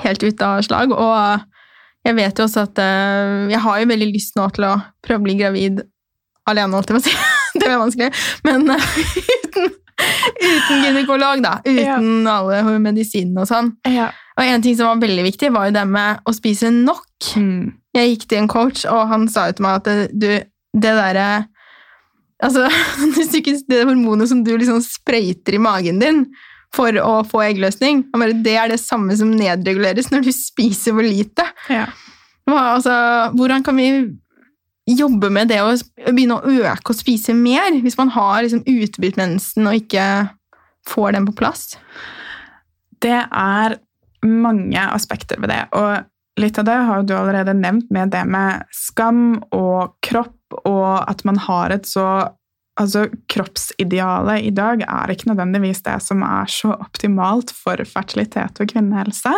helt 0.00 0.22
ute 0.22 0.46
av 0.46 0.62
slag. 0.66 0.94
Og 0.94 2.06
jeg 2.06 2.18
vet 2.18 2.38
jo 2.38 2.46
også 2.48 2.66
at 2.66 2.80
eh, 2.82 3.50
jeg 3.52 3.62
har 3.62 3.82
jo 3.82 3.90
veldig 3.92 4.08
lyst 4.10 4.38
nå 4.38 4.48
til 4.56 4.66
å 4.70 4.74
prøve 5.04 5.22
å 5.22 5.26
bli 5.26 5.36
gravid 5.38 5.82
alene, 6.50 6.74
holdt 6.74 6.90
jeg 6.90 6.98
på 6.98 7.02
å 7.02 7.06
si. 7.06 7.14
Det 7.60 7.68
er 7.68 7.78
vanskelig. 7.78 8.10
Men 8.48 8.74
eh, 8.74 8.88
uten, 9.44 9.70
uten 10.40 10.84
gynekolog, 10.86 11.44
da. 11.44 11.58
Uten 11.68 12.26
alle 12.30 12.62
medisinene 12.82 13.44
og 13.44 13.50
sånn. 13.50 13.74
Ja. 13.90 14.10
Og 14.38 14.48
en 14.48 14.64
ting 14.64 14.76
som 14.78 14.88
var 14.88 15.02
veldig 15.02 15.26
viktig, 15.28 15.52
var 15.54 15.68
jo 15.68 15.76
det 15.76 15.86
med 15.92 16.22
å 16.24 16.34
spise 16.34 16.72
nok. 16.74 17.08
Mm. 17.36 17.72
Jeg 17.92 18.14
gikk 18.14 18.28
til 18.30 18.42
en 18.42 18.50
coach, 18.50 18.86
og 18.88 19.10
han 19.10 19.28
sa 19.30 19.50
jo 19.50 19.58
til 19.58 19.66
meg 19.66 19.82
at 19.82 20.12
du, 20.16 20.30
det 20.72 20.94
derre 20.98 21.30
Altså, 22.42 22.64
det 23.70 23.84
hormonet 23.86 24.26
som 24.26 24.40
du 24.42 24.56
liksom 24.56 24.80
sprøyter 24.82 25.54
i 25.54 25.60
magen 25.62 26.00
din 26.02 26.24
for 26.72 26.96
å 27.02 27.20
få 27.28 27.42
eggløsning, 27.50 28.06
bare, 28.16 28.32
det 28.44 28.56
er 28.56 28.72
det 28.72 28.80
samme 28.80 29.16
som 29.18 29.32
nedreguleres 29.36 30.08
når 30.12 30.26
du 30.26 30.32
spiser 30.32 30.96
for 30.96 31.04
lite. 31.04 31.44
Ja. 31.68 31.86
Altså, 32.48 32.94
hvordan 33.36 33.64
kan 33.66 33.76
vi 33.78 33.88
jobbe 34.88 35.28
med 35.30 35.52
det 35.52 35.60
å 35.62 35.74
begynne 36.08 36.40
å 36.40 36.54
øke 36.64 36.94
og 36.94 36.98
spise 36.98 37.36
mer, 37.36 37.76
hvis 37.84 37.98
man 38.00 38.10
har 38.16 38.42
liksom 38.42 38.64
utbytt 38.66 39.20
mensen 39.20 39.68
og 39.68 39.78
ikke 39.78 40.06
får 40.88 41.14
den 41.18 41.28
på 41.28 41.36
plass? 41.38 41.76
Det 43.02 43.20
er 43.20 43.76
mange 44.26 44.82
aspekter 44.94 45.40
ved 45.42 45.52
det, 45.52 45.62
og 45.74 46.40
litt 46.40 46.58
av 46.58 46.66
det 46.66 46.78
har 46.88 47.02
du 47.04 47.14
allerede 47.18 47.54
nevnt 47.58 47.90
med 47.92 48.12
det 48.14 48.22
med 48.30 48.64
skam 48.74 49.42
og 49.52 49.98
kropp, 50.04 50.38
og 50.64 51.04
at 51.04 51.24
man 51.28 51.40
har 51.46 51.74
et 51.74 51.88
så 51.88 52.06
Altså, 52.80 53.06
kroppsidealet 53.28 54.46
i 54.48 54.52
dag 54.56 54.84
er 54.86 55.12
ikke 55.12 55.28
nødvendigvis 55.28 55.82
det 55.84 55.98
som 56.04 56.22
er 56.24 56.48
så 56.48 56.72
optimalt 56.72 57.52
for 57.52 57.82
fertilitet 57.88 58.62
og 58.62 58.70
kvinnehelse. 58.72 59.32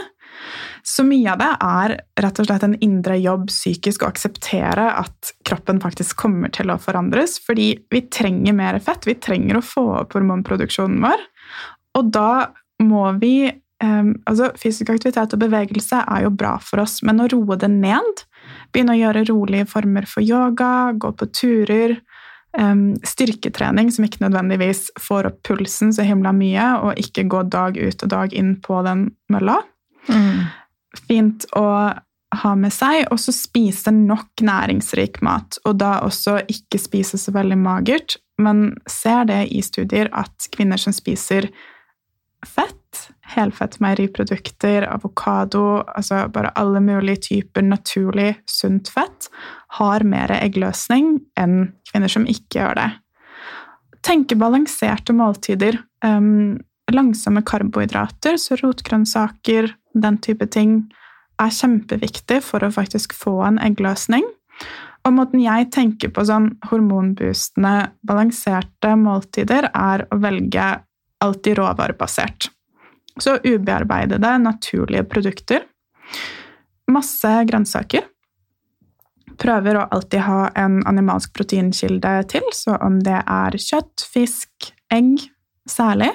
Så 0.87 1.05
mye 1.07 1.32
av 1.32 1.41
det 1.41 1.51
er 1.64 1.95
rett 2.22 2.39
og 2.43 2.47
slett 2.49 2.66
en 2.66 2.76
indre 2.85 3.16
jobb 3.18 3.49
psykisk 3.51 4.05
å 4.05 4.11
akseptere 4.11 4.87
at 5.01 5.32
kroppen 5.47 5.80
faktisk 5.82 6.18
kommer 6.20 6.53
til 6.55 6.70
å 6.70 6.78
forandres, 6.82 7.39
fordi 7.43 7.72
vi 7.91 8.05
trenger 8.12 8.57
mer 8.57 8.78
fett, 8.82 9.07
vi 9.09 9.16
trenger 9.18 9.59
å 9.59 9.66
få 9.66 9.85
opp 10.03 10.14
hormonproduksjonen 10.18 11.03
vår, 11.07 11.28
og 11.99 12.14
da 12.14 12.30
må 12.82 13.11
vi 13.22 13.37
Um, 13.82 14.14
altså 14.30 14.53
Fysisk 14.57 14.93
aktivitet 14.93 15.35
og 15.35 15.41
bevegelse 15.43 15.99
er 16.07 16.22
jo 16.24 16.30
bra 16.32 16.55
for 16.62 16.80
oss, 16.85 17.01
men 17.05 17.18
å 17.20 17.26
roe 17.28 17.57
det 17.59 17.68
ned, 17.72 18.22
begynne 18.72 18.95
å 18.95 19.01
gjøre 19.01 19.24
rolige 19.28 19.66
former 19.68 20.07
for 20.09 20.24
yoga, 20.24 20.95
gå 20.95 21.11
på 21.18 21.26
turer, 21.35 21.97
um, 22.59 22.94
styrketrening 23.07 23.92
som 23.92 24.07
ikke 24.07 24.24
nødvendigvis 24.24 24.88
får 25.00 25.30
opp 25.30 25.42
pulsen 25.46 25.92
så 25.94 26.07
himla 26.07 26.32
mye, 26.36 26.70
og 26.86 27.00
ikke 27.00 27.26
gå 27.30 27.44
dag 27.52 27.78
ut 27.78 28.07
og 28.07 28.12
dag 28.12 28.34
inn 28.36 28.57
på 28.64 28.80
den 28.86 29.09
mølla. 29.32 29.61
Fint 31.09 31.46
å 31.59 31.68
ha 32.34 32.55
med 32.59 32.72
seg, 32.74 33.05
og 33.14 33.20
så 33.22 33.34
spise 33.34 33.92
nok 33.94 34.42
næringsrik 34.42 35.20
mat, 35.24 35.59
og 35.64 35.78
da 35.82 36.00
også 36.07 36.40
ikke 36.50 36.80
spise 36.82 37.20
så 37.20 37.34
veldig 37.34 37.59
magert, 37.61 38.18
men 38.42 38.72
ser 38.90 39.28
det 39.30 39.44
i 39.55 39.62
studier 39.62 40.11
at 40.16 40.48
kvinner 40.55 40.80
som 40.80 40.94
spiser 40.94 41.50
fett, 42.44 42.84
helfett 43.35 43.78
meieriprodukter, 43.82 44.87
avokado, 44.89 45.82
altså 45.97 46.24
bare 46.32 46.53
alle 46.59 46.82
mulige 46.85 47.22
typer 47.28 47.64
naturlig, 47.66 48.35
sunt 48.47 48.91
fett, 48.93 49.28
har 49.78 50.05
mer 50.07 50.32
eggløsning 50.39 51.18
enn 51.41 51.72
kvinner 51.91 52.12
som 52.12 52.28
ikke 52.30 52.61
gjør 52.61 52.78
det. 52.80 52.91
Tenke 54.05 54.37
balanserte 54.37 55.16
måltider. 55.16 55.80
Um, 56.05 56.61
langsomme 56.93 57.41
karbohydrater, 57.47 58.37
så 58.37 58.59
rotgrønnsaker, 58.61 59.70
den 59.95 60.18
type 60.20 60.47
ting, 60.53 60.82
er 61.41 61.51
kjempeviktig 61.55 62.41
for 62.45 62.62
å 62.62 62.72
faktisk 62.74 63.14
få 63.16 63.39
en 63.49 63.61
eggløsning. 63.62 64.26
Og 65.05 65.12
måten 65.16 65.43
jeg 65.43 65.68
tenker 65.74 66.12
på 66.14 66.24
sånn 66.24 66.53
hormonboostende, 66.70 67.91
balanserte 68.07 68.95
måltider, 69.01 69.68
er 69.72 70.07
å 70.12 70.20
velge 70.22 70.68
alltid 71.24 71.59
råvarebasert. 71.61 72.49
Så 73.20 73.36
ubearbeidede, 73.44 74.38
naturlige 74.42 75.04
produkter. 75.06 75.68
Masse 76.90 77.30
grønnsaker. 77.48 78.08
Prøver 79.40 79.78
å 79.78 79.86
alltid 79.94 80.22
ha 80.26 80.40
en 80.58 80.80
animalsk 80.86 81.32
proteinkilde 81.34 82.12
til, 82.30 82.44
så 82.54 82.76
om 82.82 83.00
det 83.02 83.20
er 83.22 83.56
kjøtt, 83.58 84.04
fisk, 84.14 84.70
egg 84.94 85.26
særlig. 85.70 86.12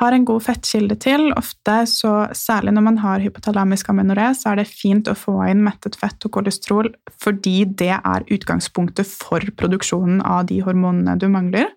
Har 0.00 0.16
en 0.16 0.24
god 0.26 0.42
fettkilde 0.42 0.96
til. 1.00 1.28
Ofte, 1.36 1.74
så 1.86 2.12
særlig 2.36 2.72
når 2.74 2.84
man 2.88 2.98
har 3.04 3.22
hypotalamisk 3.22 3.90
amenoré, 3.92 4.30
så 4.34 4.52
er 4.52 4.62
det 4.62 4.70
fint 4.72 5.08
å 5.08 5.16
få 5.16 5.36
inn 5.50 5.62
mettet 5.64 5.98
fett 6.00 6.24
og 6.26 6.32
kolesterol 6.38 6.90
fordi 7.22 7.62
det 7.68 7.92
er 7.98 8.26
utgangspunktet 8.32 9.06
for 9.06 9.44
produksjonen 9.60 10.24
av 10.24 10.48
de 10.48 10.62
hormonene 10.64 11.18
du 11.20 11.28
mangler. 11.32 11.68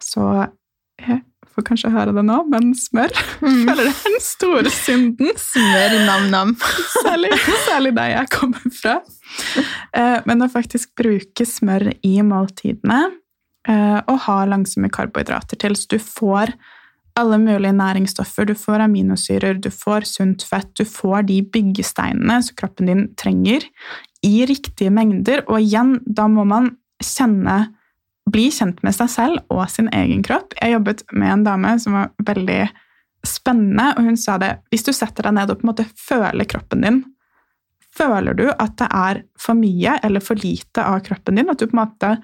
Så 0.00 0.24
jeg 1.02 1.20
får 1.54 1.66
kanskje 1.66 1.90
høre 1.94 2.12
det 2.16 2.24
nå, 2.26 2.38
men 2.50 2.72
smør 2.78 3.10
Mm. 3.40 3.64
føler 3.66 3.84
det 3.88 3.92
er 3.94 4.10
den 4.10 4.20
store 4.24 4.70
synden. 4.74 5.30
Smør 5.40 5.94
nam-nam. 6.06 6.52
Særlig, 7.02 7.30
særlig 7.66 7.94
der 7.96 8.10
jeg 8.16 8.30
kommer 8.30 8.74
fra. 8.80 8.98
Eh, 9.94 10.20
Men 10.26 10.42
å 10.42 10.50
faktisk 10.50 10.92
bruke 10.98 11.46
smør 11.46 11.90
i 12.06 12.16
måltidene 12.26 13.00
eh, 13.68 14.00
og 14.08 14.18
ha 14.26 14.44
langsomme 14.46 14.90
karbohydrater 14.92 15.58
til, 15.60 15.76
så 15.76 15.88
du 15.94 15.98
får 15.98 16.52
alle 17.18 17.38
mulige 17.42 17.74
næringsstoffer, 17.76 18.46
du 18.46 18.54
får 18.54 18.80
aminosyrer, 18.86 19.58
du 19.60 19.68
får 19.70 20.06
sunt 20.08 20.42
fett, 20.46 20.70
du 20.78 20.84
får 20.88 21.26
de 21.28 21.40
byggesteinene 21.42 22.38
som 22.46 22.56
kroppen 22.56 22.86
din 22.88 23.02
trenger, 23.18 23.66
i 24.24 24.44
riktige 24.48 24.90
mengder. 24.92 25.42
Og 25.48 25.60
igjen, 25.60 25.98
da 26.06 26.26
må 26.28 26.44
man 26.46 26.70
kjenne 27.02 27.74
bli 28.32 28.48
kjent 28.54 28.82
med 28.86 28.94
seg 28.96 29.10
selv 29.12 29.52
og 29.52 29.64
sin 29.72 29.90
egen 29.94 30.22
kropp. 30.26 30.54
Jeg 30.60 30.76
jobbet 30.76 31.04
med 31.12 31.32
en 31.34 31.46
dame 31.46 31.74
som 31.82 31.96
var 31.98 32.10
veldig 32.26 32.62
spennende, 33.26 33.90
og 33.96 34.06
hun 34.06 34.16
sa 34.16 34.38
det 34.40 34.54
hvis 34.72 34.86
du 34.86 34.92
setter 34.96 35.28
deg 35.28 35.36
ned 35.36 35.52
og 35.52 35.60
på 35.60 35.66
en 35.66 35.72
måte 35.72 35.88
føler 35.98 36.48
kroppen 36.48 36.86
din, 36.86 37.00
føler 37.90 38.36
du 38.38 38.46
at 38.50 38.76
det 38.80 38.88
er 38.96 39.22
for 39.40 39.58
mye 39.58 39.98
eller 40.06 40.24
for 40.24 40.40
lite 40.40 40.84
av 40.86 41.02
kroppen 41.04 41.40
din? 41.40 41.50
At 41.52 41.60
du 41.60 41.66
på 41.68 41.76
en 41.76 41.82
måte 41.82 42.14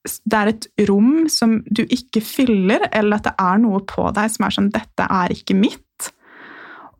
det 0.00 0.36
er 0.36 0.48
et 0.48 0.66
rom 0.88 1.26
som 1.28 1.58
du 1.68 1.82
ikke 1.84 2.22
fyller, 2.24 2.86
eller 2.88 3.18
at 3.18 3.26
det 3.28 3.34
er 3.36 3.58
noe 3.60 3.82
på 3.84 4.06
deg 4.16 4.30
som 4.32 4.46
er 4.46 4.54
sånn 4.56 4.70
'Dette 4.72 5.04
er 5.04 5.34
ikke 5.34 5.58
mitt'. 5.58 6.08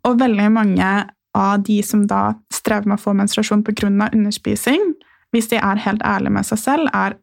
Og 0.05 0.19
veldig 0.21 0.51
mange 0.53 0.91
av 1.35 1.63
de 1.63 1.79
som 1.83 2.07
da 2.07 2.35
strever 2.53 2.87
med 2.87 2.99
å 2.99 3.03
få 3.03 3.15
menstruasjon 3.17 3.65
pga. 3.65 4.11
underspising, 4.13 4.95
hvis 5.33 5.49
de 5.49 5.57
er 5.57 5.77
helt 5.77 6.03
ærlige 6.03 6.33
med 6.33 6.47
seg 6.47 6.59
selv, 6.59 6.89
er 6.93 7.17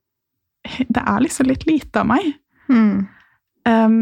det 0.95 1.03
er 1.03 1.23
liksom 1.23 1.49
litt 1.49 1.67
lite 1.69 2.03
av 2.03 2.09
meg. 2.09 2.31
Mm. 2.69 3.07
Um, 3.67 3.99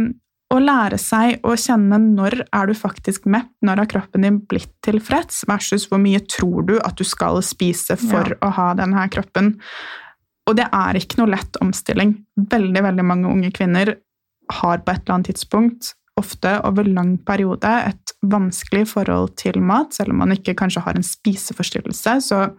å 0.54 0.60
lære 0.62 0.98
seg 1.02 1.42
å 1.46 1.56
kjenne 1.58 1.98
når 2.04 2.44
er 2.54 2.70
du 2.70 2.76
faktisk 2.78 3.26
mett, 3.26 3.50
når 3.66 3.82
har 3.82 3.90
kroppen 3.96 4.26
din 4.28 4.38
blitt 4.46 4.72
tilfreds, 4.86 5.44
versus 5.50 5.88
hvor 5.90 6.00
mye 6.02 6.22
tror 6.30 6.68
du 6.70 6.76
at 6.80 6.98
du 7.00 7.04
skal 7.08 7.42
spise 7.44 7.98
for 7.98 8.36
Ja. 8.36 8.38
å 8.46 8.52
ha 8.54 8.68
denne 8.78 9.08
kroppen. 9.10 9.56
Og 10.48 10.56
det 10.56 10.68
er 10.72 10.94
ikke 10.94 11.18
noe 11.18 11.34
lett 11.34 11.58
omstilling. 11.62 12.14
Veldig, 12.38 12.84
veldig 12.86 13.06
mange 13.06 13.28
unge 13.32 13.52
kvinner 13.52 13.96
har 14.62 14.78
på 14.78 14.92
et 14.94 15.02
eller 15.02 15.16
annet 15.16 15.32
tidspunkt, 15.34 15.96
ofte 16.16 16.62
over 16.64 16.86
lang 16.86 17.18
periode, 17.18 17.66
et 17.66 18.14
vanskelig 18.24 18.86
forhold 18.88 19.36
til 19.42 19.60
mat, 19.60 19.94
selv 19.98 20.14
om 20.14 20.22
man 20.22 20.32
ikke 20.32 20.56
kanskje 20.56 20.86
har 20.86 20.96
en 20.96 21.04
spiseforstyrrelse, 21.04 22.22
så 22.22 22.56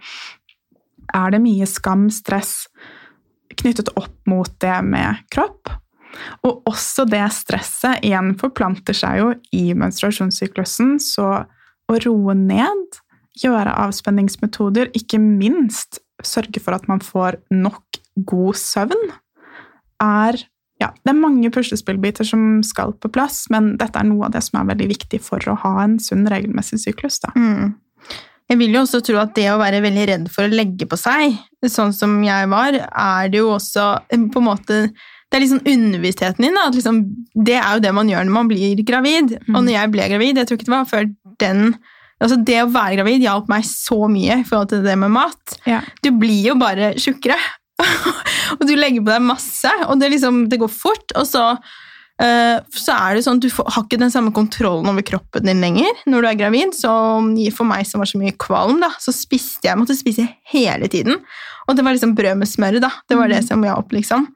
er 1.15 1.31
det 1.31 1.41
mye 1.41 1.67
skam, 1.71 2.11
stress 2.11 2.67
knyttet 3.61 3.91
opp 3.99 4.17
mot 4.31 4.51
det 4.63 4.77
med 4.87 5.25
kropp. 5.33 5.73
Og 6.47 6.65
også 6.69 7.05
det 7.09 7.25
stresset 7.35 8.05
igjen 8.07 8.35
forplanter 8.41 8.97
seg 8.97 9.21
jo 9.21 9.29
i 9.57 9.75
menstruasjonssyklusen, 9.77 10.97
så 11.03 11.29
å 11.87 12.01
roe 12.03 12.35
ned, 12.39 13.01
gjøre 13.37 13.75
avspenningsmetoder, 13.85 14.91
ikke 14.97 15.21
minst 15.21 16.01
sørge 16.25 16.63
for 16.63 16.77
at 16.77 16.87
man 16.89 17.03
får 17.05 17.41
nok 17.53 18.01
god 18.27 18.57
søvn, 18.57 19.11
er 20.03 20.39
ja, 20.81 20.91
det 20.93 21.09
er 21.09 21.17
mange 21.17 21.49
puslespillbiter 21.53 22.27
som 22.29 22.61
skal 22.67 22.93
på 23.01 23.09
plass, 23.13 23.47
men 23.53 23.75
dette 23.81 23.97
er 23.97 24.09
noe 24.09 24.27
av 24.29 24.35
det 24.35 24.43
som 24.45 24.59
er 24.61 24.71
veldig 24.75 24.89
viktig 24.91 25.23
for 25.25 25.41
å 25.49 25.57
ha 25.63 25.73
en 25.87 25.97
sunn, 26.03 26.27
regelmessig 26.29 26.83
syklus. 26.83 27.17
Da. 27.23 27.33
Mm. 27.33 27.73
Jeg 28.47 28.61
vil 28.61 28.77
jo 28.77 28.83
også 28.85 29.01
tro 29.07 29.17
at 29.23 29.33
det 29.39 29.49
å 29.51 29.61
være 29.61 29.81
veldig 29.83 30.05
redd 30.11 30.27
for 30.33 30.47
å 30.47 30.53
legge 30.53 30.89
på 30.89 30.99
seg, 31.01 31.39
sånn 31.73 31.93
som 31.97 32.17
jeg 32.25 32.49
var, 32.53 32.79
er 32.87 33.29
det 33.33 33.43
jo 33.43 33.53
også 33.57 33.87
på 34.11 34.43
en 34.43 34.49
måte 34.49 34.81
Det 35.27 35.39
er 35.39 35.43
liksom 35.43 35.65
underbevisstheten 35.67 36.45
din. 36.45 36.55
Da, 36.55 36.69
at 36.69 36.77
liksom, 36.79 37.03
det 37.35 37.59
er 37.59 37.77
jo 37.77 37.83
det 37.83 37.93
man 37.97 38.09
gjør 38.11 38.27
når 38.27 38.37
man 38.37 38.51
blir 38.51 38.83
gravid. 38.87 39.37
Mm. 39.49 39.55
Og 39.57 39.65
når 39.67 39.75
jeg 39.75 39.93
ble 39.95 40.09
gravid, 40.13 40.39
jeg 40.39 40.49
tror 40.49 40.61
ikke 40.61 40.69
det 40.69 40.77
var 40.77 40.91
før 40.91 41.09
den 41.43 41.63
altså 42.17 42.39
Det 42.41 42.55
å 42.63 42.71
være 42.73 42.97
gravid 42.97 43.25
hjalp 43.27 43.51
meg 43.53 43.67
så 43.69 44.07
mye 44.09 44.39
i 44.41 44.45
forhold 44.47 44.71
til 44.71 44.87
det 44.87 44.95
med 44.97 45.13
mat. 45.13 45.57
Ja. 45.69 45.83
Du 46.01 46.09
blir 46.17 46.47
jo 46.47 46.55
bare 46.57 46.95
tjukkere. 46.97 47.37
og 48.57 48.63
du 48.65 48.73
legger 48.73 49.03
på 49.03 49.11
deg 49.11 49.27
masse, 49.27 49.73
og 49.85 50.01
det, 50.01 50.09
liksom, 50.15 50.47
det 50.49 50.61
går 50.63 50.73
fort. 50.73 51.13
Og 51.13 51.27
så, 51.29 51.45
så 52.17 52.95
er 52.95 53.17
det 53.17 53.25
sånn 53.27 53.37
at 53.37 53.45
du 53.45 53.51
har 53.53 53.83
ikke 53.83 53.99
den 54.01 54.13
samme 54.13 54.33
kontrollen 54.33 54.89
over 54.89 55.05
kroppen 55.05 55.45
din 55.45 55.61
lenger 55.61 55.99
når 56.09 56.25
du 56.25 56.29
er 56.31 56.39
gravid. 56.41 56.73
Så 56.77 56.91
for 57.53 57.69
meg 57.69 57.85
som 57.89 58.01
var 58.01 58.09
så 58.09 58.21
mye 58.21 58.33
kvalm, 58.41 58.81
da, 58.81 58.89
så 59.03 59.13
spiste 59.13 59.69
jeg 59.69 59.77
måtte 59.77 59.97
spise 59.99 60.25
hele 60.53 60.89
tiden. 60.93 61.21
Og 61.67 61.77
det 61.77 61.85
var 61.85 61.97
liksom 61.97 62.15
brød 62.17 62.39
med 62.41 62.49
smør. 62.49 62.79
da, 62.81 62.91
Det 63.09 63.19
var 63.19 63.29
det 63.29 63.43
som 63.45 63.65
jeg 63.65 63.75
opp, 63.75 63.93
liksom. 63.93 64.29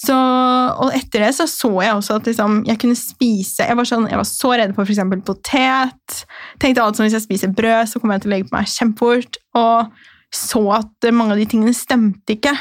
Så, 0.00 0.16
og 0.16 0.94
etter 0.96 1.26
det 1.26 1.34
så 1.36 1.46
så 1.50 1.70
jeg 1.84 1.94
også 1.94 2.16
at 2.18 2.30
liksom, 2.30 2.62
jeg 2.66 2.80
kunne 2.80 2.96
spise 2.96 3.66
Jeg 3.68 3.76
var, 3.76 3.88
sånn, 3.88 4.08
jeg 4.08 4.18
var 4.18 4.28
så 4.28 4.54
redd 4.56 4.74
for 4.74 4.88
f.eks. 4.88 5.04
potet. 5.28 6.24
Tenkte 6.58 6.82
alt 6.82 6.98
som 6.98 7.06
hvis 7.06 7.18
jeg 7.18 7.26
spiser 7.26 7.52
brød, 7.54 7.92
så 7.92 8.00
kommer 8.00 8.16
jeg 8.16 8.24
til 8.24 8.32
å 8.32 8.34
legge 8.34 8.48
på 8.48 8.56
meg 8.56 8.72
kjempefort. 8.72 9.38
Og 9.60 10.08
så 10.34 10.64
at 10.80 11.10
mange 11.12 11.36
av 11.36 11.42
de 11.42 11.46
tingene 11.52 11.76
stemte 11.76 12.34
ikke. 12.34 12.56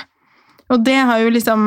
Og 0.73 0.83
det 0.83 0.97
har 1.09 1.21
jo 1.23 1.31
liksom 1.31 1.61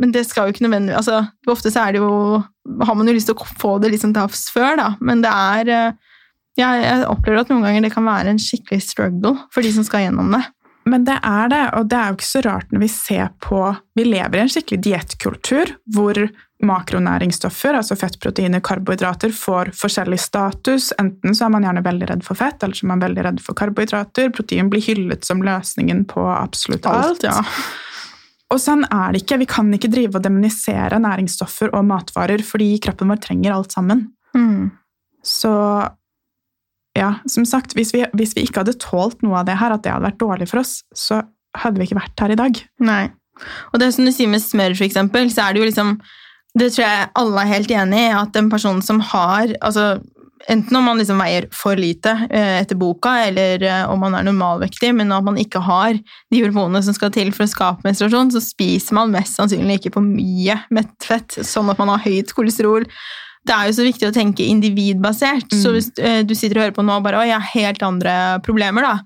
Men 0.00 0.12
det 0.14 0.22
skal 0.28 0.46
jo 0.46 0.54
ikke 0.54 0.62
nødvendigvis 0.66 1.00
altså, 1.00 1.24
Ofte 1.50 1.72
så 1.74 1.86
er 1.86 1.96
det 1.96 2.02
jo 2.02 2.38
Har 2.86 2.94
man 2.94 3.10
jo 3.10 3.16
lyst 3.16 3.30
til 3.30 3.34
å 3.34 3.48
få 3.58 3.72
det 3.82 3.90
liksom 3.94 4.14
til 4.14 4.22
havs 4.22 4.44
før, 4.54 4.76
da, 4.78 4.88
men 5.00 5.24
det 5.24 5.32
er 5.32 5.72
ja, 6.58 6.70
Jeg 6.78 7.08
opplever 7.10 7.42
at 7.42 7.50
noen 7.50 7.66
ganger 7.66 7.86
det 7.86 7.94
kan 7.94 8.06
være 8.06 8.34
en 8.34 8.42
skikkelig 8.42 8.82
struggle 8.86 9.36
for 9.54 9.66
de 9.66 9.72
som 9.74 9.86
skal 9.86 10.06
gjennom 10.06 10.34
det. 10.34 10.42
Men 10.90 11.04
det 11.06 11.18
er 11.26 11.50
det, 11.52 11.64
og 11.76 11.88
det 11.90 11.98
er 11.98 12.10
jo 12.10 12.16
ikke 12.18 12.28
så 12.28 12.42
rart 12.46 12.70
når 12.72 12.82
vi 12.82 12.88
ser 12.92 13.32
på 13.44 13.60
Vi 13.98 14.06
lever 14.06 14.38
i 14.38 14.44
en 14.44 14.52
skikkelig 14.52 14.80
diettkultur 14.86 15.74
hvor 15.94 16.18
makronæringsstoffer, 16.60 17.76
altså 17.78 17.96
fett, 17.96 18.18
proteiner, 18.20 18.60
karbohydrater, 18.60 19.32
får 19.32 19.70
forskjellig 19.78 20.18
status. 20.20 20.90
Enten 21.00 21.36
så 21.36 21.46
er 21.46 21.54
man 21.54 21.64
gjerne 21.64 21.84
veldig 21.86 22.08
redd 22.10 22.24
for 22.26 22.36
fett, 22.36 22.60
eller 22.60 22.76
så 22.76 22.84
er 22.84 22.90
man 22.90 23.04
veldig 23.04 23.24
redd 23.24 23.40
for 23.40 23.56
karbohydrater. 23.56 24.28
Protein 24.36 24.68
blir 24.72 24.84
hyllet 24.84 25.24
som 25.24 25.40
løsningen 25.46 26.04
på 26.10 26.26
absolutt 26.28 26.88
alt. 26.90 27.24
alt 27.24 27.28
ja. 27.30 27.38
Og 28.50 28.58
sånn 28.58 28.82
er 28.88 29.14
det 29.14 29.22
ikke. 29.22 29.38
Vi 29.44 29.48
kan 29.50 29.70
ikke 29.74 29.90
drive 29.92 30.18
og 30.18 30.24
demonisere 30.24 30.98
næringsstoffer 31.02 31.70
og 31.76 31.86
matvarer, 31.86 32.42
fordi 32.46 32.72
kroppen 32.82 33.12
vår 33.12 33.20
trenger 33.22 33.54
alt 33.54 33.74
sammen. 33.76 34.08
Mm. 34.34 34.72
Så 35.26 35.52
ja, 36.98 37.12
som 37.30 37.46
sagt, 37.46 37.76
hvis 37.78 37.92
vi, 37.94 38.02
hvis 38.18 38.34
vi, 38.34 38.44
ikke 38.46 38.64
hadde 38.64 38.78
tålt 38.82 39.22
noe 39.22 39.40
av 39.40 39.46
det 39.46 39.58
her, 39.60 39.74
at 39.74 39.84
det 39.84 39.92
hadde 39.94 40.08
vært 40.08 40.22
dårlig 40.22 40.50
for 40.50 40.64
oss, 40.64 40.80
så 40.96 41.22
hadde 41.60 41.78
vi 41.78 41.86
ikke 41.86 42.00
vært 42.00 42.24
her 42.24 42.34
i 42.34 42.38
dag. 42.40 42.58
Nei. 42.82 43.04
Og 43.70 43.80
det 43.80 43.92
som 43.94 44.06
du 44.06 44.12
sier 44.12 44.30
med 44.30 44.42
smør, 44.42 44.74
for 44.74 44.88
eksempel, 44.88 45.30
så 45.32 45.46
er 45.46 45.54
det 45.54 45.62
jo 45.62 45.70
liksom 45.70 46.00
Det 46.58 46.72
tror 46.74 46.82
jeg 46.82 47.10
alle 47.14 47.42
er 47.44 47.52
helt 47.52 47.70
enig 47.70 47.98
i, 48.02 48.14
at 48.18 48.36
en 48.36 48.48
person 48.50 48.80
som 48.82 48.98
har 49.12 49.52
altså 49.62 50.00
Enten 50.48 50.76
om 50.76 50.84
man 50.88 50.98
liksom 50.98 51.18
veier 51.20 51.44
for 51.52 51.76
lite 51.76 52.14
eh, 52.30 52.60
etter 52.62 52.78
boka, 52.80 53.12
eller 53.26 53.62
eh, 53.62 53.82
om 53.92 54.00
man 54.00 54.14
er 54.16 54.24
normalvektig, 54.24 54.92
men 54.96 55.12
at 55.12 55.24
man 55.26 55.36
ikke 55.40 55.60
har 55.66 55.98
de 56.32 56.40
hormonene 56.40 56.80
som 56.86 56.96
skal 56.96 57.12
til 57.14 57.28
for 57.36 57.44
å 57.44 57.50
skape 57.50 57.84
menstruasjon, 57.84 58.32
så 58.32 58.40
spiser 58.44 58.96
man 58.96 59.12
mest 59.12 59.36
sannsynlig 59.36 59.80
ikke 59.80 59.94
for 59.98 60.06
mye 60.06 60.56
mettfett, 60.72 61.42
sånn 61.44 61.68
at 61.72 61.82
man 61.82 61.92
har 61.92 62.00
høyt 62.06 62.32
kolesterol. 62.36 62.88
Det 63.44 63.56
er 63.56 63.68
jo 63.68 63.76
så 63.76 63.86
viktig 63.86 64.08
å 64.08 64.14
tenke 64.16 64.46
individbasert. 64.48 65.48
Mm. 65.52 65.60
Så 65.60 65.74
hvis 65.76 65.90
uh, 65.96 66.20
du 66.28 66.34
sitter 66.36 66.58
og 66.58 66.66
hører 66.66 66.74
på 66.76 66.84
nå 66.84 66.98
og 66.98 67.06
bare 67.06 67.20
'Å, 67.20 67.28
jeg 67.28 67.36
har 67.38 67.54
helt 67.54 67.84
andre 67.86 68.14
problemer', 68.44 68.84
da, 68.84 68.98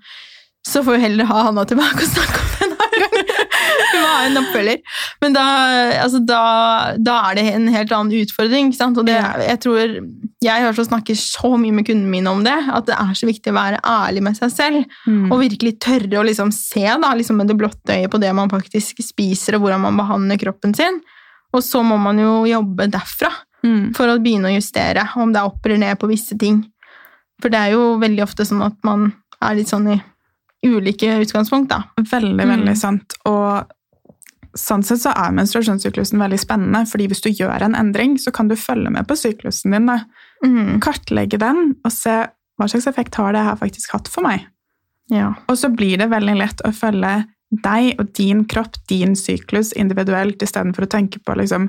så 0.66 0.82
får 0.82 0.97
vi 0.97 1.05
heller 1.05 1.28
ha 1.30 1.45
Hanna 1.49 1.66
tilbake 1.68 2.03
og 2.03 2.11
snakke 2.14 2.41
om 2.41 2.51
det 2.51 2.66
en 2.66 2.76
annen 2.87 3.05
gang. 3.05 3.34
Ha 4.05 4.14
en 4.26 4.38
oppfølger. 4.40 4.80
Men 5.22 5.36
da, 5.36 5.45
altså, 6.03 6.20
da, 6.26 6.42
da, 6.99 7.16
er 7.30 7.38
det 7.38 7.45
en 7.53 7.68
helt 7.72 7.92
annen 7.95 8.24
utfordring. 8.24 8.70
ikke 8.70 8.80
sant? 8.80 9.01
Og 9.01 9.09
det, 9.09 9.16
jeg 9.47 9.61
tror 9.64 9.80
jeg 10.45 10.64
hører 10.66 10.86
snakker 10.88 11.16
så 11.18 11.55
mye 11.61 11.72
med 11.72 11.86
kundene 11.88 12.11
mine 12.11 12.32
om 12.32 12.42
det, 12.45 12.55
at 12.55 12.86
det 12.88 12.97
er 12.99 13.14
så 13.16 13.28
viktig 13.28 13.53
å 13.53 13.57
være 13.57 13.80
ærlig 13.88 14.24
med 14.26 14.38
seg 14.38 14.53
selv. 14.53 14.99
Mm. 15.09 15.30
Og 15.30 15.40
virkelig 15.45 15.76
tørre 15.82 16.20
å 16.20 16.26
liksom 16.26 16.53
se 16.55 16.84
da, 16.84 17.14
liksom 17.16 17.40
med 17.40 17.51
det 17.51 17.59
blotte 17.61 17.97
øyet 17.97 18.12
på 18.12 18.20
det 18.22 18.32
man 18.36 18.53
faktisk 18.53 19.01
spiser, 19.05 19.57
og 19.57 19.64
hvordan 19.64 19.84
man 19.86 19.99
behandler 20.01 20.40
kroppen 20.40 20.76
sin. 20.76 21.01
Og 21.55 21.62
så 21.64 21.82
må 21.86 21.97
man 22.03 22.18
jo 22.20 22.42
jobbe 22.51 22.88
derfra 22.92 23.30
mm. 23.64 23.92
for 23.97 24.11
å 24.11 24.18
begynne 24.22 24.51
å 24.51 24.57
justere, 24.57 25.07
om 25.20 25.32
det 25.32 25.40
er 25.40 25.51
opp 25.51 25.66
eller 25.66 25.80
ned 25.86 26.01
på 26.01 26.11
visse 26.11 26.36
ting. 26.40 26.64
For 27.42 27.53
det 27.53 27.61
er 27.61 27.76
jo 27.76 27.95
veldig 28.03 28.24
ofte 28.26 28.47
sånn 28.47 28.64
at 28.66 28.76
man 28.86 29.12
er 29.45 29.57
litt 29.59 29.70
sånn 29.70 29.88
i 29.95 30.01
ulike 30.64 31.18
utgangspunkt, 31.20 31.72
da. 31.72 31.82
Veldig, 31.99 32.40
veldig 32.40 32.72
mm. 32.72 32.80
sant. 32.80 33.16
Og 33.28 33.64
sånn 34.59 34.84
sett 34.86 35.02
så 35.02 35.12
er 35.18 35.34
menstruasjonssyklusen 35.36 36.20
veldig 36.22 36.38
spennende, 36.40 36.84
fordi 36.90 37.09
hvis 37.11 37.22
du 37.24 37.30
gjør 37.32 37.66
en 37.66 37.76
endring, 37.78 38.16
så 38.20 38.32
kan 38.34 38.50
du 38.50 38.57
følge 38.59 38.92
med 38.94 39.07
på 39.09 39.16
syklusen 39.18 39.74
din. 39.74 39.90
Mm. 40.44 40.80
Kartlegge 40.84 41.40
den 41.42 41.76
og 41.84 41.92
se 41.94 42.24
hva 42.55 42.68
slags 42.70 42.86
effekt 42.86 43.18
har 43.18 43.34
det 43.34 43.42
her 43.46 43.59
faktisk 43.59 43.96
hatt 43.96 44.11
for 44.11 44.26
meg. 44.26 44.46
Ja. 45.12 45.32
Og 45.50 45.59
så 45.61 45.70
blir 45.72 45.98
det 46.00 46.12
veldig 46.12 46.36
lett 46.38 46.62
å 46.64 46.72
følge 46.74 47.24
deg 47.64 48.00
og 48.00 48.12
din 48.16 48.44
kropp, 48.50 48.78
din 48.90 49.14
syklus, 49.18 49.72
individuelt, 49.78 50.42
istedenfor 50.42 50.86
å 50.86 50.92
tenke 50.96 51.20
på 51.22 51.36
liksom 51.38 51.68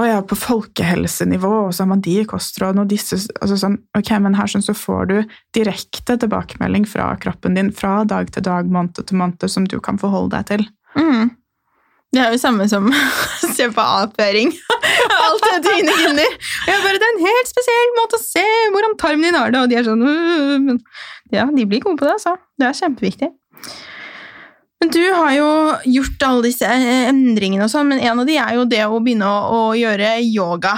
å 0.00 0.04
ja, 0.06 0.20
på 0.24 0.36
folkehelsenivå, 0.38 1.50
og 1.66 1.74
så 1.74 1.82
har 1.82 1.90
man 1.90 2.02
de 2.04 2.20
kostrådene 2.28 2.84
og 2.84 2.92
disse 2.92 3.18
altså 3.40 3.58
sånn, 3.58 3.76
Ok, 3.98 4.12
men 4.22 4.36
her 4.38 4.48
sånn, 4.48 4.64
så 4.64 4.74
får 4.76 5.10
du 5.10 5.16
direkte 5.56 6.16
tilbakemelding 6.20 6.86
fra 6.88 7.10
kroppen 7.20 7.58
din 7.58 7.72
fra 7.76 8.00
dag 8.08 8.30
til 8.32 8.46
dag, 8.46 8.70
måned 8.70 9.02
til 9.02 9.20
måned, 9.20 9.44
som 9.50 9.66
du 9.68 9.76
kan 9.82 10.00
forholde 10.00 10.38
deg 10.38 10.48
til. 10.52 10.66
Mm. 10.96 11.34
Det 12.10 12.18
er 12.18 12.32
jo 12.34 12.40
samme 12.42 12.66
som 12.70 12.88
å 13.46 13.50
se 13.54 13.68
på 13.70 13.82
avføring. 13.84 14.50
Alt 15.26 15.46
det 15.46 15.60
til 15.68 15.86
mine 15.86 16.26
Det 16.66 16.74
er 16.74 17.06
en 17.06 17.22
helt 17.22 17.50
spesiell 17.50 17.94
måte 18.00 18.18
å 18.18 18.24
se 18.24 18.46
hvordan 18.74 18.96
tarmen 18.98 19.28
din 19.28 19.38
har 19.38 19.54
det, 19.54 19.62
og 19.62 19.70
de 19.70 19.78
er 19.78 19.86
sånn 19.86 20.02
Men 20.66 20.82
ja, 21.30 21.46
de 21.46 21.66
blir 21.70 21.82
gode 21.84 22.00
på 22.00 22.08
det, 22.08 22.16
altså. 22.18 22.34
Det 22.58 22.66
er 22.66 22.78
kjempeviktig. 22.80 23.30
Men 24.80 24.90
Du 24.94 25.02
har 25.12 25.34
jo 25.36 25.50
gjort 25.92 26.24
alle 26.26 26.48
disse 26.48 26.66
endringene, 26.66 27.66
og 27.66 27.72
sånn, 27.72 27.92
men 27.92 28.00
en 28.00 28.22
av 28.22 28.28
de 28.28 28.38
er 28.40 28.56
jo 28.56 28.64
det 28.68 28.80
å 28.86 28.98
begynne 28.98 29.28
å, 29.28 29.42
å, 29.52 29.60
gjøre 29.76 30.14
yoga. 30.24 30.74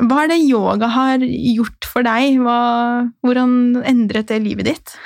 Hva 0.00 0.24
er 0.24 0.32
det 0.32 0.40
yoga 0.42 0.88
har 0.90 1.22
gjort 1.22 1.86
for 1.92 2.06
deg? 2.06 2.40
Hva, 2.42 2.58
hvordan 3.22 3.52
endret 3.86 4.32
det 4.32 4.40
livet 4.42 4.72
ditt? 4.72 4.96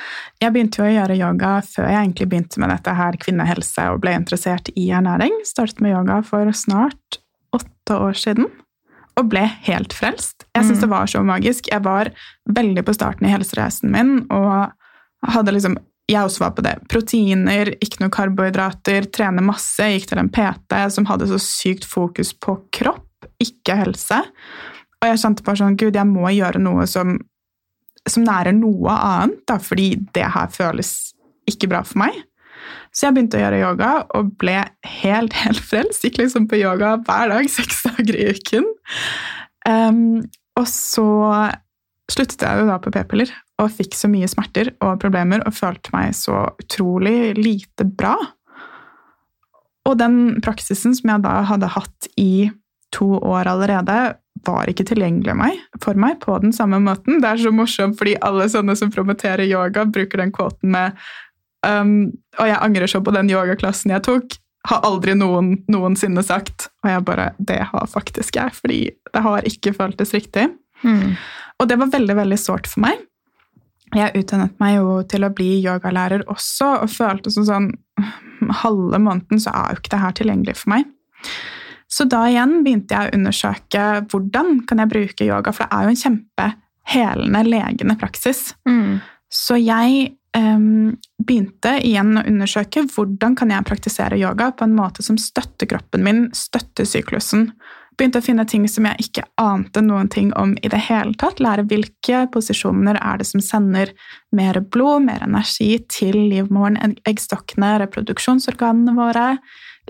Jeg 0.42 0.50
begynte 0.50 0.80
jo 0.80 0.88
å 0.88 0.90
gjøre 0.90 1.16
yoga 1.20 1.50
før 1.62 1.86
jeg 1.86 1.98
egentlig 2.00 2.26
begynte 2.32 2.58
med 2.58 2.72
dette 2.72 2.94
her 2.98 3.18
kvinnehelse 3.22 3.84
og 3.92 4.00
ble 4.02 4.16
interessert 4.18 4.72
i 4.74 4.88
ernæring. 4.90 5.36
Startet 5.46 5.82
med 5.84 5.94
yoga 5.94 6.18
for 6.26 6.50
snart 6.56 7.20
åtte 7.54 7.98
år 8.08 8.18
siden 8.18 8.48
og 9.20 9.28
ble 9.30 9.44
helt 9.68 9.94
frelst. 9.94 10.48
Jeg 10.56 10.66
syns 10.66 10.80
mm. 10.80 10.82
det 10.82 10.90
var 10.90 11.10
så 11.12 11.22
magisk. 11.26 11.70
Jeg 11.70 11.84
var 11.84 12.10
veldig 12.50 12.82
på 12.88 12.94
starten 12.96 13.28
i 13.28 13.32
helsereisen 13.32 13.92
min 13.94 14.14
og 14.34 14.72
hadde 15.30 15.54
liksom 15.54 15.78
jeg 16.10 16.26
også 16.26 16.42
var 16.42 16.54
på 16.56 16.64
det. 16.66 16.74
Proteiner, 16.90 17.70
ikke 17.78 18.02
noe 18.02 18.12
karbohydrater, 18.12 19.06
trene 19.14 19.44
masse. 19.46 19.86
Gikk 19.94 20.10
til 20.10 20.20
en 20.20 20.30
PT 20.34 20.80
som 20.92 21.06
hadde 21.08 21.28
så 21.30 21.38
sykt 21.40 21.86
fokus 21.88 22.32
på 22.34 22.56
kropp, 22.74 23.28
ikke 23.40 23.78
helse. 23.78 24.18
Og 24.98 25.06
jeg 25.06 25.20
kjente 25.22 25.46
bare 25.46 25.60
sånn 25.62 25.78
Gud, 25.78 25.94
jeg 25.94 26.10
må 26.10 26.26
gjøre 26.34 26.60
noe 26.62 26.88
som 26.90 27.14
som 28.10 28.24
nærer 28.26 28.54
noe 28.56 28.92
annet, 28.92 29.42
da, 29.48 29.58
fordi 29.62 29.94
det 30.16 30.26
her 30.34 30.50
føles 30.52 31.12
ikke 31.50 31.70
bra 31.70 31.82
for 31.86 32.02
meg. 32.02 32.16
Så 32.92 33.06
jeg 33.06 33.16
begynte 33.16 33.38
å 33.38 33.42
gjøre 33.42 33.62
yoga 33.62 33.90
og 34.18 34.34
ble 34.40 34.58
helt, 35.00 35.34
helt 35.42 35.62
frelst. 35.64 36.04
Gikk 36.06 36.22
liksom 36.22 36.48
på 36.50 36.60
yoga 36.60 36.96
hver 37.06 37.32
dag, 37.32 37.50
seks 37.50 37.84
dager 37.88 38.18
i 38.18 38.28
uken. 38.36 38.68
Um, 39.68 40.22
og 40.58 40.66
så 40.68 41.08
sluttet 42.10 42.42
jeg 42.44 42.60
jo 42.60 42.68
da 42.68 42.76
på 42.82 42.92
p-piller 42.92 43.30
og 43.62 43.70
fikk 43.72 43.94
så 43.96 44.10
mye 44.10 44.28
smerter 44.28 44.72
og 44.82 44.98
problemer 45.00 45.44
og 45.46 45.54
følte 45.54 45.92
meg 45.94 46.16
så 46.18 46.44
utrolig 46.60 47.32
lite 47.38 47.86
bra. 47.86 48.16
Og 49.88 49.98
den 49.98 50.42
praksisen 50.42 50.96
som 50.98 51.14
jeg 51.14 51.24
da 51.24 51.36
hadde 51.48 51.70
hatt 51.74 52.10
i 52.20 52.50
to 52.92 53.14
år 53.16 53.48
allerede, 53.50 54.16
var 54.46 54.70
ikke 54.70 54.86
tilgjengelig 54.88 55.34
for 55.82 55.98
meg 55.98 56.18
på 56.22 56.36
den 56.42 56.54
samme 56.56 56.80
måten. 56.82 57.20
Det 57.22 57.28
er 57.28 57.42
så 57.42 57.52
morsomt, 57.54 57.98
fordi 57.98 58.16
alle 58.24 58.48
sånne 58.50 58.76
som 58.78 58.90
promoterer 58.92 59.44
yoga, 59.46 59.84
bruker 59.84 60.22
den 60.22 60.32
kvoten 60.34 60.72
med 60.74 60.96
um, 61.66 62.10
Og 62.40 62.48
jeg 62.48 62.58
angrer 62.58 62.90
så 62.90 63.02
på 63.04 63.14
den 63.14 63.30
yogaklassen 63.30 63.94
jeg 63.94 64.04
tok. 64.08 64.38
Har 64.70 64.82
aldri 64.86 65.14
noen 65.18 65.56
noensinne 65.70 66.22
sagt. 66.26 66.70
Og 66.82 66.90
jeg 66.90 67.06
bare 67.06 67.30
Det 67.38 67.60
har 67.70 67.86
faktisk 67.90 68.36
jeg, 68.38 68.56
fordi 68.58 68.82
det 69.12 69.22
har 69.22 69.48
ikke 69.48 69.74
føltes 69.76 70.14
riktig. 70.14 70.48
Mm. 70.82 71.14
Og 71.60 71.68
det 71.68 71.78
var 71.78 71.92
veldig, 71.92 72.16
veldig 72.18 72.38
sårt 72.40 72.66
for 72.70 72.82
meg. 72.82 72.98
Jeg 73.92 74.16
utdannet 74.16 74.54
meg 74.62 74.78
jo 74.78 75.02
til 75.04 75.26
å 75.26 75.32
bli 75.36 75.58
yogalærer 75.60 76.24
også, 76.32 76.78
og 76.80 76.90
følte 76.90 77.30
som 77.30 77.44
sånn 77.44 77.66
halve 78.62 78.98
måneden, 78.98 79.40
så 79.42 79.52
er 79.52 79.74
jo 79.74 79.82
ikke 79.82 79.92
det 79.92 80.00
her 80.00 80.14
tilgjengelig 80.16 80.56
for 80.62 80.72
meg. 80.72 80.86
Så 81.92 82.06
da 82.08 82.24
igjen 82.30 82.62
begynte 82.64 82.96
jeg 82.96 83.10
å 83.10 83.18
undersøke 83.18 83.86
hvordan 84.08 84.62
kan 84.68 84.80
jeg 84.80 84.92
bruke 84.94 85.28
yoga, 85.28 85.52
for 85.52 85.68
det 85.68 85.76
er 85.76 85.84
jo 85.84 85.92
en 85.92 86.02
kjempehelende, 86.02 87.42
legende 87.52 87.96
praksis. 88.00 88.46
Mm. 88.68 89.02
Så 89.32 89.58
jeg 89.60 90.14
um, 90.36 90.94
begynte 91.20 91.76
igjen 91.84 92.16
å 92.16 92.24
undersøke 92.28 92.86
hvordan 92.94 93.36
kan 93.36 93.52
jeg 93.52 93.68
praktisere 93.68 94.20
yoga 94.20 94.50
på 94.56 94.64
en 94.64 94.76
måte 94.76 95.04
som 95.04 95.20
støtter 95.20 95.68
kroppen 95.68 96.04
min, 96.06 96.26
støtter 96.36 96.88
syklusen. 96.88 97.50
Begynte 98.00 98.22
å 98.22 98.24
finne 98.24 98.46
ting 98.48 98.64
som 98.72 98.86
jeg 98.88 99.04
ikke 99.04 99.26
ante 99.40 99.82
noen 99.84 100.08
ting 100.12 100.30
om 100.40 100.54
i 100.64 100.70
det 100.72 100.80
hele 100.86 101.12
tatt. 101.20 101.42
Lære 101.44 101.66
hvilke 101.68 102.22
posisjoner 102.32 102.96
er 102.96 103.20
det 103.20 103.28
som 103.28 103.42
sender 103.44 103.92
mer 104.32 104.62
blod, 104.64 105.04
mer 105.10 105.20
energi 105.26 105.74
til 105.92 106.16
livmoren, 106.32 106.96
eggstokkene, 107.08 107.74
reproduksjonsorganene 107.84 108.96
våre. 108.96 109.26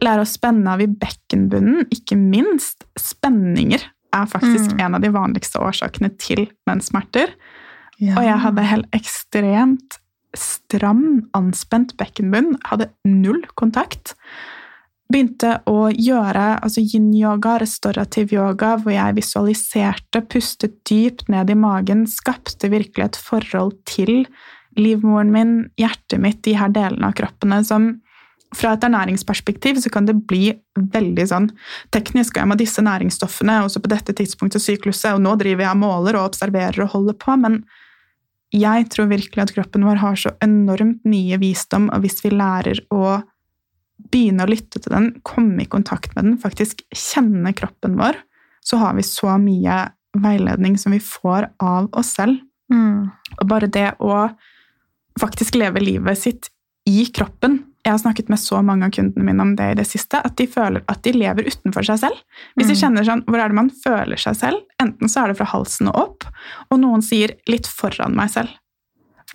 Lære 0.00 0.24
å 0.24 0.28
spenne 0.28 0.72
av 0.72 0.80
i 0.80 0.86
bekkenbunnen, 0.86 1.84
ikke 1.92 2.16
minst. 2.16 2.86
Spenninger 2.98 3.82
er 4.12 4.26
faktisk 4.26 4.72
Mm. 4.72 4.80
en 4.80 4.94
av 4.94 5.00
de 5.00 5.08
vanligste 5.08 5.60
årsakene 5.60 6.16
til 6.18 6.48
menssmerter. 6.66 7.34
Ja. 7.98 8.16
Og 8.16 8.24
jeg 8.24 8.38
hadde 8.38 8.62
helt 8.62 8.90
ekstremt 8.92 9.98
stram, 10.34 11.28
anspent 11.34 11.96
bekkenbunn. 11.96 12.56
Hadde 12.64 12.90
null 13.04 13.42
kontakt. 13.54 14.14
Begynte 15.12 15.60
å 15.66 15.92
gjøre 15.92 16.62
altså 16.62 16.80
yin-yoga, 16.80 17.58
restaurativ 17.60 18.32
yoga, 18.32 18.78
hvor 18.78 18.92
jeg 18.92 19.14
visualiserte, 19.14 20.22
pustet 20.26 20.84
dypt 20.88 21.28
ned 21.28 21.50
i 21.50 21.54
magen, 21.54 22.06
skapte 22.06 22.70
virkelig 22.70 23.04
et 23.04 23.16
forhold 23.16 23.84
til 23.84 24.26
livmoren 24.74 25.30
min, 25.30 25.70
hjertet 25.76 26.18
mitt, 26.18 26.42
de 26.42 26.54
her 26.54 26.68
delene 26.68 27.04
av 27.04 27.12
kroppene 27.12 27.62
som 27.64 28.00
fra 28.56 28.74
et 28.74 28.84
ernæringsperspektiv 28.84 29.80
så 29.80 29.90
kan 29.92 30.06
det 30.08 30.18
bli 30.28 30.50
veldig 30.76 31.24
sånn 31.28 31.48
teknisk, 31.94 32.36
og 32.36 32.42
jeg 32.42 32.50
må 32.50 32.58
disse 32.60 32.84
næringsstoffene 32.84 33.62
også 33.64 33.82
på 33.82 33.92
dette 33.92 34.14
tidspunktet 34.18 34.64
sykluset, 34.64 35.14
og 35.14 35.22
nå 35.24 35.34
driver 35.40 35.66
jeg 35.66 35.76
og 35.76 35.80
måler 35.80 36.18
og 36.18 36.32
observerer 36.32 36.84
og 36.84 36.92
holder 36.96 37.16
på, 37.20 37.36
men 37.40 37.62
jeg 38.52 38.88
tror 38.92 39.08
virkelig 39.08 39.46
at 39.46 39.54
kroppen 39.56 39.86
vår 39.88 40.02
har 40.02 40.18
så 40.20 40.34
enormt 40.44 41.06
mye 41.08 41.38
visdom, 41.40 41.88
og 41.88 42.04
hvis 42.04 42.20
vi 42.24 42.34
lærer 42.34 42.82
å 42.92 43.22
begynne 44.12 44.44
å 44.44 44.50
lytte 44.50 44.82
til 44.82 44.92
den, 44.92 45.10
komme 45.24 45.64
i 45.64 45.70
kontakt 45.70 46.12
med 46.16 46.26
den, 46.26 46.38
faktisk 46.42 46.84
kjenne 46.92 47.54
kroppen 47.56 47.96
vår, 48.00 48.18
så 48.62 48.78
har 48.82 48.96
vi 48.98 49.06
så 49.06 49.38
mye 49.40 49.86
veiledning 50.22 50.76
som 50.78 50.92
vi 50.92 51.00
får 51.00 51.48
av 51.62 51.88
oss 51.96 52.12
selv. 52.18 52.42
Mm. 52.72 53.08
Og 53.40 53.46
bare 53.48 53.70
det 53.72 53.94
å 54.04 54.26
faktisk 55.20 55.56
leve 55.60 55.80
livet 55.82 56.20
sitt 56.20 56.50
i 56.88 57.06
kroppen 57.14 57.60
Jeg 57.82 57.92
har 57.96 57.98
snakket 57.98 58.28
med 58.30 58.38
så 58.38 58.60
mange 58.62 58.86
av 58.86 58.92
kundene 58.94 59.24
mine 59.26 59.42
om 59.42 59.56
det 59.58 59.70
i 59.72 59.74
det 59.80 59.86
siste, 59.90 60.20
at 60.22 60.36
de 60.38 60.46
føler 60.46 60.84
at 60.88 61.02
de 61.02 61.12
lever 61.16 61.48
utenfor 61.50 61.82
seg 61.82 61.98
selv. 61.98 62.18
Hvis 62.54 62.68
de 62.68 62.74
Mm. 62.74 62.80
kjenner 62.80 63.04
sånn, 63.04 63.24
Hvor 63.26 63.38
er 63.42 63.48
det 63.48 63.54
man 63.58 63.70
føler 63.70 64.16
seg 64.16 64.36
selv? 64.36 64.60
Enten 64.80 65.08
så 65.08 65.24
er 65.24 65.28
det 65.28 65.38
fra 65.38 65.46
halsen 65.46 65.88
og 65.88 65.96
opp, 65.96 66.24
og 66.70 66.78
noen 66.78 67.02
sier 67.02 67.34
'litt 67.48 67.66
foran 67.66 68.14
meg 68.14 68.30
selv'. 68.30 68.54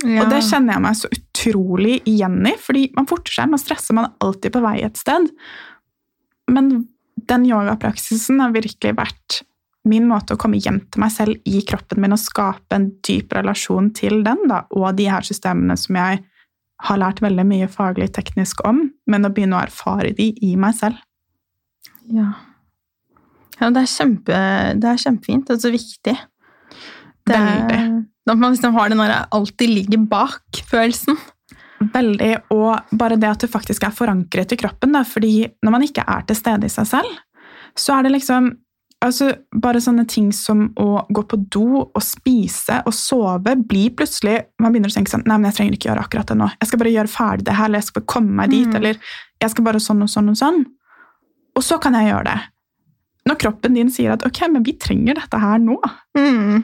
Ja. 0.05 0.23
Og 0.23 0.29
det 0.29 0.43
kjenner 0.43 0.73
jeg 0.73 0.81
meg 0.81 0.95
så 0.95 1.09
utrolig 1.09 2.01
igjen 2.05 2.47
i, 2.47 2.53
fordi 2.55 2.93
man 2.95 3.05
forter 3.05 3.31
seg, 3.31 3.49
man 3.49 3.59
stresser, 3.59 3.93
man 3.93 4.05
er 4.05 4.13
alltid 4.21 4.51
på 4.53 4.61
vei 4.61 4.83
et 4.83 4.95
sted. 4.95 5.29
Men 6.47 6.87
den 7.27 7.45
yogapraksisen 7.45 8.39
har 8.39 8.51
virkelig 8.51 8.95
vært 8.95 9.41
min 9.87 10.07
måte 10.07 10.35
å 10.35 10.37
komme 10.37 10.59
hjem 10.61 10.81
til 10.91 11.01
meg 11.01 11.11
selv 11.11 11.41
i 11.45 11.61
kroppen 11.61 11.99
min 12.03 12.13
og 12.13 12.19
skape 12.19 12.75
en 12.75 12.91
dyp 13.01 13.29
relasjon 13.33 13.93
til 13.93 14.23
den, 14.23 14.37
da, 14.47 14.63
og 14.71 14.95
de 14.95 15.05
her 15.05 15.21
systemene 15.21 15.77
som 15.77 15.95
jeg 15.95 16.23
har 16.85 16.99
lært 17.01 17.21
veldig 17.23 17.45
mye 17.47 17.67
faglig 17.71 18.11
teknisk 18.15 18.61
om, 18.67 18.83
men 19.09 19.25
å 19.25 19.31
begynne 19.33 19.57
å 19.57 19.65
erfare 19.65 20.13
de 20.17 20.29
i 20.45 20.53
meg 20.59 20.75
selv. 20.77 20.99
Ja. 22.13 22.29
ja 23.57 23.71
det, 23.73 23.83
er 23.83 23.91
kjempe, 23.91 24.41
det 24.77 24.91
er 24.91 25.01
kjempefint 25.01 25.49
og 25.53 25.63
så 25.63 25.71
viktig. 25.73 26.13
Det 27.27 27.39
Veldig. 27.39 27.81
at 28.29 28.37
man 28.37 28.53
liksom 28.53 28.77
har 28.77 28.91
den 28.91 29.01
der 29.01 29.25
alltid 29.35 29.73
ligger 29.73 30.05
bak-følelsen. 30.11 31.17
Veldig, 31.93 32.31
og 32.55 32.93
bare 32.97 33.17
det 33.21 33.29
at 33.29 33.43
du 33.43 33.51
faktisk 33.51 33.83
er 33.85 33.93
forankret 33.93 34.53
i 34.53 34.57
kroppen, 34.59 34.95
da, 34.95 35.03
fordi 35.05 35.49
når 35.65 35.73
man 35.73 35.85
ikke 35.85 36.05
er 36.07 36.23
til 36.25 36.39
stede 36.39 36.69
i 36.69 36.73
seg 36.73 36.87
selv, 36.89 37.19
så 37.77 37.97
er 37.97 38.07
det 38.07 38.15
liksom 38.15 38.49
altså 39.05 39.31
Bare 39.53 39.81
sånne 39.83 40.07
ting 40.09 40.31
som 40.33 40.67
å 40.79 41.05
gå 41.13 41.23
på 41.29 41.37
do 41.53 41.83
og 41.85 42.01
spise 42.03 42.79
og 42.87 42.93
sove 42.97 43.53
blir 43.69 43.91
plutselig 43.97 44.39
Man 44.59 44.73
begynner 44.73 44.89
å 44.89 44.95
tenke 44.97 45.11
sånn 45.13 45.25
Nei, 45.27 45.37
men 45.37 45.49
jeg 45.51 45.57
trenger 45.59 45.77
ikke 45.77 45.89
gjøre 45.91 46.05
akkurat 46.07 46.31
det 46.31 46.37
nå. 46.39 46.47
Jeg 46.61 46.69
skal 46.71 46.81
bare 46.81 46.93
gjøre 46.95 47.13
ferdig 47.13 47.45
det 47.47 47.57
her, 47.59 47.65
eller 47.69 47.79
jeg 47.81 47.87
skal 47.89 48.01
bare 48.01 48.13
komme 48.15 48.37
meg 48.41 48.49
dit, 48.53 48.67
Mm. 48.67 48.75
eller 48.75 48.97
jeg 49.41 49.53
skal 49.53 49.63
bare 49.67 49.79
sånn 49.83 50.01
og 50.01 50.09
sånn 50.09 50.29
og 50.33 50.37
sånn. 50.39 50.63
Og 51.57 51.63
så 51.63 51.79
kan 51.81 51.93
jeg 51.93 52.09
gjøre 52.11 52.23
det. 52.25 52.39
Når 53.27 53.37
kroppen 53.43 53.73
din 53.75 53.89
sier 53.91 54.13
at 54.13 54.25
ok, 54.25 54.39
men 54.51 54.63
vi 54.63 54.73
trenger 54.73 55.15
dette 55.19 55.39
her 55.41 55.59
nå. 55.59 55.77
Mm. 56.17 56.63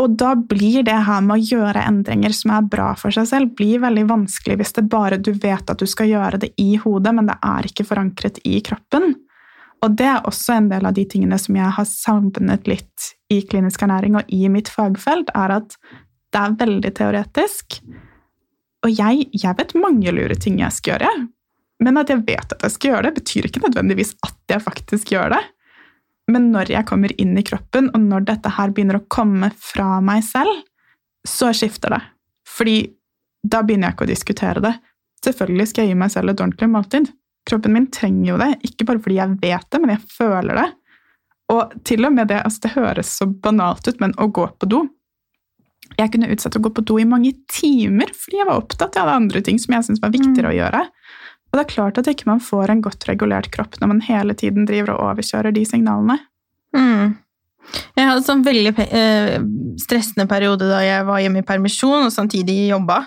Og 0.00 0.16
da 0.18 0.34
blir 0.34 0.82
det 0.82 0.96
her 1.06 1.20
med 1.22 1.36
å 1.36 1.44
gjøre 1.46 1.84
endringer 1.86 2.32
som 2.34 2.50
er 2.56 2.62
bra 2.66 2.94
for 2.98 3.14
seg 3.14 3.28
selv, 3.30 3.52
blir 3.54 3.78
veldig 3.78 4.06
vanskelig 4.10 4.56
hvis 4.58 4.72
det 4.74 4.88
bare 4.90 5.18
du 5.22 5.30
vet 5.32 5.70
at 5.70 5.78
du 5.78 5.86
skal 5.86 6.08
gjøre 6.10 6.40
det 6.42 6.50
i 6.58 6.74
hodet, 6.82 7.12
men 7.14 7.26
det 7.30 7.36
er 7.44 7.68
ikke 7.68 7.86
forankret 7.86 8.40
i 8.44 8.58
kroppen. 8.66 9.14
Og 9.84 9.92
det 9.98 10.06
er 10.08 10.24
også 10.24 10.56
en 10.56 10.70
del 10.70 10.86
av 10.88 10.96
de 10.96 11.04
tingene 11.08 11.36
som 11.40 11.56
jeg 11.58 11.76
har 11.76 11.86
savnet 11.88 12.68
litt 12.70 13.10
i 13.32 13.42
klinisk 13.44 13.82
ernæring 13.84 14.16
og 14.16 14.30
i 14.32 14.46
mitt 14.52 14.70
fagfelt, 14.72 15.32
er 15.36 15.58
at 15.58 15.76
det 16.32 16.40
er 16.40 16.58
veldig 16.62 16.92
teoretisk. 16.96 17.78
Og 18.84 18.92
jeg, 18.92 19.26
jeg 19.32 19.58
vet 19.58 19.74
mange 19.76 20.12
lure 20.14 20.36
ting 20.40 20.60
jeg 20.62 20.72
skal 20.76 20.96
gjøre, 20.96 21.10
men 21.84 22.00
at 22.00 22.10
jeg 22.12 22.22
vet 22.24 22.54
at 22.54 22.64
jeg 22.64 22.74
skal 22.74 22.92
gjøre 22.92 23.08
det, 23.08 23.18
betyr 23.18 23.48
ikke 23.48 23.64
nødvendigvis 23.66 24.14
at 24.24 24.54
jeg 24.54 24.64
faktisk 24.64 25.12
gjør 25.12 25.34
det. 25.36 25.42
Men 26.32 26.48
når 26.54 26.72
jeg 26.72 26.88
kommer 26.88 27.12
inn 27.20 27.36
i 27.36 27.44
kroppen, 27.44 27.90
og 27.92 28.00
når 28.00 28.24
dette 28.30 28.52
her 28.56 28.72
begynner 28.72 29.02
å 29.02 29.08
komme 29.12 29.50
fra 29.60 29.98
meg 30.04 30.24
selv, 30.24 30.62
så 31.28 31.50
skifter 31.56 31.92
det. 31.92 32.00
Fordi 32.48 32.78
da 33.44 33.60
begynner 33.60 33.90
jeg 33.90 33.96
ikke 33.96 34.06
å 34.06 34.12
diskutere 34.12 34.64
det. 34.64 34.72
Selvfølgelig 35.24 35.68
skal 35.68 35.84
jeg 35.84 35.92
gi 35.92 36.00
meg 36.00 36.12
selv 36.14 36.32
et 36.32 36.40
ordentlig 36.40 36.70
måltid. 36.72 37.10
Kroppen 37.48 37.74
min 37.76 37.90
trenger 37.92 38.30
jo 38.32 38.40
det, 38.40 38.50
ikke 38.64 38.86
bare 38.88 39.02
fordi 39.04 39.20
jeg 39.20 39.38
vet 39.42 39.66
det, 39.70 39.80
men 39.82 39.94
jeg 39.94 40.02
føler 40.16 40.60
det. 40.62 40.68
Og 41.52 41.74
til 41.84 42.06
og 42.08 42.14
med 42.16 42.30
det, 42.32 42.40
altså 42.40 42.64
det 42.64 42.74
høres 42.78 43.10
så 43.18 43.28
banalt 43.28 43.88
ut, 43.88 43.98
men 44.00 44.14
å 44.16 44.30
gå 44.32 44.46
på 44.56 44.68
do 44.70 44.86
Jeg 45.98 46.14
kunne 46.14 46.30
utsette 46.32 46.58
å 46.58 46.64
gå 46.64 46.70
på 46.74 46.82
do 46.88 46.96
i 46.98 47.04
mange 47.06 47.34
timer 47.52 48.08
fordi 48.16 48.40
jeg 48.40 48.48
var 48.48 48.62
opptatt. 48.62 48.96
Jeg 48.96 49.04
hadde 49.04 49.18
andre 49.20 49.42
ting 49.44 49.60
som 49.62 49.76
jeg 49.76 49.86
syntes 49.86 50.02
var 50.02 50.14
viktigere 50.14 50.50
å 50.50 50.56
gjøre. 50.56 50.80
Og 51.54 51.58
det 51.58 51.62
er 51.62 51.70
klart 51.70 52.00
at 52.00 52.08
ikke 52.10 52.26
man 52.26 52.40
får 52.42 52.72
en 52.72 52.80
godt 52.82 53.04
regulert 53.06 53.46
kropp 53.54 53.76
når 53.78 53.92
man 53.92 54.00
hele 54.02 54.34
tiden 54.34 54.64
driver 54.66 54.96
og 54.96 55.04
overkjører 55.12 55.54
de 55.54 55.62
signalene. 55.68 56.16
Mm. 56.74 57.12
Jeg 57.94 58.08
hadde 58.08 58.18
en 58.18 58.26
sånn 58.26 58.42
veldig 58.44 58.72
eh, 58.88 59.36
stressende 59.80 60.26
periode 60.30 60.66
da 60.66 60.80
jeg 60.82 61.06
var 61.06 61.22
hjemme 61.22 61.44
i 61.44 61.46
permisjon 61.46 62.08
og 62.08 62.12
samtidig 62.12 62.56
jobba. 62.72 63.04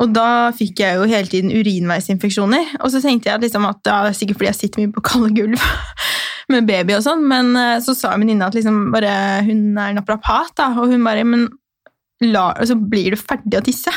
Og 0.00 0.12
da 0.16 0.50
fikk 0.56 0.80
jeg 0.80 0.96
jo 0.96 1.08
hele 1.10 1.28
tiden 1.28 1.52
urinveisinfeksjoner. 1.52 2.76
Og 2.80 2.92
så 2.92 3.02
tenkte 3.04 3.30
jeg 3.30 3.44
liksom 3.44 3.66
at 3.68 3.80
ja, 3.84 3.98
det 4.06 4.12
er 4.14 4.18
sikkert 4.18 4.40
fordi 4.40 4.50
jeg 4.50 4.60
sitter 4.60 4.82
mye 4.82 4.94
på 4.94 5.04
kalde 5.04 5.32
gulv 5.36 5.64
med 6.52 6.68
baby 6.68 6.96
og 6.96 7.04
sånn, 7.04 7.24
men 7.30 7.52
eh, 7.58 7.78
så 7.84 7.94
sa 7.94 8.16
venninna 8.18 8.48
at 8.50 8.56
liksom 8.58 8.88
bare, 8.94 9.12
hun 9.46 9.78
er 9.78 9.94
naprapat, 9.94 10.54
da, 10.58 10.72
og 10.80 10.90
hun 10.90 11.04
bare 11.06 11.26
Men 11.28 11.46
la, 12.24 12.50
så 12.66 12.74
blir 12.74 13.14
du 13.14 13.20
ferdig 13.20 13.60
å 13.60 13.64
tisse? 13.64 13.92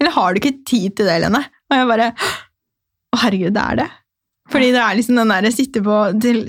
Eller 0.00 0.12
har 0.14 0.32
du 0.32 0.40
ikke 0.40 0.58
tid 0.68 0.96
til 0.98 1.08
det, 1.08 1.20
Lene? 1.24 1.42
Og 1.70 1.78
jeg 1.78 1.88
bare 1.88 2.10
Å, 2.16 3.18
herregud, 3.24 3.54
det 3.56 3.62
er 3.62 3.80
det. 3.80 3.88
Fordi 4.52 4.68
det 4.74 4.82
er 4.82 4.98
liksom 4.98 5.18
den 5.18 5.32
der 5.32 5.48
sitte 5.54 5.82
på 5.82 5.96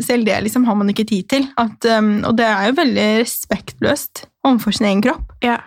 Selv 0.05 0.27
det 0.27 0.37
liksom 0.45 0.67
har 0.67 0.77
man 0.77 0.91
ikke 0.91 1.07
tid 1.09 1.29
til. 1.31 1.47
At, 1.57 1.87
um, 1.97 2.19
og 2.27 2.37
det 2.37 2.45
er 2.45 2.67
jo 2.69 2.77
veldig 2.77 3.07
respektløst 3.23 4.27
overfor 4.45 4.75
sin 4.75 4.89
egen 4.91 5.03
kropp. 5.05 5.33
Ja. 5.45 5.59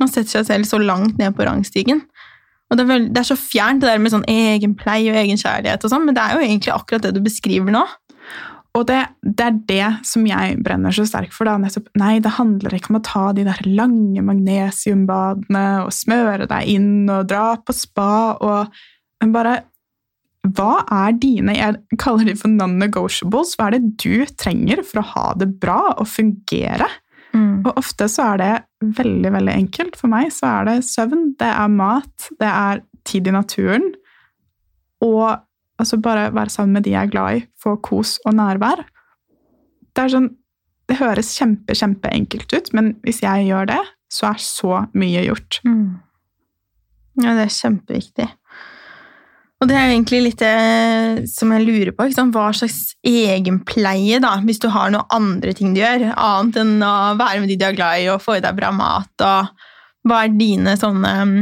Man 0.00 0.10
setter 0.10 0.38
seg 0.38 0.48
selv 0.48 0.68
så 0.68 0.80
langt 0.82 1.18
ned 1.18 1.34
på 1.36 1.46
rangstigen. 1.46 2.04
Og 2.68 2.76
det 2.76 2.84
er, 2.84 2.88
veld, 2.90 3.08
det 3.14 3.22
er 3.22 3.28
så 3.30 3.38
fjernt 3.40 3.80
det 3.80 3.88
der 3.88 4.02
med 4.02 4.12
sånn 4.12 4.26
egenpleie 4.28 5.08
og 5.12 5.16
egenkjærlighet 5.22 5.84
og 5.86 5.92
sånn, 5.92 6.04
men 6.04 6.16
det 6.16 6.24
er 6.24 6.36
jo 6.36 6.44
egentlig 6.44 6.74
akkurat 6.74 7.06
det 7.06 7.14
du 7.16 7.22
beskriver 7.24 7.72
nå. 7.72 7.86
Og 8.76 8.84
det, 8.86 8.98
det 9.24 9.46
er 9.46 9.56
det 9.68 9.86
som 10.06 10.26
jeg 10.28 10.58
brenner 10.62 10.94
så 10.94 11.06
sterkt 11.08 11.34
for. 11.34 11.48
Da. 11.48 11.56
Nettopp, 11.58 11.88
nei, 11.98 12.18
det 12.22 12.36
handler 12.36 12.76
ikke 12.76 12.92
om 12.92 13.00
å 13.00 13.06
ta 13.06 13.24
de 13.34 13.46
der 13.48 13.62
lange 13.66 14.22
magnesiumbadene 14.24 15.64
og 15.86 15.94
smøre 15.96 16.46
deg 16.50 16.68
inn 16.76 17.08
og 17.10 17.26
dra 17.32 17.56
på 17.58 17.74
spa 17.76 18.12
og 18.36 18.78
Men 19.18 19.32
bare 19.34 19.56
Hva 20.46 20.84
er 20.94 21.16
dine 21.18 21.56
Jeg 21.56 21.98
kaller 21.98 22.28
de 22.28 22.36
for 22.38 22.52
non-negotiables. 22.52 23.56
Hva 23.58 23.66
er 23.66 23.78
det 23.78 23.96
du 24.04 24.28
trenger 24.38 24.84
for 24.86 25.02
å 25.02 25.08
ha 25.16 25.26
det 25.40 25.48
bra 25.58 25.80
og 25.96 26.06
fungere? 26.06 26.86
Og 27.66 27.80
ofte 27.80 28.08
så 28.10 28.32
er 28.34 28.40
det 28.42 28.52
veldig, 28.98 29.32
veldig 29.34 29.54
enkelt. 29.54 29.98
For 30.00 30.10
meg 30.12 30.30
så 30.34 30.50
er 30.60 30.68
det 30.70 30.76
søvn, 30.88 31.32
det 31.40 31.50
er 31.50 31.72
mat, 31.72 32.30
det 32.40 32.48
er 32.50 32.82
tid 33.08 33.28
i 33.28 33.34
naturen. 33.34 33.90
Og 35.04 35.38
altså 35.78 35.98
bare 36.02 36.32
være 36.34 36.54
sammen 36.54 36.78
med 36.78 36.86
de 36.86 36.94
jeg 36.94 37.08
er 37.08 37.12
glad 37.12 37.38
i, 37.38 37.46
få 37.62 37.76
kos 37.84 38.16
og 38.26 38.34
nærvær. 38.38 38.84
Det 39.94 40.04
er 40.04 40.14
sånn 40.16 40.34
Det 40.88 40.96
høres 40.96 41.34
kjempe, 41.36 41.74
kjempeenkelt 41.76 42.48
ut, 42.56 42.68
men 42.72 42.94
hvis 43.04 43.18
jeg 43.20 43.42
gjør 43.44 43.66
det, 43.68 43.80
så 44.08 44.30
er 44.30 44.38
så 44.40 44.78
mye 44.96 45.20
gjort. 45.26 45.58
Mm. 45.68 45.98
Ja, 47.20 47.34
det 47.36 47.42
er 47.42 47.52
kjempeviktig. 47.52 48.28
Og 49.58 49.66
det 49.66 49.74
er 49.74 49.88
jo 49.88 49.94
egentlig 49.96 50.20
litt 50.22 50.38
det 50.38 51.26
som 51.32 51.50
jeg 51.50 51.64
lurer 51.66 51.90
på. 51.96 52.06
Hva 52.30 52.48
slags 52.54 52.94
egenpleie, 53.02 54.20
da, 54.22 54.36
hvis 54.46 54.62
du 54.62 54.68
har 54.70 54.92
noen 54.94 55.10
andre 55.14 55.54
ting 55.58 55.74
du 55.74 55.80
gjør, 55.82 56.12
annet 56.14 56.60
enn 56.62 56.76
å 56.86 56.94
være 57.18 57.42
med 57.42 57.50
de 57.50 57.58
du 57.58 57.66
er 57.66 57.78
glad 57.78 58.04
i 58.04 58.10
og 58.12 58.22
få 58.22 58.38
i 58.38 58.44
deg 58.44 58.54
bra 58.58 58.70
mat, 58.74 59.10
og 59.18 60.08
hva 60.08 60.22
er 60.24 60.36
dine 60.38 60.76
sånne 60.78 61.14
mm, 61.26 61.38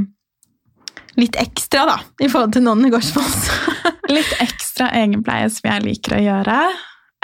litt 1.20 1.36
ekstra, 1.40 1.84
da, 1.92 1.98
i 2.24 2.30
forhold 2.32 2.56
til 2.56 2.64
noen 2.64 2.88
i 2.88 2.94
Gårdsfoss? 2.94 3.50
Litt 4.16 4.36
ekstra 4.42 4.90
egenpleie 4.96 5.48
som 5.52 5.70
jeg 5.70 5.84
liker 5.84 6.16
å 6.16 6.22
gjøre. 6.22 6.60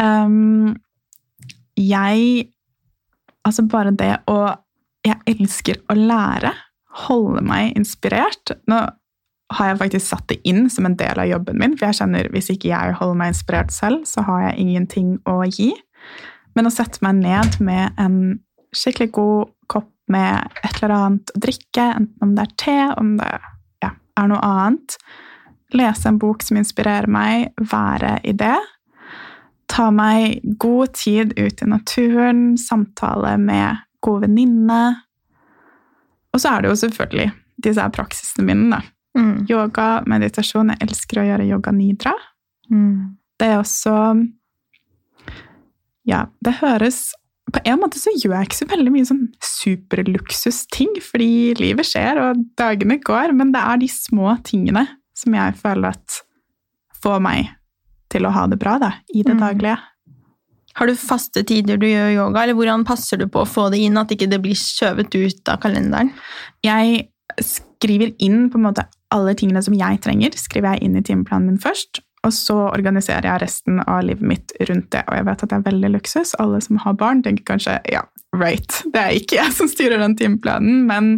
Um, 0.03 0.75
jeg 1.79 2.49
Altså 3.43 3.65
bare 3.67 3.91
det 3.99 4.13
å 4.31 4.53
Jeg 5.03 5.19
elsker 5.27 5.81
å 5.91 5.97
lære. 5.99 6.53
Holde 7.09 7.41
meg 7.43 7.73
inspirert. 7.79 8.53
Nå 8.71 8.85
har 9.57 9.71
jeg 9.71 9.81
faktisk 9.81 10.07
satt 10.07 10.29
det 10.33 10.41
inn 10.49 10.67
som 10.73 10.87
en 10.89 10.97
del 10.99 11.21
av 11.23 11.29
jobben 11.29 11.59
min, 11.61 11.77
for 11.77 11.89
jeg 11.89 12.01
kjenner 12.01 12.29
hvis 12.35 12.51
ikke 12.55 12.71
jeg 12.71 12.97
holder 12.99 13.19
meg 13.21 13.33
inspirert 13.35 13.75
selv, 13.75 14.07
så 14.09 14.25
har 14.27 14.49
jeg 14.49 14.67
ingenting 14.67 15.17
å 15.29 15.43
gi. 15.49 15.73
Men 16.57 16.69
å 16.69 16.75
sette 16.75 17.03
meg 17.05 17.21
ned 17.23 17.59
med 17.65 18.01
en 18.01 18.19
skikkelig 18.77 19.13
god 19.17 19.53
kopp 19.73 19.91
med 20.13 20.59
et 20.65 20.79
eller 20.81 20.95
annet 20.97 21.33
å 21.35 21.43
drikke, 21.47 21.89
enten 22.01 22.27
om 22.27 22.35
det 22.37 22.47
er 22.47 22.55
te, 22.61 22.79
om 23.01 23.15
det 23.21 23.31
ja, 23.85 23.93
er 24.21 24.31
noe 24.33 24.43
annet, 24.45 24.97
lese 25.73 26.11
en 26.11 26.21
bok 26.21 26.45
som 26.45 26.59
inspirerer 26.61 27.09
meg, 27.09 27.53
være 27.73 28.19
i 28.29 28.35
det, 28.37 28.59
ta 29.73 29.89
meg 29.95 30.43
god 30.61 30.93
tid 30.99 31.33
ut 31.39 31.63
i 31.65 31.69
naturen, 31.69 32.43
samtale 32.61 33.39
med 33.41 33.81
god 34.05 34.27
venninne. 34.27 34.83
Og 36.33 36.43
så 36.43 36.53
er 36.53 36.63
det 36.63 36.73
jo 36.73 36.81
selvfølgelig 36.83 37.31
disse 37.63 37.87
praksisene 37.95 38.49
mine, 38.49 38.69
da. 38.75 38.83
Mm. 39.19 39.47
Yoga, 39.51 40.03
meditasjon. 40.09 40.71
Jeg 40.73 40.89
elsker 40.89 41.21
å 41.21 41.27
gjøre 41.29 41.49
yoga 41.51 41.73
nidra. 41.77 42.13
Mm. 42.71 43.17
Det 43.39 43.49
er 43.51 43.59
også 43.61 43.93
Ja, 46.09 46.27
det 46.43 46.55
høres 46.61 47.13
På 47.53 47.61
en 47.69 47.81
måte 47.83 47.99
så 48.01 48.13
gjør 48.15 48.39
jeg 48.39 48.49
ikke 48.49 48.57
så 48.63 48.67
veldig 48.71 48.93
mye 48.95 49.05
sånn 49.09 49.25
superluksusting, 49.45 50.95
fordi 51.05 51.53
livet 51.59 51.85
skjer, 51.85 52.21
og 52.23 52.45
dagene 52.57 52.97
går, 53.03 53.35
men 53.37 53.51
det 53.53 53.61
er 53.61 53.81
de 53.83 53.89
små 53.93 54.31
tingene 54.47 54.87
som 55.19 55.35
jeg 55.37 55.57
føler 55.59 55.91
at 55.91 56.21
får 57.03 57.19
meg 57.21 57.51
til 58.15 58.25
å 58.25 58.33
ha 58.33 58.47
det 58.49 58.57
bra 58.63 58.79
da, 58.81 58.93
i 59.13 59.25
det 59.27 59.35
Mm. 59.35 59.43
daglige. 59.43 59.77
Har 60.79 60.87
du 60.87 60.95
faste 60.97 61.43
tider 61.45 61.77
du 61.77 61.85
gjør 61.87 62.15
yoga, 62.15 62.43
eller 62.47 62.55
hvordan 62.55 62.87
passer 62.89 63.19
du 63.19 63.27
på 63.27 63.43
å 63.43 63.49
få 63.49 63.71
det 63.71 63.81
inn, 63.85 63.99
at 63.99 64.09
ikke 64.09 64.31
det 64.31 64.41
blir 64.41 64.57
skjøvet 64.57 65.13
ut 65.13 65.49
av 65.53 65.61
kalenderen? 65.61 66.13
Jeg 66.65 67.09
skriver 67.43 68.15
inn 68.19 68.49
på 68.49 68.57
en 68.57 68.65
måte 68.71 68.87
alle 69.15 69.35
tingene 69.39 69.63
som 69.65 69.77
jeg 69.77 70.01
trenger, 70.05 70.35
skriver 70.39 70.75
jeg 70.75 70.89
inn 70.89 70.99
i 70.99 71.05
timeplanen 71.05 71.53
min 71.53 71.63
først, 71.63 72.03
og 72.23 72.35
så 72.35 72.57
organiserer 72.71 73.27
jeg 73.27 73.43
resten 73.43 73.81
av 73.83 74.05
livet 74.07 74.27
mitt 74.27 74.53
rundt 74.69 74.93
det. 74.95 75.03
Og 75.09 75.17
jeg 75.19 75.27
vet 75.27 75.43
at 75.43 75.51
det 75.51 75.57
er 75.59 75.65
veldig 75.71 75.91
luksus. 75.97 76.37
Alle 76.43 76.61
som 76.63 76.79
har 76.85 76.95
barn, 76.99 77.23
tenker 77.25 77.47
kanskje 77.49 77.81
ja, 77.91 78.05
right, 78.39 78.83
det 78.95 79.01
er 79.01 79.17
ikke 79.19 79.41
jeg 79.41 79.57
som 79.57 79.71
styrer 79.71 80.03
den 80.03 80.15
timeplanen, 80.19 80.85
men 80.87 81.17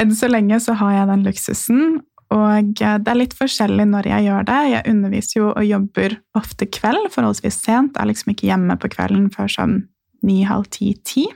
enn 0.00 0.14
så 0.16 0.30
lenge 0.30 0.56
så 0.64 0.78
har 0.80 0.94
jeg 0.96 1.10
den 1.12 1.26
luksusen. 1.28 2.00
Og 2.30 2.72
det 2.78 3.10
er 3.10 3.18
litt 3.18 3.34
forskjellig 3.36 3.88
når 3.90 4.06
jeg 4.06 4.28
gjør 4.28 4.44
det. 4.48 4.58
Jeg 4.70 4.92
underviser 4.92 5.40
jo 5.40 5.48
og 5.50 5.66
jobber 5.66 6.14
ofte 6.38 6.68
kveld, 6.70 7.10
forholdsvis 7.12 7.58
sent. 7.58 7.96
Jeg 7.96 8.04
er 8.04 8.10
liksom 8.12 8.32
ikke 8.32 8.48
hjemme 8.48 8.76
på 8.80 8.92
kvelden 8.92 9.26
før 9.34 9.50
sånn 9.50 9.74
ni, 10.24 10.40
halv 10.46 10.70
ti, 10.72 10.94
ti. 11.04 11.26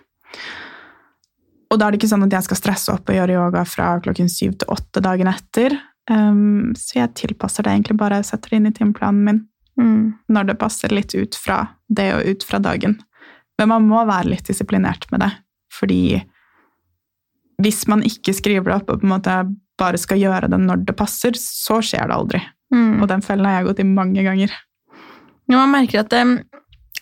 Og 1.74 1.80
da 1.80 1.88
er 1.88 1.94
det 1.94 1.98
ikke 1.98 2.12
sånn 2.12 2.26
at 2.28 2.36
jeg 2.36 2.46
skal 2.46 2.60
stresse 2.60 2.94
opp 2.94 3.10
og 3.10 3.16
gjøre 3.18 3.34
yoga 3.34 3.64
fra 3.66 3.96
klokken 4.04 4.30
syv 4.30 4.54
til 4.60 4.70
åtte 4.70 5.02
dagen 5.02 5.26
etter. 5.30 5.74
Um, 6.10 6.70
så 6.78 7.00
jeg 7.00 7.16
tilpasser 7.18 7.66
det 7.66 7.72
egentlig 7.74 7.98
bare, 7.98 8.22
setter 8.22 8.52
det 8.52 8.60
inn 8.60 8.70
i 8.70 8.76
timeplanen 8.76 9.26
min 9.26 9.42
Mm. 9.74 10.14
når 10.30 10.44
det 10.46 10.60
passer 10.60 10.92
litt 10.94 11.14
ut 11.18 11.34
fra 11.34 11.64
det 11.90 12.06
og 12.14 12.28
ut 12.30 12.44
fra 12.46 12.60
dagen. 12.62 13.00
Men 13.58 13.70
man 13.72 13.88
må 13.88 14.04
være 14.06 14.30
litt 14.30 14.46
disiplinert 14.46 15.08
med 15.10 15.24
det, 15.24 15.30
fordi 15.74 16.22
hvis 17.62 17.84
man 17.90 18.02
ikke 18.06 18.34
skriver 18.34 18.70
det 18.70 18.76
opp 18.76 18.92
og 18.92 19.02
på 19.02 19.08
en 19.08 19.14
måte 19.14 19.34
bare 19.78 19.98
skal 19.98 20.20
gjøre 20.22 20.50
det 20.50 20.60
når 20.62 20.84
det 20.86 20.96
passer, 20.98 21.34
så 21.38 21.80
skjer 21.82 22.10
det 22.10 22.18
aldri. 22.18 22.40
Mm. 22.74 23.02
Og 23.02 23.08
den 23.10 23.22
fellen 23.22 23.46
har 23.46 23.60
jeg 23.60 23.68
gått 23.70 23.82
i 23.82 23.88
mange 23.88 24.22
ganger. 24.26 24.54
Ja, 25.50 25.58
man 25.58 25.74
merker 25.74 26.02
at 26.02 26.10
det, 26.14 26.22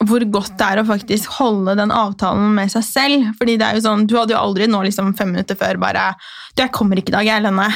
hvor 0.01 0.24
godt 0.34 0.57
det 0.59 0.66
er 0.66 0.80
å 0.80 0.86
faktisk 0.88 1.38
holde 1.38 1.76
den 1.78 1.93
avtalen 1.95 2.55
med 2.57 2.72
seg 2.72 2.84
selv. 2.86 3.32
Fordi 3.38 3.57
det 3.61 3.66
er 3.66 3.78
jo 3.78 3.84
sånn, 3.84 4.07
Du 4.09 4.16
hadde 4.18 4.34
jo 4.34 4.40
aldri 4.40 4.68
nå 4.70 4.82
liksom 4.86 5.12
fem 5.18 5.32
minutter 5.34 5.59
før 5.59 5.80
bare 5.82 6.12
Du, 6.55 6.62
jeg 6.64 6.72
kommer 6.74 6.99
ikke 6.99 7.12
i 7.12 7.18
dag, 7.18 7.28
jeg, 7.28 7.45
Lenne. 7.45 7.68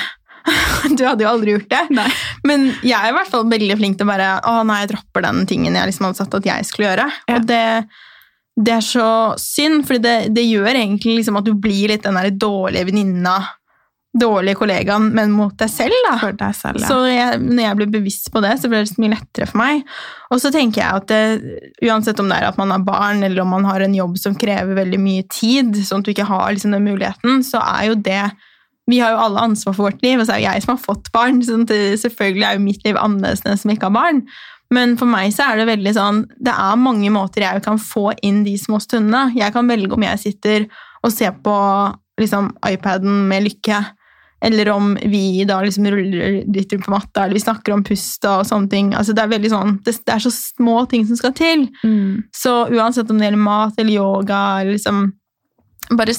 Du 0.96 1.04
hadde 1.06 1.24
jo 1.24 1.30
aldri 1.30 1.54
gjort 1.56 1.70
det. 1.70 1.84
Nei. 1.94 2.08
Men 2.46 2.68
jeg 2.80 2.96
er 2.98 3.12
i 3.12 3.16
hvert 3.16 3.30
fall 3.30 3.46
veldig 3.50 3.78
flink 3.78 3.98
til 3.98 4.06
å 4.06 4.12
bare 4.12 4.32
Å 4.46 4.58
nei, 4.66 4.82
jeg 4.84 4.94
dropper 4.94 5.26
den 5.26 5.46
tingen 5.50 5.78
jeg 5.78 5.90
liksom 5.90 6.08
hadde 6.08 6.20
sagt 6.22 6.36
at 6.38 6.50
jeg 6.50 6.68
skulle 6.68 6.90
gjøre. 6.90 7.08
Ja. 7.28 7.38
Og 7.38 7.48
det, 7.50 7.62
det 8.56 8.76
er 8.78 8.86
så 8.86 9.10
synd, 9.40 9.84
for 9.88 10.02
det, 10.02 10.16
det 10.34 10.46
gjør 10.46 10.72
egentlig 10.72 11.20
liksom 11.20 11.38
at 11.40 11.46
du 11.46 11.54
blir 11.54 11.92
litt 11.92 12.06
den 12.06 12.18
der 12.18 12.32
dårlige 12.34 12.90
venninna, 12.90 13.38
dårlige 14.20 14.58
kollegaen, 14.60 15.10
men 15.14 15.32
mot 15.34 15.54
deg 15.58 15.70
selv. 15.70 15.96
da. 16.06 16.30
Deg 16.32 16.56
selv, 16.56 16.80
ja. 16.82 16.88
Så 16.88 16.98
jeg, 17.10 17.40
når 17.42 17.62
jeg 17.62 17.78
blir 17.80 17.92
bevisst 17.98 18.30
på 18.32 18.42
det, 18.44 18.54
så 18.60 18.70
blir 18.70 18.82
det 18.82 18.90
så 18.90 19.02
mye 19.02 19.14
lettere 19.14 19.48
for 19.50 19.60
meg. 19.60 19.84
Og 20.32 20.42
så 20.42 20.52
tenker 20.54 20.82
jeg 20.82 21.02
at 21.02 21.12
det, 21.12 21.60
uansett 21.86 22.20
om 22.22 22.30
det 22.30 22.40
er 22.40 22.48
at 22.48 22.58
man 22.60 22.72
har 22.74 22.84
barn, 22.86 23.22
eller 23.26 23.44
om 23.44 23.54
man 23.56 23.68
har 23.68 23.84
en 23.84 23.96
jobb 23.96 24.18
som 24.20 24.36
krever 24.38 24.78
veldig 24.78 25.00
mye 25.02 25.28
tid, 25.32 25.76
sånn 25.86 26.04
at 26.04 26.08
du 26.08 26.14
ikke 26.14 26.28
har 26.30 26.50
liksom 26.50 26.76
den 26.76 26.86
muligheten, 26.86 27.44
så 27.46 27.62
er 27.62 27.92
jo 27.92 28.02
det 28.10 28.24
Vi 28.86 29.00
har 29.02 29.10
jo 29.10 29.18
alle 29.18 29.42
ansvar 29.42 29.74
for 29.74 29.88
vårt 29.88 30.04
liv, 30.04 30.20
og 30.20 30.28
så 30.28 30.36
er 30.36 30.38
det 30.38 30.44
jeg 30.46 30.62
som 30.62 30.76
har 30.76 30.82
fått 30.82 31.08
barn. 31.10 31.40
sånn 31.46 31.64
at 31.66 31.72
det, 31.72 31.96
selvfølgelig 32.04 32.44
er 32.46 32.58
jo 32.58 32.66
mitt 32.68 32.84
liv 32.86 32.98
annerledes 33.00 33.42
enn 33.42 33.50
den 33.50 33.58
som 33.58 33.72
ikke 33.74 33.88
har 33.88 33.96
barn. 33.96 34.20
Men 34.74 34.94
for 34.98 35.10
meg 35.10 35.34
så 35.34 35.46
er 35.46 35.60
det 35.60 35.68
veldig 35.68 35.92
sånn 35.94 36.16
Det 36.42 36.50
er 36.50 36.78
mange 36.80 37.10
måter 37.14 37.44
jeg 37.44 37.62
kan 37.62 37.78
få 37.78 38.08
inn 38.26 38.40
de 38.46 38.56
små 38.58 38.80
stundene. 38.82 39.30
Jeg 39.38 39.54
kan 39.54 39.66
velge 39.70 39.94
om 39.94 40.06
jeg 40.06 40.22
sitter 40.22 40.66
og 41.06 41.12
ser 41.14 41.34
på 41.42 41.54
liksom, 42.20 42.50
iPaden 42.66 43.26
med 43.30 43.46
lykke, 43.46 43.82
eller 44.44 44.68
om 44.70 44.94
vi 45.02 45.44
da 45.48 45.60
liksom 45.64 45.86
ruller 45.90 46.42
litt 46.52 46.72
rundt 46.72 46.84
på 46.84 46.92
matta, 46.92 47.24
eller 47.24 47.38
vi 47.38 47.44
snakker 47.44 47.72
om 47.72 47.84
pusta 47.84 48.38
og 48.40 48.48
sånne 48.48 48.70
ting. 48.72 48.90
Altså, 48.94 49.14
det, 49.16 49.24
er 49.24 49.48
sånn, 49.52 49.78
det, 49.86 49.96
det 50.04 50.16
er 50.16 50.24
så 50.26 50.32
små 50.34 50.82
ting 50.90 51.06
som 51.08 51.18
skal 51.18 51.32
til. 51.36 51.66
Mm. 51.86 52.26
Så 52.36 52.54
uansett 52.68 53.10
om 53.10 53.18
det 53.18 53.30
gjelder 53.30 53.46
mat 53.46 53.80
eller 53.80 53.96
yoga, 53.96 54.42
eller 54.62 54.76
liksom 54.78 55.08
Bare 55.86 56.10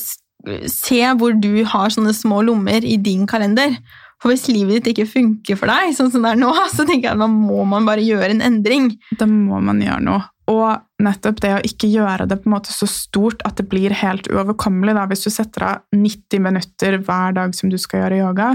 se 0.72 0.99
hvor 1.20 1.34
du 1.36 1.65
har 1.68 1.91
sånne 1.91 2.13
små 2.15 2.38
lommer 2.47 2.86
i 2.88 2.93
din 3.03 3.26
kalender. 3.28 3.74
For 4.22 4.32
hvis 4.32 4.47
livet 4.47 4.80
ditt 4.80 4.93
ikke 4.93 5.09
funker 5.09 5.59
for 5.59 5.68
deg, 5.68 5.91
sånn 5.97 6.07
som 6.13 6.24
det 6.24 6.32
er 6.32 6.39
nå, 6.39 6.53
så 6.76 6.86
tenker 6.88 7.09
jeg 7.09 7.18
at 7.18 7.20
man 7.20 7.36
må 7.36 7.65
man 7.68 7.88
bare 7.88 8.05
gjøre 8.05 8.32
en 8.32 8.45
endring. 8.45 8.93
Da 9.20 9.28
må 9.28 9.59
man 9.59 9.84
gjøre 9.84 10.05
noe. 10.07 10.24
Og 10.47 11.03
nettopp 11.03 11.41
det 11.43 11.51
å 11.57 11.63
ikke 11.67 11.89
gjøre 11.91 12.27
det 12.29 12.39
på 12.39 12.47
en 12.47 12.55
måte 12.55 12.71
så 12.71 12.87
stort 12.87 13.41
at 13.47 13.59
det 13.59 13.67
blir 13.67 13.95
helt 13.99 14.29
uoverkommelig. 14.31 14.95
Da. 14.95 15.03
Hvis 15.11 15.27
du 15.27 15.31
setter 15.33 15.65
av 15.67 15.83
90 15.95 16.43
minutter 16.43 16.99
hver 17.03 17.35
dag 17.35 17.55
som 17.55 17.71
du 17.71 17.75
skal 17.81 18.05
gjøre 18.05 18.21
yoga, 18.21 18.53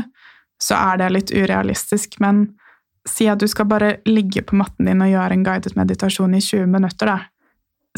så 0.62 0.78
er 0.78 1.02
det 1.02 1.10
litt 1.12 1.34
urealistisk. 1.34 2.16
Men 2.24 2.46
si 3.08 3.28
at 3.28 3.42
du 3.42 3.48
skal 3.50 3.68
bare 3.68 3.96
ligge 4.08 4.44
på 4.46 4.56
matten 4.56 4.88
din 4.88 5.04
og 5.04 5.12
gjøre 5.12 5.36
en 5.36 5.44
guidet 5.44 5.76
meditasjon 5.76 6.38
i 6.38 6.40
20 6.40 6.72
minutter. 6.72 7.12
Da. 7.12 7.18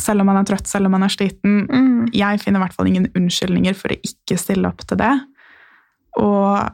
Selv 0.01 0.25
om 0.25 0.33
man 0.33 0.41
er 0.41 0.49
trøtt, 0.49 0.67
selv 0.67 0.91
om 0.91 0.97
man 0.97 1.07
er 1.07 1.15
sliten. 1.15 1.61
Mm. 1.71 1.99
Jeg 2.17 2.43
finner 2.43 2.59
i 2.59 2.67
hvert 2.67 2.77
fall 2.77 2.91
ingen 2.91 3.11
unnskyldninger 3.15 3.77
for 3.79 3.95
å 3.95 4.01
ikke 4.03 4.41
stille 4.41 4.71
opp 4.71 4.83
til 4.89 4.99
det. 4.99 5.15
Og 6.19 6.73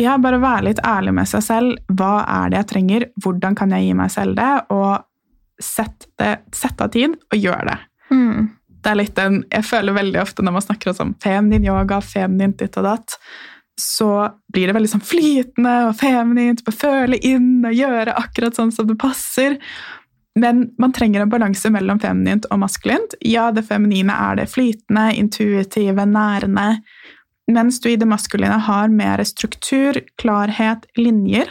ja, 0.00 0.16
bare 0.20 0.40
være 0.40 0.70
litt 0.70 0.80
ærlig 0.86 1.12
med 1.16 1.28
seg 1.28 1.44
selv. 1.44 1.78
Hva 1.92 2.20
er 2.24 2.50
det 2.50 2.60
jeg 2.60 2.68
trenger? 2.74 3.06
Hvordan 3.20 3.56
kan 3.56 3.72
jeg 3.74 3.88
gi 3.88 3.96
meg 3.96 4.12
selv 4.12 4.36
det? 4.38 4.52
Og 4.72 4.90
sett, 5.62 6.08
det, 6.18 6.40
sett 6.56 6.80
av 6.80 6.92
tid 6.94 7.14
og 7.16 7.38
gjør 7.38 7.68
det. 7.68 7.78
Mm. 8.10 8.50
Det 8.80 8.90
er 8.90 8.96
litt 8.96 9.16
den, 9.16 9.42
Jeg 9.52 9.66
føler 9.68 9.96
veldig 9.96 10.20
ofte 10.22 10.44
når 10.44 10.56
man 10.56 10.64
snakker 10.64 10.90
om 10.90 10.98
sånn 10.98 11.16
feminin 11.22 11.66
yoga, 11.68 12.00
feminin 12.00 12.56
ditt 12.58 12.78
og 12.80 12.86
datt, 12.88 13.16
så 13.80 14.10
blir 14.52 14.68
det 14.68 14.76
veldig 14.76 14.90
sånn 14.92 15.04
flytende 15.04 15.74
og 15.88 15.96
feminint, 16.00 16.62
å 16.68 16.74
føle 16.74 17.16
inn 17.24 17.64
og 17.64 17.76
gjøre 17.76 18.16
akkurat 18.20 18.56
sånn 18.56 18.72
som 18.74 18.88
det 18.88 18.98
passer. 19.00 19.56
Men 20.38 20.68
man 20.80 20.92
trenger 20.96 21.24
en 21.24 21.32
balanse 21.32 21.70
mellom 21.72 22.00
feminint 22.02 22.46
og 22.52 22.60
maskulint. 22.62 23.16
Ja, 23.24 23.48
det 23.54 23.66
feminine 23.68 24.14
er 24.28 24.40
det 24.40 24.50
flytende, 24.52 25.08
intuitive, 25.18 26.06
nærende. 26.06 26.82
Mens 27.50 27.80
du 27.82 27.90
i 27.90 27.96
det 27.98 28.08
maskuline 28.08 28.60
har 28.68 28.92
mer 28.94 29.22
struktur, 29.26 29.98
klarhet, 30.20 30.86
linjer. 30.96 31.50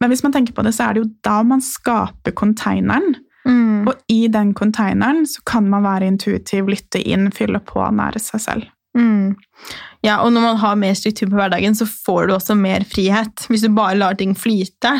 Men 0.00 0.12
hvis 0.12 0.22
man 0.22 0.34
tenker 0.34 0.54
på 0.54 0.62
det, 0.62 0.74
så 0.76 0.86
er 0.86 0.94
det 0.94 1.02
jo 1.02 1.12
da 1.26 1.40
man 1.46 1.64
skaper 1.64 2.36
konteineren. 2.36 3.16
Mm. 3.46 3.86
Og 3.86 3.94
i 4.10 4.26
den 4.32 4.52
konteineren 4.58 5.26
så 5.30 5.42
kan 5.46 5.68
man 5.70 5.86
være 5.86 6.08
intuitiv, 6.10 6.70
lytte 6.72 7.02
inn, 7.02 7.30
fylle 7.34 7.62
på 7.62 7.80
og 7.84 7.94
nære 7.98 8.22
seg 8.22 8.42
selv. 8.42 8.72
Mm. 8.96 9.36
Ja, 10.04 10.20
og 10.24 10.30
når 10.32 10.44
man 10.44 10.60
har 10.60 10.76
mer 10.80 10.94
struktur 10.96 11.28
på 11.28 11.36
hverdagen, 11.36 11.74
så 11.76 11.86
får 11.88 12.28
du 12.28 12.34
også 12.36 12.56
mer 12.58 12.84
frihet. 12.88 13.46
Hvis 13.50 13.64
du 13.66 13.70
bare 13.74 13.98
lar 13.98 14.16
ting 14.16 14.32
flyte 14.38 14.92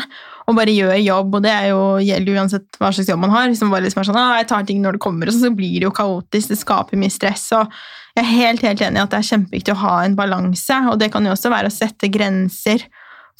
og 0.47 0.55
bare 0.55 0.73
gjør 0.73 0.95
jobb, 1.01 1.37
og 1.39 1.43
det 1.43 1.51
er 1.51 1.69
jo, 1.71 1.81
gjelder 2.03 2.31
jo 2.31 2.39
uansett 2.39 2.79
hva 2.79 2.91
slags 2.95 3.09
jobb 3.11 3.23
man 3.25 3.33
har, 3.33 3.49
hvis 3.49 3.63
man 3.65 3.73
bare 3.73 3.83
liksom 3.87 4.03
er 4.03 4.09
sånn, 4.09 4.19
ah, 4.21 4.35
jeg 4.39 4.49
tar 4.51 4.67
ting 4.67 4.79
når 4.83 4.95
det 4.95 5.03
kommer, 5.03 5.27
og 5.27 5.35
så, 5.35 5.47
så 5.47 5.51
blir 5.55 5.79
det 5.79 5.89
jo 5.89 5.95
kaotisk, 5.97 6.53
det 6.53 6.59
skaper 6.61 7.01
mye 7.01 7.11
stress, 7.11 7.49
og 7.57 7.73
jeg 8.15 8.23
er 8.23 8.29
helt, 8.29 8.63
helt 8.63 8.83
enig 8.85 9.01
i 9.01 9.03
at 9.03 9.11
det 9.11 9.19
er 9.19 9.27
kjempeviktig 9.27 9.75
å 9.75 9.81
ha 9.81 9.97
en 10.05 10.15
balanse, 10.15 10.77
og 10.87 11.01
det 11.01 11.11
kan 11.11 11.27
jo 11.27 11.33
også 11.35 11.51
være 11.51 11.71
å 11.71 11.75
sette 11.75 12.07
grenser 12.13 12.85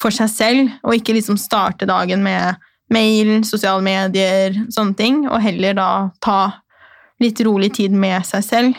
for 0.02 0.14
seg 0.14 0.28
selv, 0.34 0.76
og 0.84 0.98
ikke 0.98 1.16
liksom 1.16 1.40
starte 1.40 1.88
dagen 1.88 2.20
med 2.26 2.60
mail, 2.90 3.42
sosiale 3.44 3.82
medier, 3.84 4.56
sånne 4.72 4.96
ting, 4.96 5.22
og 5.28 5.40
heller 5.44 5.74
da 5.76 5.88
ta 6.24 6.38
litt 7.20 7.40
rolig 7.44 7.72
tid 7.76 7.92
med 7.92 8.24
seg 8.26 8.44
selv, 8.46 8.76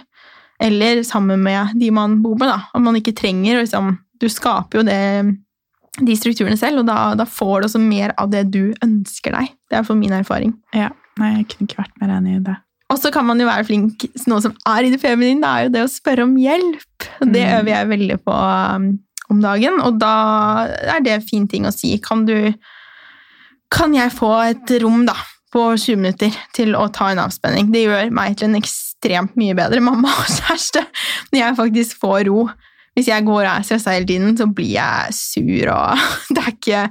eller 0.64 1.04
sammen 1.08 1.42
med 1.44 1.76
de 1.80 1.92
man 1.92 2.18
bor 2.24 2.38
med, 2.40 2.50
da. 2.52 2.62
Om 2.76 2.84
man 2.90 2.98
ikke 3.00 3.16
trenger 3.16 3.62
liksom, 3.62 3.98
Du 4.20 4.28
skaper 4.28 4.82
jo 4.82 4.84
det, 4.84 4.98
de 6.04 6.16
strukturene 6.20 6.58
selv, 6.60 6.82
og 6.82 6.88
da, 6.90 7.14
da 7.16 7.24
får 7.24 7.62
du 7.62 7.68
også 7.70 7.80
mer 7.80 8.12
av 8.20 8.28
det 8.34 8.46
du 8.52 8.74
ønsker 8.84 9.32
deg. 9.32 9.54
Det 9.72 9.78
er 9.80 9.86
for 9.88 9.96
min 9.96 10.12
erfaring. 10.12 10.52
Ja, 10.76 10.90
nei, 11.20 11.30
jeg 11.38 11.46
kunne 11.54 11.68
ikke 11.70 11.80
vært 11.86 12.02
mer 12.02 12.12
enig 12.18 12.34
i 12.36 12.42
det. 12.50 12.56
Og 12.92 12.98
så 13.00 13.12
kan 13.14 13.24
man 13.28 13.40
jo 13.40 13.46
være 13.48 13.64
flink, 13.68 14.04
noe 14.28 14.42
som 14.44 14.56
er 14.68 14.84
i 14.84 14.92
det 14.92 15.00
feminine, 15.00 15.40
det 15.40 15.50
er 15.50 15.64
jo 15.68 15.72
det 15.78 15.84
å 15.86 15.92
spørre 15.94 16.26
om 16.28 16.36
hjelp. 16.42 17.08
Det 17.22 17.46
Mm. 17.46 17.54
øver 17.60 17.72
jeg 17.72 17.90
veldig 17.94 18.18
på 18.26 18.36
um, 18.76 18.90
om 19.30 19.42
dagen, 19.44 19.80
og 19.86 20.00
da 20.02 20.14
er 20.96 21.00
det 21.06 21.14
en 21.14 21.22
fin 21.28 21.48
ting 21.48 21.68
å 21.70 21.72
si. 21.72 21.94
Kan 22.04 22.26
du 22.26 22.52
Kan 23.74 23.94
jeg 23.98 24.12
få 24.16 24.32
et 24.50 24.72
rom, 24.84 25.04
da, 25.06 25.16
på 25.54 25.64
20 25.78 26.00
minutter 26.02 26.36
til 26.58 26.76
å 26.78 26.88
ta 26.94 27.12
en 27.14 27.22
avspenning? 27.22 27.70
Det 27.74 27.84
gjør 27.86 28.12
meg 28.16 28.38
til 28.40 28.50
en 28.50 28.58
ekstremt 28.60 29.36
mye 29.40 29.56
bedre 29.58 29.82
mamma 29.86 30.12
og 30.22 30.30
kjæreste 30.40 30.84
når 31.32 31.40
jeg 31.42 31.58
faktisk 31.60 32.00
får 32.02 32.24
ro. 32.30 32.48
Hvis 32.98 33.08
jeg 33.12 33.24
går 33.28 33.44
og 33.46 33.52
er 33.52 33.66
stressa 33.68 33.94
hele 33.96 34.10
tiden, 34.10 34.34
så 34.36 34.48
blir 34.52 34.74
jeg 34.74 35.14
sur, 35.16 35.70
og 35.72 36.08
det 36.36 36.42
er 36.44 36.56
ikke 36.56 36.88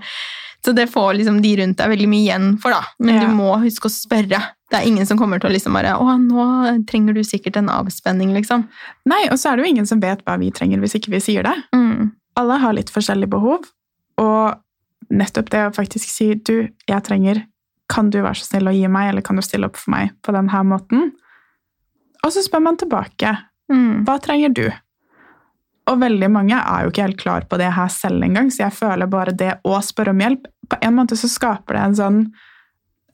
Så 0.65 0.73
det 0.75 0.89
får 0.91 1.13
liksom 1.19 1.37
de 1.43 1.51
rundt 1.61 1.79
deg 1.79 1.91
veldig 1.93 2.07
mye 2.11 2.25
igjen 2.25 2.47
for, 2.63 2.75
da. 2.75 2.81
Men 2.99 3.15
Ja. 3.19 3.27
du 3.27 3.35
må 3.37 3.51
huske 3.63 3.87
å 3.87 3.93
spørre. 3.95 4.41
Det 4.69 4.77
er 4.79 4.87
ingen 4.89 5.07
som 5.07 5.17
kommer 5.19 5.39
til 5.41 5.49
å 5.49 5.53
liksom 5.55 5.73
bare 5.79 5.95
Å, 5.97 6.17
nå 6.19 6.47
trenger 6.91 7.15
du 7.15 7.23
sikkert 7.25 7.57
en 7.61 7.71
avspenning, 7.73 8.33
liksom. 8.35 8.67
Nei, 9.09 9.21
og 9.31 9.39
så 9.39 9.51
er 9.53 9.57
det 9.57 9.65
jo 9.67 9.71
ingen 9.75 9.87
som 9.87 10.01
vet 10.03 10.25
hva 10.27 10.35
vi 10.41 10.51
trenger 10.55 10.81
hvis 10.83 10.97
ikke 10.99 11.13
vi 11.15 11.21
sier 11.25 11.47
det. 11.47 11.55
Mm. 11.75 12.11
Alle 12.39 12.59
har 12.63 12.75
litt 12.77 12.91
forskjellige 12.95 13.31
behov, 13.33 13.65
og 14.19 14.59
nettopp 15.11 15.51
det 15.51 15.67
å 15.67 15.75
faktisk 15.75 16.11
si 16.11 16.33
du, 16.35 16.69
jeg 16.89 17.05
trenger, 17.07 17.45
kan 17.89 18.11
du 18.13 18.21
være 18.21 18.37
så 18.37 18.51
snill 18.51 18.69
å 18.69 18.75
gi 18.77 18.89
meg, 18.93 19.13
eller 19.13 19.25
kan 19.25 19.39
du 19.39 19.43
stille 19.43 19.69
opp 19.71 19.79
for 19.81 19.95
meg 19.95 20.13
på 20.23 20.35
denne 20.37 20.65
måten? 20.69 21.13
Og 22.25 22.35
så 22.35 22.43
spør 22.45 22.65
man 22.67 22.81
tilbake, 22.81 23.37
Mm. 23.69 24.05
hva 24.07 24.15
trenger 24.19 24.49
du? 24.57 24.73
Og 25.89 25.99
veldig 26.01 26.31
mange 26.33 26.57
er 26.57 26.85
jo 26.85 26.91
ikke 26.91 27.03
helt 27.05 27.21
klar 27.21 27.45
på 27.49 27.59
det 27.61 27.71
her 27.77 27.89
selv 27.93 28.25
engang, 28.25 28.49
så 28.49 28.65
jeg 28.65 28.73
føler 28.73 29.07
bare 29.07 29.37
det 29.37 29.61
å 29.65 29.77
spørre 29.85 30.15
om 30.15 30.21
hjelp, 30.21 30.47
på 30.69 30.79
en 30.81 30.95
måte 30.97 31.17
så 31.17 31.29
skaper 31.29 31.77
det 31.77 31.83
en 31.83 31.95
sånn 31.99 32.33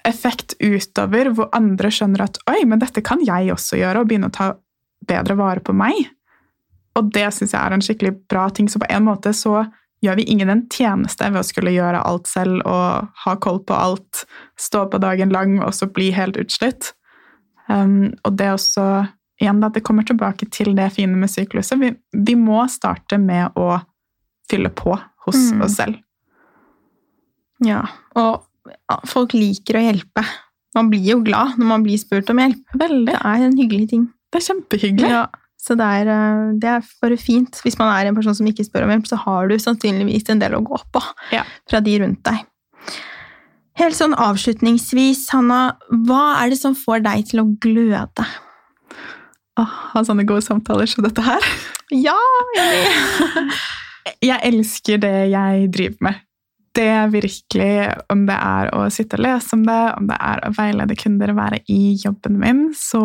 effekt 0.05 0.55
utover, 0.61 1.30
hvor 1.35 1.49
andre 1.53 1.91
skjønner 1.91 2.22
at 2.22 2.39
oi, 2.51 2.64
men 2.64 2.78
dette 2.78 3.03
kan 3.03 3.22
jeg 3.24 3.51
også 3.51 3.78
gjøre, 3.80 4.01
og 4.03 4.09
begynne 4.11 4.30
å 4.30 4.35
ta 4.35 4.55
bedre 5.07 5.35
vare 5.39 5.61
på 5.64 5.74
meg. 5.74 6.11
Og 6.95 7.11
det 7.11 7.26
syns 7.35 7.55
jeg 7.55 7.61
er 7.61 7.74
en 7.74 7.82
skikkelig 7.82 8.12
bra 8.30 8.49
ting. 8.51 8.68
Så 8.68 8.78
på 8.78 8.87
en 8.89 9.07
måte 9.07 9.32
så 9.35 9.64
gjør 10.05 10.19
vi 10.21 10.27
ingen 10.31 10.53
en 10.53 10.63
tjeneste 10.73 11.27
ved 11.33 11.41
å 11.41 11.47
skulle 11.47 11.73
gjøre 11.75 12.03
alt 12.05 12.29
selv 12.31 12.61
og 12.69 13.09
ha 13.25 13.35
koll 13.43 13.63
på 13.65 13.75
alt, 13.77 14.25
stå 14.61 14.85
på 14.93 15.01
dagen 15.03 15.33
lang 15.35 15.57
og 15.65 15.73
så 15.77 15.89
bli 15.91 16.11
helt 16.15 16.37
utslitt. 16.41 16.93
Um, 17.69 18.13
og 18.29 18.37
det 18.37 18.51
også 18.53 18.85
igjen 19.41 19.61
da, 19.65 19.71
det 19.73 19.83
kommer 19.87 20.05
tilbake 20.07 20.47
til 20.53 20.75
det 20.77 20.91
fine 20.95 21.17
med 21.19 21.33
sykluset. 21.33 21.81
Vi, 21.81 21.91
vi 22.29 22.37
må 22.39 22.63
starte 22.71 23.19
med 23.19 23.57
å 23.59 23.81
fylle 24.51 24.71
på 24.71 24.95
hos 25.27 25.41
Mm. 25.51 25.63
oss 25.65 25.79
selv. 25.81 25.97
Ja, 27.65 27.81
og 28.19 28.45
ja, 28.69 28.99
folk 29.09 29.33
liker 29.37 29.79
å 29.79 29.85
hjelpe. 29.87 30.25
Man 30.77 30.91
blir 30.91 31.05
jo 31.15 31.21
glad 31.25 31.57
når 31.59 31.69
man 31.71 31.85
blir 31.87 31.99
spurt 32.01 32.29
om 32.33 32.41
hjelp. 32.43 32.61
Veldig. 32.77 33.07
Det 33.09 33.17
er 33.21 33.45
en 33.47 33.57
hyggelig 33.57 33.89
ting. 33.95 34.05
Det 34.33 34.41
er 34.41 34.47
kjempehyggelig. 34.49 35.11
Ja, 35.11 35.25
så 35.65 35.77
det 35.81 35.87
er, 36.01 36.11
eh, 36.12 36.53
det 36.61 36.69
er 36.75 36.89
bare 37.03 37.17
fint. 37.21 37.61
Hvis 37.65 37.79
man 37.81 37.89
er 37.95 38.11
en 38.11 38.17
person 38.19 38.37
som 38.37 38.47
ikke 38.51 38.67
spør 38.67 38.85
om 38.87 38.93
hjelp, 38.93 39.09
så 39.09 39.17
har 39.25 39.49
du 39.49 39.57
sannsynligvis 39.62 40.29
en 40.35 40.43
del 40.43 40.59
å 40.59 40.65
gå 40.67 40.79
på 40.93 41.03
Ja. 41.33 41.45
fra 41.71 41.81
de 41.81 41.99
rundt 42.05 42.23
deg. 42.29 42.45
Helt 43.81 43.97
sånn 43.99 44.15
avslutningsvis, 44.15 45.25
Hanna, 45.35 45.77
hva 45.91 46.37
er 46.45 46.51
det 46.53 46.59
som 46.61 46.77
får 46.79 47.03
deg 47.03 47.25
til 47.33 47.41
å 47.43 47.49
gløde? 47.59 48.27
Å 49.59 49.65
ha 49.65 50.03
sånne 50.07 50.27
gode 50.27 50.43
samtaler 50.47 50.87
som 50.91 51.03
dette 51.07 51.23
her. 51.25 51.41
Ja! 51.95 52.17
Jeg 54.25 54.41
elsker 54.43 54.99
det 55.01 55.31
jeg 55.33 55.69
driver 55.73 55.97
med. 56.09 56.21
Det 56.75 56.87
er 56.91 57.11
virkelig, 57.12 57.69
om 58.11 58.25
det 58.27 58.35
er 58.37 58.71
å 58.75 58.83
sitte 58.93 59.17
og 59.19 59.23
lese 59.25 59.55
om 59.57 59.62
det, 59.69 59.79
om 59.99 60.09
det 60.11 60.17
er 60.19 60.43
å 60.45 60.51
veilede 60.57 60.97
kunder 60.99 61.33
være 61.37 61.61
i 61.71 61.95
jobben 62.03 62.37
min, 62.41 62.62
så 62.77 63.03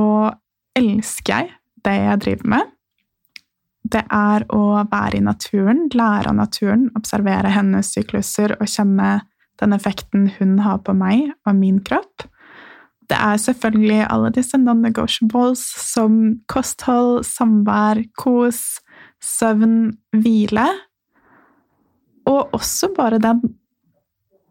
elsker 0.80 1.36
jeg 1.44 1.52
det 1.86 1.96
jeg 1.96 2.22
driver 2.26 2.52
med. 2.56 2.76
Det 3.90 4.04
er 4.14 4.46
å 4.54 4.64
være 4.92 5.18
i 5.18 5.24
naturen, 5.26 5.88
lære 5.94 6.30
av 6.32 6.38
naturen, 6.38 6.90
observere 7.00 7.52
hennes 7.56 7.94
sykluser 7.96 8.58
og 8.60 8.68
kjenne 8.70 9.20
den 9.60 9.76
effekten 9.76 10.28
hun 10.38 10.60
har 10.64 10.82
på 10.86 10.94
meg 10.96 11.32
og 11.48 11.56
min 11.58 11.80
kropp. 11.84 12.28
Det 13.10 13.18
er 13.18 13.40
selvfølgelig 13.42 14.04
alle 14.06 14.30
disse 14.36 14.60
non-negotiables 14.62 15.64
som 15.82 16.20
kosthold, 16.52 17.24
samvær, 17.26 18.04
kos, 18.20 18.62
søvn, 19.24 19.96
hvile. 20.14 20.68
Og 22.30 22.54
også 22.54 22.92
bare 22.94 23.18
den 23.24 23.42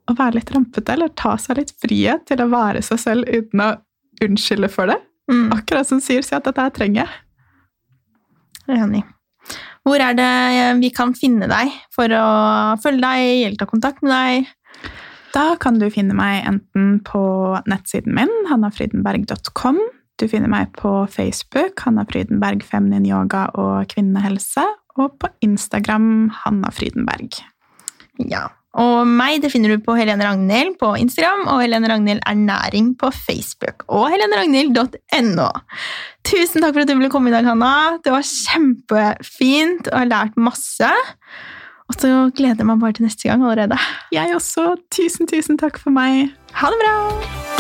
å 0.09 0.17
være 0.17 0.41
litt 0.41 0.51
rampete, 0.55 0.95
eller 0.97 1.13
ta 1.15 1.37
seg 1.39 1.61
litt 1.61 1.75
frihet 1.79 2.25
til 2.27 2.43
å 2.43 2.51
være 2.51 2.83
seg 2.83 3.01
selv 3.03 3.29
uten 3.29 3.63
å 3.63 3.75
unnskylde 4.25 4.71
for 4.73 4.91
det. 4.91 4.99
Mm, 5.29 5.51
Akkurat 5.53 5.89
som 5.89 6.01
sier 6.01 6.25
si 6.25 6.35
at 6.37 6.47
dette 6.49 6.65
her 6.65 6.73
trenger 6.75 7.05
jeg. 7.05 8.79
enig. 8.79 9.05
Hvor 9.85 10.01
er 10.05 10.17
det 10.17 10.33
vi 10.83 10.91
kan 10.93 11.15
finne 11.17 11.49
deg 11.49 11.73
for 11.95 12.13
å 12.13 12.25
følge 12.83 13.01
deg 13.01 13.45
eller 13.47 13.61
ta 13.61 13.69
kontakt 13.69 14.03
med 14.05 14.13
deg? 14.13 14.49
Da 15.33 15.55
kan 15.61 15.79
du 15.81 15.87
finne 15.93 16.17
meg 16.17 16.45
enten 16.49 16.99
på 17.05 17.21
nettsiden 17.69 18.17
min, 18.17 18.33
hannafrydenberg.com. 18.51 19.79
Du 20.19 20.27
finner 20.27 20.51
meg 20.51 20.73
på 20.77 20.91
Facebook, 21.13 21.79
Hanna 21.85 22.03
Frydenberg 22.09 22.65
feminin 22.67 23.07
yoga 23.07 23.47
og 23.55 23.87
kvinnehelse. 23.93 24.65
Og 24.99 25.13
på 25.23 25.29
Instagram, 25.47 26.29
Hanna 26.43 26.73
Frydenberg. 26.75 27.37
Ja. 28.19 28.49
Og 28.79 29.09
meg 29.11 29.43
det 29.43 29.51
finner 29.53 29.75
du 29.75 29.83
på 29.83 29.97
Helene 29.99 30.27
Ragnhild 30.27 30.77
på 30.81 30.93
Instagram 31.01 31.47
og 31.51 31.63
Helene 31.65 31.91
Ragnhild 31.91 32.23
Ernæring 32.29 32.93
på 33.01 33.11
Facebook 33.15 33.85
og 33.89 34.09
heleneragnhild.no. 34.13 35.51
Tusen 36.29 36.63
takk 36.63 36.75
for 36.75 36.85
at 36.85 36.91
du 36.91 36.95
ville 36.95 37.11
komme 37.13 37.33
i 37.33 37.35
dag, 37.35 37.47
Hanna. 37.49 37.99
Det 38.05 38.15
var 38.15 38.27
kjempefint 38.27 39.89
og 39.91 39.95
jeg 39.95 40.03
har 40.05 40.13
lært 40.13 40.39
masse. 40.39 40.93
Og 41.89 41.97
så 41.97 42.11
gleder 42.37 42.61
jeg 42.61 42.69
meg 42.69 42.83
bare 42.83 42.99
til 42.99 43.09
neste 43.09 43.31
gang 43.31 43.43
allerede. 43.43 43.79
Jeg 44.15 44.35
også. 44.37 44.75
Tusen, 44.95 45.31
tusen 45.31 45.59
takk 45.61 45.81
for 45.81 45.95
meg. 45.95 46.29
Ha 46.61 46.75
det 46.75 46.85
bra! 46.85 47.58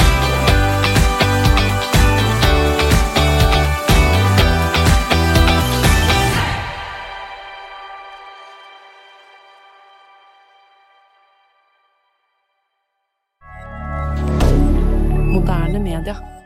Moderne 15.48 15.78
media. 15.78 16.37